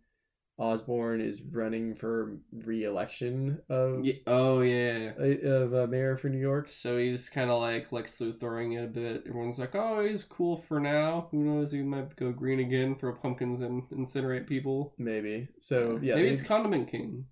Osborn 0.62 1.20
is 1.20 1.42
running 1.42 1.94
for 1.96 2.38
re-election 2.52 3.60
of 3.68 4.04
Yeah, 4.04 4.14
oh 4.28 4.60
yeah. 4.60 5.10
of 5.18 5.74
uh, 5.74 5.86
mayor 5.88 6.16
for 6.16 6.28
New 6.28 6.38
York. 6.38 6.68
So 6.68 6.98
he's 6.98 7.28
kind 7.28 7.50
of 7.50 7.60
like 7.60 7.90
Lex 7.90 8.16
Luthoring 8.20 8.78
it 8.78 8.84
a 8.84 8.86
bit. 8.86 9.24
Everyone's 9.26 9.58
like, 9.58 9.74
"Oh, 9.74 10.04
he's 10.06 10.22
cool 10.22 10.56
for 10.56 10.78
now. 10.78 11.28
Who 11.32 11.38
knows? 11.44 11.72
He 11.72 11.82
might 11.82 12.14
go 12.16 12.30
green 12.30 12.60
again, 12.60 12.94
throw 12.94 13.12
pumpkins 13.14 13.60
and 13.60 13.82
incinerate 13.90 14.46
people." 14.46 14.94
Maybe 14.98 15.48
so. 15.58 15.98
Yeah, 16.00 16.14
maybe 16.14 16.28
they- 16.28 16.34
it's 16.34 16.42
Condiment 16.42 16.88
King. 16.88 17.26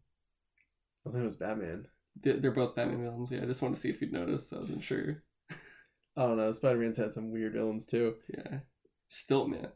I 1.07 1.11
think 1.11 1.21
it 1.21 1.25
was 1.25 1.37
Batman. 1.37 1.87
They- 2.21 2.33
They're 2.41 2.51
both 2.51 2.75
Batman 2.75 3.03
villains. 3.03 3.31
Yeah, 3.31 3.43
I 3.43 3.47
just 3.47 3.63
wanted 3.63 3.77
to 3.77 3.81
see 3.81 3.91
if 3.91 4.01
you'd 4.01 4.13
noticed. 4.13 4.53
I 4.53 4.57
wasn't 4.57 4.83
sure. 4.83 5.23
I 6.17 6.23
don't 6.23 6.37
know. 6.37 6.51
Spider 6.53 6.79
Man's 6.81 6.97
had 6.97 7.13
some 7.15 7.31
weird 7.31 7.53
villains 7.53 7.87
too. 7.87 8.17
Yeah, 8.37 8.59
Stiltman, 9.09 9.71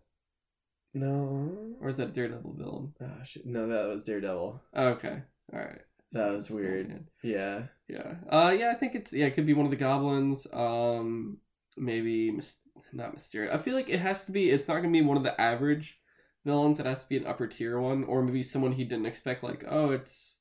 No. 0.95 1.77
or 1.81 1.89
is 1.89 1.97
that 1.99 2.09
a 2.11 2.13
Daredevil 2.13 2.55
villain? 2.57 2.95
Ah, 3.03 3.23
shit. 3.25 3.45
No, 3.47 3.67
that 3.67 3.89
was 3.89 4.05
Daredevil. 4.05 4.63
Oh, 4.75 4.87
okay, 4.89 5.23
all 5.53 5.59
right. 5.61 5.81
That 6.13 6.31
was 6.33 6.45
Still 6.45 6.59
weird. 6.59 7.07
Yeah. 7.25 7.65
Yeah. 7.89 8.15
Uh 8.31 8.55
yeah, 8.57 8.71
I 8.71 8.75
think 8.79 8.95
it's 8.95 9.13
yeah, 9.13 9.27
it 9.27 9.35
could 9.35 9.47
be 9.47 9.53
one 9.55 9.67
of 9.67 9.71
the 9.73 9.77
goblins. 9.77 10.47
Um 10.53 11.39
maybe 11.77 12.31
Mys- 12.31 12.61
not 12.93 13.17
Mysterio. 13.17 13.53
I 13.53 13.59
feel 13.59 13.75
like 13.75 13.89
it 13.89 13.99
has 13.99 14.23
to 14.25 14.33
be 14.33 14.51
it's 14.51 14.69
not 14.69 14.75
going 14.81 14.93
to 14.93 14.99
be 15.01 15.05
one 15.05 15.17
of 15.17 15.25
the 15.25 15.39
average 15.41 15.99
villains. 16.45 16.79
It 16.79 16.87
has 16.87 17.03
to 17.03 17.09
be 17.09 17.17
an 17.17 17.27
upper 17.27 17.49
tier 17.49 17.81
one 17.81 18.05
or 18.05 18.23
maybe 18.23 18.45
someone 18.45 18.73
he 18.73 18.85
didn't 18.85 19.07
expect 19.07 19.43
like, 19.43 19.65
"Oh, 19.69 19.91
it's 19.91 20.41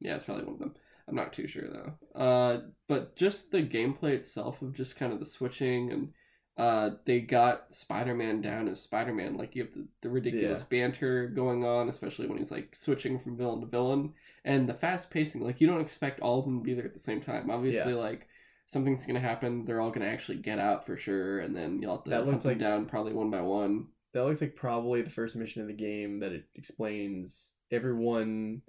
Yeah, 0.00 0.14
it's 0.14 0.24
probably 0.24 0.44
one 0.44 0.54
of 0.54 0.60
them. 0.60 0.74
I'm 1.06 1.14
not 1.16 1.34
too 1.34 1.46
sure 1.46 1.68
though. 1.68 2.18
Uh 2.18 2.60
but 2.88 3.16
just 3.16 3.50
the 3.50 3.62
gameplay 3.62 4.12
itself 4.14 4.62
of 4.62 4.72
just 4.72 4.96
kind 4.96 5.12
of 5.12 5.18
the 5.18 5.26
switching 5.26 5.90
and 5.92 6.12
uh 6.60 6.90
they 7.06 7.20
got 7.22 7.72
Spider-Man 7.72 8.42
down 8.42 8.68
as 8.68 8.80
Spider-Man. 8.82 9.36
Like 9.38 9.56
you 9.56 9.62
have 9.64 9.72
the, 9.72 9.86
the 10.02 10.10
ridiculous 10.10 10.62
banter 10.62 11.28
going 11.28 11.64
on 11.64 11.88
especially 11.88 12.26
when 12.26 12.36
he's 12.38 12.50
like 12.50 12.74
switching 12.76 13.18
from 13.18 13.36
villain 13.38 13.60
to 13.62 13.66
villain. 13.66 14.12
And 14.44 14.68
the 14.68 14.74
fast 14.74 15.10
pacing 15.10 15.42
like 15.42 15.60
you 15.60 15.66
don't 15.66 15.80
expect 15.80 16.20
all 16.20 16.38
of 16.38 16.44
them 16.44 16.58
to 16.58 16.64
be 16.64 16.74
there 16.74 16.84
at 16.84 16.92
the 16.94 17.00
same 17.00 17.20
time. 17.20 17.50
Obviously 17.50 17.94
like 17.94 18.28
something's 18.66 19.06
gonna 19.06 19.20
happen. 19.20 19.64
They're 19.64 19.80
all 19.80 19.90
gonna 19.90 20.06
actually 20.06 20.38
get 20.38 20.58
out 20.58 20.84
for 20.84 20.96
sure 20.96 21.40
and 21.40 21.56
then 21.56 21.80
you'll 21.80 21.96
have 21.96 22.04
to 22.04 22.10
That 22.10 22.16
hunt 22.18 22.28
looks 22.28 22.44
them 22.44 22.50
like- 22.52 22.60
down 22.60 22.86
probably 22.86 23.14
one 23.14 23.30
by 23.30 23.40
one. 23.40 23.86
That 24.12 24.24
looks 24.24 24.40
like 24.40 24.56
probably 24.56 25.02
the 25.02 25.10
first 25.10 25.36
mission 25.36 25.62
in 25.62 25.68
the 25.68 25.72
game 25.72 26.18
that 26.20 26.32
it 26.32 26.44
explains 26.56 27.54
everyone 27.70 28.62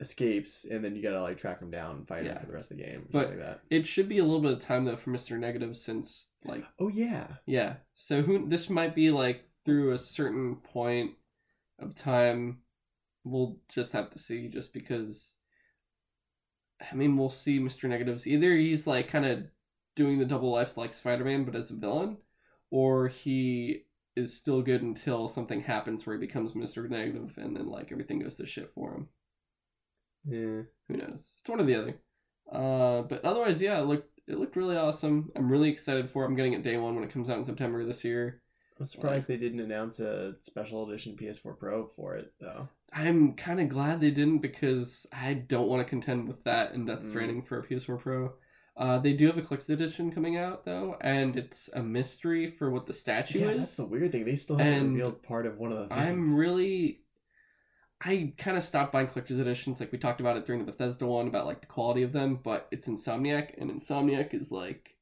escapes 0.00 0.64
and 0.64 0.84
then 0.84 0.94
you 0.94 1.02
gotta 1.02 1.20
like 1.20 1.36
track 1.38 1.60
him 1.60 1.70
down 1.70 1.96
and 1.96 2.06
fight 2.08 2.24
Yeah. 2.24 2.34
them 2.34 2.40
for 2.42 2.46
the 2.46 2.52
rest 2.52 2.70
of 2.70 2.76
the 2.76 2.84
game. 2.84 3.00
Or 3.00 3.08
But- 3.10 3.22
something 3.22 3.38
like 3.40 3.48
that. 3.48 3.60
it 3.70 3.86
should 3.86 4.08
be 4.08 4.18
a 4.18 4.24
little 4.24 4.40
bit 4.40 4.52
of 4.52 4.60
time 4.60 4.84
though 4.84 4.96
for 4.96 5.10
mr 5.10 5.38
negative 5.38 5.76
since 5.76 6.30
like 6.44 6.64
Oh 6.78 6.88
yeah. 6.88 7.26
yeah 7.46 7.76
so 7.94 8.22
who 8.22 8.46
this 8.48 8.70
might 8.70 8.94
be 8.94 9.10
like 9.10 9.44
through 9.64 9.92
a 9.92 9.98
certain 9.98 10.56
point 10.56 11.14
of 11.80 11.94
time 11.96 12.62
we'll 13.24 13.58
just 13.68 13.92
have 13.92 14.08
to 14.10 14.18
see 14.18 14.48
just 14.48 14.72
because 14.72 15.34
i 16.90 16.94
mean 16.94 17.16
we'll 17.16 17.28
see 17.28 17.58
mr 17.58 17.88
negatives 17.88 18.26
either 18.26 18.54
he's 18.56 18.86
like 18.86 19.08
kind 19.08 19.26
of 19.26 19.44
doing 19.96 20.18
the 20.18 20.24
double 20.24 20.50
life 20.52 20.76
like 20.76 20.92
spider-man 20.92 21.44
but 21.44 21.56
as 21.56 21.70
a 21.70 21.74
villain 21.74 22.16
or 22.70 23.08
he 23.08 23.82
is 24.14 24.32
still 24.36 24.62
good 24.62 24.82
until 24.82 25.26
something 25.28 25.60
happens 25.60 26.06
where 26.06 26.16
he 26.16 26.20
becomes 26.24 26.52
mr 26.52 26.88
negative 26.88 27.36
and 27.38 27.56
then 27.56 27.66
like 27.66 27.90
everything 27.92 28.20
goes 28.20 28.36
to 28.36 28.46
shit 28.46 28.70
for 28.70 28.92
him 28.92 29.08
Yeah. 30.28 30.62
who 30.88 30.96
knows? 30.96 31.34
It's 31.40 31.48
one 31.48 31.60
or 31.60 31.64
the 31.64 31.74
other. 31.76 31.94
Uh, 32.50 33.02
but 33.02 33.24
otherwise, 33.24 33.60
yeah, 33.62 33.78
it 33.78 33.84
looked 33.86 34.18
it 34.26 34.38
looked 34.38 34.56
really 34.56 34.76
awesome. 34.76 35.30
I'm 35.36 35.50
really 35.50 35.70
excited 35.70 36.10
for 36.10 36.22
it. 36.22 36.26
I'm 36.26 36.36
getting 36.36 36.52
it 36.52 36.62
day 36.62 36.76
one 36.76 36.94
when 36.94 37.04
it 37.04 37.10
comes 37.12 37.30
out 37.30 37.38
in 37.38 37.44
September 37.44 37.84
this 37.84 38.04
year. 38.04 38.42
I'm 38.78 38.86
surprised 38.86 39.26
they 39.26 39.36
didn't 39.36 39.60
announce 39.60 39.98
a 40.00 40.34
special 40.40 40.88
edition 40.88 41.16
PS4 41.16 41.58
Pro 41.58 41.86
for 41.88 42.14
it 42.14 42.32
though. 42.40 42.68
I'm 42.92 43.34
kind 43.34 43.60
of 43.60 43.68
glad 43.68 44.00
they 44.00 44.10
didn't 44.10 44.38
because 44.38 45.06
I 45.12 45.34
don't 45.34 45.68
want 45.68 45.82
to 45.82 45.88
contend 45.88 46.28
with 46.28 46.44
that 46.44 46.72
in 46.74 46.84
Death 46.86 47.00
Mm. 47.00 47.08
Stranding 47.08 47.42
for 47.42 47.58
a 47.58 47.62
PS4 47.66 47.98
Pro. 47.98 48.32
Uh, 48.76 48.98
they 48.98 49.12
do 49.14 49.26
have 49.26 49.36
a 49.36 49.42
collector's 49.42 49.70
edition 49.70 50.12
coming 50.12 50.36
out 50.36 50.64
though, 50.64 50.96
and 51.00 51.36
it's 51.36 51.68
a 51.74 51.82
mystery 51.82 52.48
for 52.48 52.70
what 52.70 52.86
the 52.86 52.92
statue 52.92 53.40
Yeah, 53.40 53.48
is. 53.48 53.58
that's 53.58 53.76
the 53.76 53.86
weird 53.86 54.12
thing. 54.12 54.24
They 54.24 54.36
still 54.36 54.56
haven't 54.56 54.72
And 54.74 54.90
revealed 54.96 55.22
part 55.24 55.46
of 55.46 55.58
one 55.58 55.72
of 55.72 55.78
the 55.78 55.88
things. 55.94 56.00
I'm 56.06 56.36
really. 56.38 57.00
I 58.00 58.32
kind 58.38 58.56
of 58.56 58.62
stopped 58.62 58.92
buying 58.92 59.08
collector's 59.08 59.40
editions. 59.40 59.80
Like 59.80 59.90
we 59.90 59.98
talked 59.98 60.20
about 60.20 60.36
it 60.36 60.46
during 60.46 60.64
the 60.64 60.70
Bethesda 60.70 61.06
one 61.06 61.26
about 61.28 61.46
like 61.46 61.60
the 61.60 61.66
quality 61.66 62.02
of 62.02 62.12
them, 62.12 62.38
but 62.42 62.68
it's 62.70 62.88
Insomniac, 62.88 63.60
and 63.60 63.70
Insomniac 63.70 64.34
is 64.34 64.52
like 64.52 64.96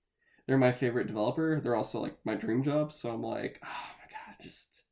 they're 0.47 0.59
my 0.59 0.73
favorite 0.73 1.07
developer. 1.07 1.61
They're 1.61 1.77
also 1.77 2.01
like 2.01 2.17
my 2.25 2.35
dream 2.35 2.63
job. 2.63 2.93
So 2.93 3.11
I'm 3.11 3.23
like, 3.23 3.61
oh 3.65 3.91
my 3.99 4.11
god, 4.11 4.37
just 4.43 4.83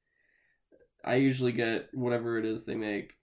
I 1.04 1.16
usually 1.16 1.52
get 1.52 1.88
whatever 1.92 2.38
it 2.38 2.44
is 2.44 2.64
they 2.66 2.74
make 2.74 3.14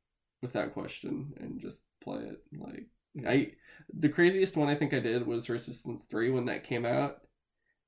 without 0.42 0.74
question 0.74 1.34
and 1.40 1.60
just 1.60 1.84
play 2.04 2.22
it. 2.24 2.42
Like 2.58 2.88
I 3.28 3.52
the 3.94 4.10
craziest 4.10 4.58
one 4.58 4.70
I 4.70 4.76
think 4.76 4.94
I 4.94 5.00
did 5.00 5.28
was 5.28 5.50
Resistance 5.50 6.06
3 6.06 6.32
when 6.32 6.46
that 6.46 6.64
came 6.64 6.86
out 6.86 7.22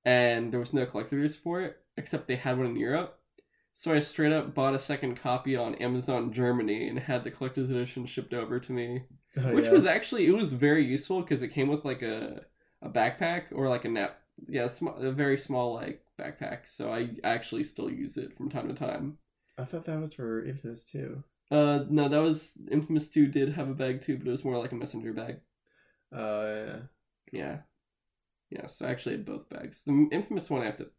and 0.05 0.51
there 0.51 0.59
was 0.59 0.73
no 0.73 0.85
collectors 0.85 1.35
for 1.35 1.61
it 1.61 1.77
except 1.97 2.27
they 2.27 2.35
had 2.35 2.57
one 2.57 2.67
in 2.67 2.75
Europe. 2.75 3.19
So 3.75 3.91
I 3.93 3.99
straight 3.99 4.31
up 4.31 4.53
bought 4.53 4.75
a 4.75 4.79
second 4.79 5.15
copy 5.15 5.55
on 5.55 5.75
Amazon 5.75 6.31
Germany 6.31 6.87
and 6.87 6.99
had 6.99 7.23
the 7.23 7.31
collector's 7.31 7.69
edition 7.69 8.05
shipped 8.05 8.33
over 8.33 8.59
to 8.59 8.71
me, 8.71 9.03
Oh, 9.35 9.53
which 9.53 9.65
yeah. 9.65 9.71
was 9.71 9.85
actually 9.85 10.27
it 10.27 10.35
was 10.35 10.53
very 10.53 10.85
useful 10.85 11.21
because 11.21 11.41
it 11.41 11.49
came 11.49 11.67
with 11.67 11.83
like 11.83 12.01
a 12.03 12.45
a 12.81 12.89
backpack 12.89 13.45
or 13.51 13.67
like 13.69 13.85
a 13.85 13.89
nap 13.89 14.19
yeah, 14.47 14.67
sm- 14.67 14.87
a 14.89 15.11
very 15.11 15.37
small 15.37 15.73
like 15.73 16.03
backpack. 16.19 16.67
So 16.67 16.91
I 16.93 17.15
actually 17.23 17.63
still 17.63 17.89
use 17.89 18.17
it 18.17 18.33
from 18.33 18.49
time 18.49 18.67
to 18.67 18.73
time. 18.75 19.17
I 19.57 19.65
thought 19.65 19.85
that 19.85 19.99
was 19.99 20.13
for 20.13 20.43
Infamous 20.45 20.83
too. 20.83 21.23
Uh 21.51 21.85
no, 21.89 22.07
that 22.09 22.21
was 22.21 22.57
Infamous 22.71 23.09
2 23.09 23.27
did 23.27 23.53
have 23.53 23.69
a 23.69 23.73
bag 23.73 24.01
too, 24.01 24.17
but 24.17 24.27
it 24.27 24.31
was 24.31 24.45
more 24.45 24.57
like 24.57 24.71
a 24.71 24.75
messenger 24.75 25.13
bag. 25.13 25.39
Uh, 26.15 26.19
yeah. 26.65 26.79
Yeah. 27.31 27.57
Yeah, 28.51 28.67
so 28.67 28.85
I 28.85 28.91
actually 28.91 29.13
had 29.15 29.25
both 29.25 29.49
bags. 29.49 29.83
The 29.83 30.07
infamous 30.11 30.49
one 30.49 30.61
I 30.61 30.65
have 30.65 30.75
to, 30.77 30.91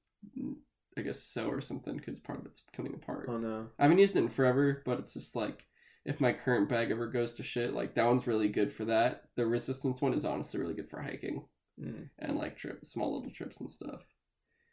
I 0.97 1.03
guess, 1.03 1.21
sew 1.21 1.49
or 1.49 1.61
something 1.61 1.97
because 1.97 2.21
part 2.21 2.39
of 2.41 2.47
it's 2.47 2.63
coming 2.73 2.95
apart. 2.95 3.27
Oh 3.29 3.39
no. 3.39 3.69
I 3.79 3.83
haven't 3.85 3.99
used 3.99 4.17
it 4.17 4.21
in 4.21 4.29
forever, 4.29 4.83
but 4.85 4.99
it's 4.99 5.15
just 5.15 5.35
like, 5.35 5.67
if 6.05 6.21
my 6.21 6.33
current 6.33 6.69
bag 6.69 6.91
ever 6.91 7.07
goes 7.09 7.35
to 7.35 7.43
shit, 7.43 7.73
like 7.75 7.95
that 7.95 8.07
one's 8.07 8.27
really 8.27 8.49
good 8.49 8.73
for 8.73 8.85
that. 8.85 9.25
The 9.37 9.47
resistance 9.47 10.01
one 10.01 10.15
is 10.15 10.25
honestly 10.25 10.61
really 10.61 10.75
good 10.75 10.89
for 10.89 11.01
hiking 11.01 11.45
Mm. 11.81 12.09
and 12.21 12.39
like 12.39 12.57
trip, 12.57 12.85
small 12.85 13.15
little 13.17 13.33
trips 13.33 13.59
and 13.59 13.69
stuff. 13.69 14.07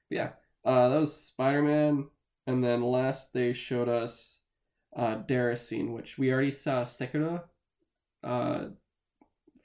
But 0.09 0.15
yeah, 0.15 0.29
uh, 0.63 0.89
that 0.89 0.99
was 0.99 1.15
Spider 1.15 1.63
Man, 1.63 2.09
and 2.45 2.63
then 2.63 2.83
last 2.83 3.33
they 3.33 3.53
showed 3.53 3.89
us 3.89 4.37
uh, 4.95 5.15
which 5.15 6.19
we 6.19 6.31
already 6.31 6.51
saw 6.51 6.83
Sekiro, 6.83 7.43
uh, 8.23 8.65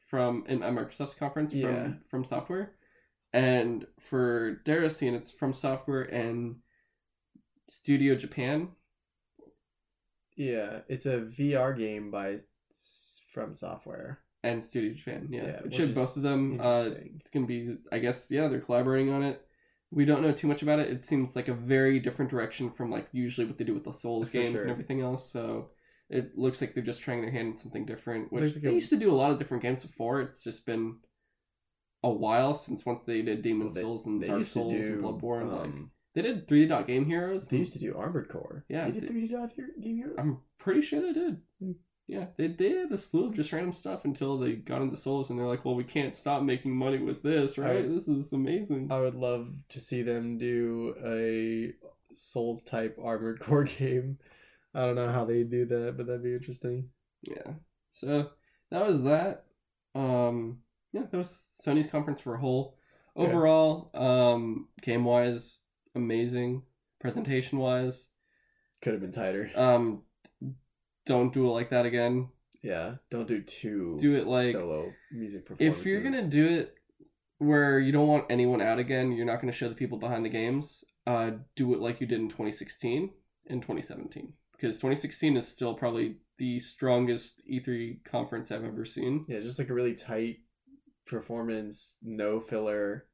from 0.06 0.44
in 0.46 0.62
a 0.62 0.70
Microsoft's 0.70 1.12
conference 1.14 1.52
from 1.52 1.60
Yeah. 1.60 1.92
FromSoftware, 2.10 2.68
and 3.36 3.86
for 4.00 4.60
Déraciné, 4.64 5.14
it's 5.14 5.32
FromSoftware 5.32 6.12
and 6.12 6.56
Studio 7.68 8.14
Japan. 8.14 8.68
Yeah, 10.36 10.80
it's 10.88 11.06
a 11.06 11.20
VR 11.20 11.76
game 11.76 12.10
by 12.10 12.38
FromSoftware. 13.34 14.18
and 14.42 14.62
Studio 14.62 14.94
Japan. 14.94 15.28
Yeah, 15.30 15.44
Yeah, 15.46 15.60
which 15.62 15.74
should 15.74 15.94
both 15.94 16.16
of 16.16 16.22
them. 16.22 16.60
Uh, 16.60 16.90
it's 17.16 17.28
gonna 17.30 17.46
be, 17.46 17.76
I 17.90 17.98
guess, 17.98 18.30
yeah, 18.30 18.48
they're 18.48 18.60
collaborating 18.60 19.12
on 19.12 19.22
it. 19.22 19.42
We 19.90 20.04
don't 20.04 20.22
know 20.22 20.32
too 20.32 20.46
much 20.46 20.62
about 20.62 20.78
it. 20.78 20.88
It 20.90 21.02
seems 21.02 21.34
like 21.36 21.48
a 21.48 21.54
very 21.54 21.98
different 22.00 22.30
direction 22.30 22.70
from 22.70 22.90
like 22.90 23.08
usually 23.12 23.46
what 23.46 23.58
they 23.58 23.64
do 23.64 23.74
with 23.74 23.84
the 23.84 23.92
Souls 23.92 24.28
For 24.28 24.34
games 24.34 24.52
sure. 24.52 24.62
and 24.62 24.70
everything 24.70 25.00
else. 25.00 25.30
So 25.30 25.70
it 26.08 26.36
looks 26.38 26.60
like 26.60 26.74
they're 26.74 26.84
just 26.84 27.02
trying 27.02 27.22
their 27.22 27.30
hand 27.30 27.48
in 27.48 27.56
something 27.56 27.84
different. 27.86 28.32
Which 28.32 28.52
There's 28.52 28.62
they 28.62 28.68
a- 28.68 28.72
used 28.72 28.90
to 28.90 28.96
do 28.96 29.12
a 29.12 29.16
lot 29.16 29.30
of 29.32 29.38
different 29.38 29.62
games 29.62 29.82
before. 29.84 30.20
It's 30.20 30.44
just 30.44 30.64
been 30.66 30.96
a 32.06 32.12
while 32.12 32.54
since 32.54 32.84
once 32.86 33.02
they 33.02 33.22
did 33.22 33.42
Demon 33.42 33.66
Well, 33.66 33.74
they- 33.74 33.80
Souls 33.80 34.06
and 34.06 34.22
They 34.22 34.26
Dark 34.26 34.44
Souls 34.44 34.70
do. 34.70 34.76
and 34.78 35.02
Bloodborne. 35.02 35.50
like 35.52 35.60
um, 35.66 35.90
they 36.14 36.22
did 36.22 36.46
3D 36.48 36.68
Dot 36.68 36.86
Game 36.86 37.04
Heroes. 37.06 37.48
they 37.48 37.58
used 37.58 37.72
to 37.74 37.78
do 37.78 37.94
Armored 37.96 38.28
Core. 38.28 38.64
Yeah, 38.68 38.86
they 38.86 38.92
did 38.92 39.02
they- 39.02 39.08
3D 39.14 39.28
Dot 39.32 39.52
Game 39.80 39.96
Heroes. 39.96 40.16
I'm 40.18 40.40
pretty 40.58 40.80
sure 40.82 41.00
they 41.00 41.12
did. 41.12 41.40
Hmm. 41.60 41.72
Yeah, 42.08 42.26
they 42.36 42.46
did 42.48 42.92
a 42.92 42.98
slew 42.98 43.26
of 43.26 43.34
just 43.34 43.52
random 43.52 43.72
stuff 43.72 44.04
until 44.04 44.38
they 44.38 44.52
got 44.54 44.80
into 44.80 44.96
Souls, 44.96 45.28
and 45.28 45.36
they're 45.36 45.46
like, 45.46 45.64
"Well, 45.64 45.74
we 45.74 45.82
can't 45.82 46.14
stop 46.14 46.42
making 46.44 46.70
money 46.76 46.98
with 46.98 47.22
this, 47.24 47.58
right? 47.58 47.86
This 47.88 48.06
is 48.06 48.32
amazing." 48.32 48.92
I 48.92 49.00
would 49.00 49.16
love 49.16 49.52
to 49.70 49.80
see 49.80 50.02
them 50.02 50.38
do 50.38 50.94
a 51.04 51.74
Souls 52.14 52.62
type 52.62 52.96
Armored 53.02 53.40
Core 53.40 53.64
game. 53.64 54.18
I 54.72 54.86
don't 54.86 54.94
know 54.94 55.10
how 55.10 55.24
they 55.24 55.42
do 55.42 55.64
that, 55.66 55.94
but 55.96 56.06
that'd 56.06 56.22
be 56.22 56.32
interesting. 56.34 56.90
yeah. 57.22 57.54
So 57.90 58.30
that 58.70 58.86
was 58.86 59.02
that. 59.02 59.46
Um, 59.96 60.60
yeah, 60.96 61.06
that 61.10 61.16
was 61.16 61.28
Sony's 61.64 61.86
conference 61.86 62.20
for 62.20 62.34
a 62.34 62.38
whole. 62.38 62.76
Yeah. 63.16 63.22
Overall, 63.24 63.90
um, 63.94 64.68
game 64.82 65.04
wise, 65.04 65.60
amazing. 65.94 66.62
Presentation 67.00 67.58
wise, 67.58 68.08
Could 68.82 68.92
have 68.94 69.00
been 69.02 69.12
tighter. 69.12 69.50
um, 69.54 70.02
don't 71.04 71.32
do 71.32 71.46
it 71.46 71.50
like 71.50 71.70
that 71.70 71.86
again. 71.86 72.28
yeah, 72.62 72.96
don't 73.10 73.28
do 73.28 73.40
two 73.42 73.96
Do 74.00 74.14
it 74.14 74.26
like 74.26 74.52
solo 74.52 74.92
music 75.12 75.46
performances. 75.46 75.80
if 75.80 75.86
you're 75.86 76.00
gonna 76.02 76.26
do 76.26 76.46
it 76.46 76.74
where 77.38 77.78
you 77.78 77.92
don't 77.92 78.08
want 78.08 78.24
anyone 78.30 78.60
out 78.62 78.78
again, 78.78 79.12
you're 79.12 79.26
not 79.26 79.40
gonna 79.40 79.52
show 79.52 79.68
the 79.68 79.74
people 79.74 79.98
behind 79.98 80.24
the 80.24 80.28
games. 80.30 80.84
Uh, 81.06 81.30
do 81.54 81.72
it 81.74 81.80
like 81.80 82.00
you 82.00 82.06
did 82.06 82.18
in 82.20 82.28
2016 82.28 83.10
and 83.48 83.62
2017 83.62 84.32
because 84.52 84.76
2016 84.76 85.36
is 85.36 85.46
still 85.46 85.74
probably 85.74 86.16
the 86.38 86.58
strongest 86.58 87.42
E3 87.48 88.02
conference 88.04 88.50
I've 88.50 88.64
ever 88.64 88.84
seen. 88.84 89.24
yeah, 89.28 89.40
just 89.40 89.58
like 89.60 89.68
a 89.70 89.74
really 89.74 89.94
tight 89.94 90.38
performance, 91.06 91.98
no 92.02 92.40
filler, 92.40 93.06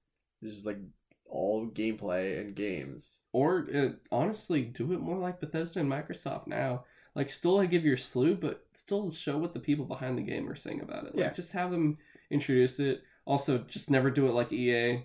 just 0.43 0.67
like 0.67 0.79
all 1.27 1.67
gameplay 1.71 2.41
and 2.41 2.55
games. 2.55 3.23
Or 3.33 3.67
uh, 3.75 3.89
honestly, 4.11 4.63
do 4.63 4.93
it 4.93 5.01
more 5.01 5.19
like 5.19 5.41
Bethesda 5.41 5.81
and 5.81 5.91
Microsoft 5.91 6.47
now. 6.47 6.85
Like, 7.15 7.31
still 7.31 7.59
I 7.59 7.67
give 7.67 7.85
your 7.85 7.97
slew, 7.99 8.35
but 8.37 8.65
still 8.73 9.13
show 9.13 9.37
what 9.37 9.53
the 9.53 9.61
people 9.61 9.85
behind 9.85 10.17
the 10.19 10.23
game 10.23 10.49
are 10.49 10.55
saying 10.55 10.81
about 10.81 11.05
it. 11.05 11.15
Like, 11.15 11.25
Yeah. 11.27 11.33
just 11.33 11.53
have 11.53 11.71
them 11.71 11.99
introduce 12.31 12.81
it. 12.81 13.03
Also, 13.27 13.59
just 13.59 13.91
never 13.91 14.11
do 14.11 14.27
it 14.27 14.33
like 14.33 14.51
EA. 14.53 15.05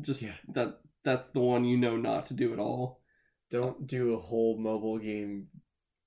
Just 0.00 0.22
Yeah. 0.22 0.34
that 0.50 0.80
that's 1.04 1.30
the 1.30 1.40
one 1.40 1.64
you 1.64 1.76
know 1.76 1.96
not 1.96 2.26
to 2.26 2.34
do 2.34 2.52
at 2.52 2.60
all. 2.60 3.00
Don't 3.50 3.86
do 3.86 4.14
a 4.14 4.20
whole 4.20 4.56
mobile 4.56 4.98
game 4.98 5.48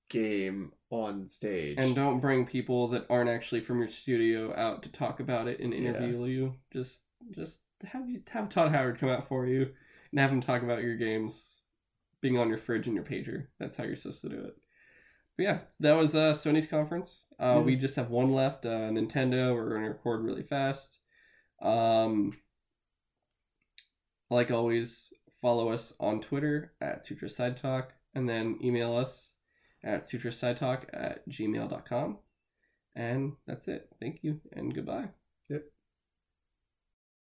game 0.10 0.72
on 0.89 1.28
stage. 1.28 1.76
And 1.80 1.95
don't 1.95 2.20
bring 2.20 2.45
people 2.45 2.88
that 2.89 3.06
aren't 3.10 3.30
actually 3.30 3.62
from 3.62 3.80
your 3.80 3.88
studio 3.88 4.53
out 4.56 4.84
to 4.84 4.91
talk 4.91 5.20
about 5.20 5.47
it 5.47 5.60
and 5.60 5.74
Yeah. 5.74 5.80
interview 5.80 6.26
you. 6.26 6.56
Just 6.72 7.03
just 7.32 7.64
have 7.84 8.08
you 8.10 8.22
have 8.30 8.49
Todd 8.49 8.72
Howard 8.72 8.99
come 8.99 9.10
out 9.10 9.28
for 9.28 9.47
you 9.47 9.74
and 10.12 10.20
have 10.20 10.32
him 10.32 10.41
talk 10.41 10.62
about 10.62 10.84
your 10.84 10.95
games 10.95 11.62
being 12.22 12.38
on 12.38 12.49
your 12.49 12.58
fridge 12.58 12.88
and 12.88 12.95
your 12.95 13.03
pager. 13.06 13.47
That's 13.60 13.76
how 13.78 13.84
you're 13.84 13.95
supposed 13.95 14.22
to 14.22 14.30
do 14.30 14.41
it. 14.41 14.56
But 15.38 15.43
yeah, 15.43 15.60
that 15.82 15.93
was 15.97 16.16
uh, 16.16 16.32
Sony's 16.34 16.68
conference. 16.68 17.26
Uh, 17.39 17.56
Yeah. 17.58 17.62
We 17.62 17.76
just 17.76 17.95
have 17.97 18.10
one 18.10 18.32
left. 18.34 18.66
Uh, 18.66 18.89
Nintendo. 18.89 19.53
We're 19.53 19.74
gonna 19.74 19.89
record 19.89 20.24
really 20.24 20.43
fast. 20.43 20.99
Um, 21.62 22.38
like 24.30 24.51
always, 24.51 25.12
follow 25.41 25.70
us 25.70 25.93
on 25.99 26.22
Twitter 26.22 26.74
at 26.82 27.06
Sutro 27.06 27.28
Sidetalk, 27.28 27.89
and 28.14 28.28
then 28.28 28.58
email 28.64 28.95
us 28.95 29.34
at 29.86 30.01
sutrosidetalk 30.01 30.86
at 30.93 31.27
gmail.com. 31.29 32.17
And 32.95 33.33
that's 33.45 33.67
it. 33.67 33.89
Thank 33.99 34.23
you 34.23 34.41
and 34.53 34.73
goodbye. 34.73 35.09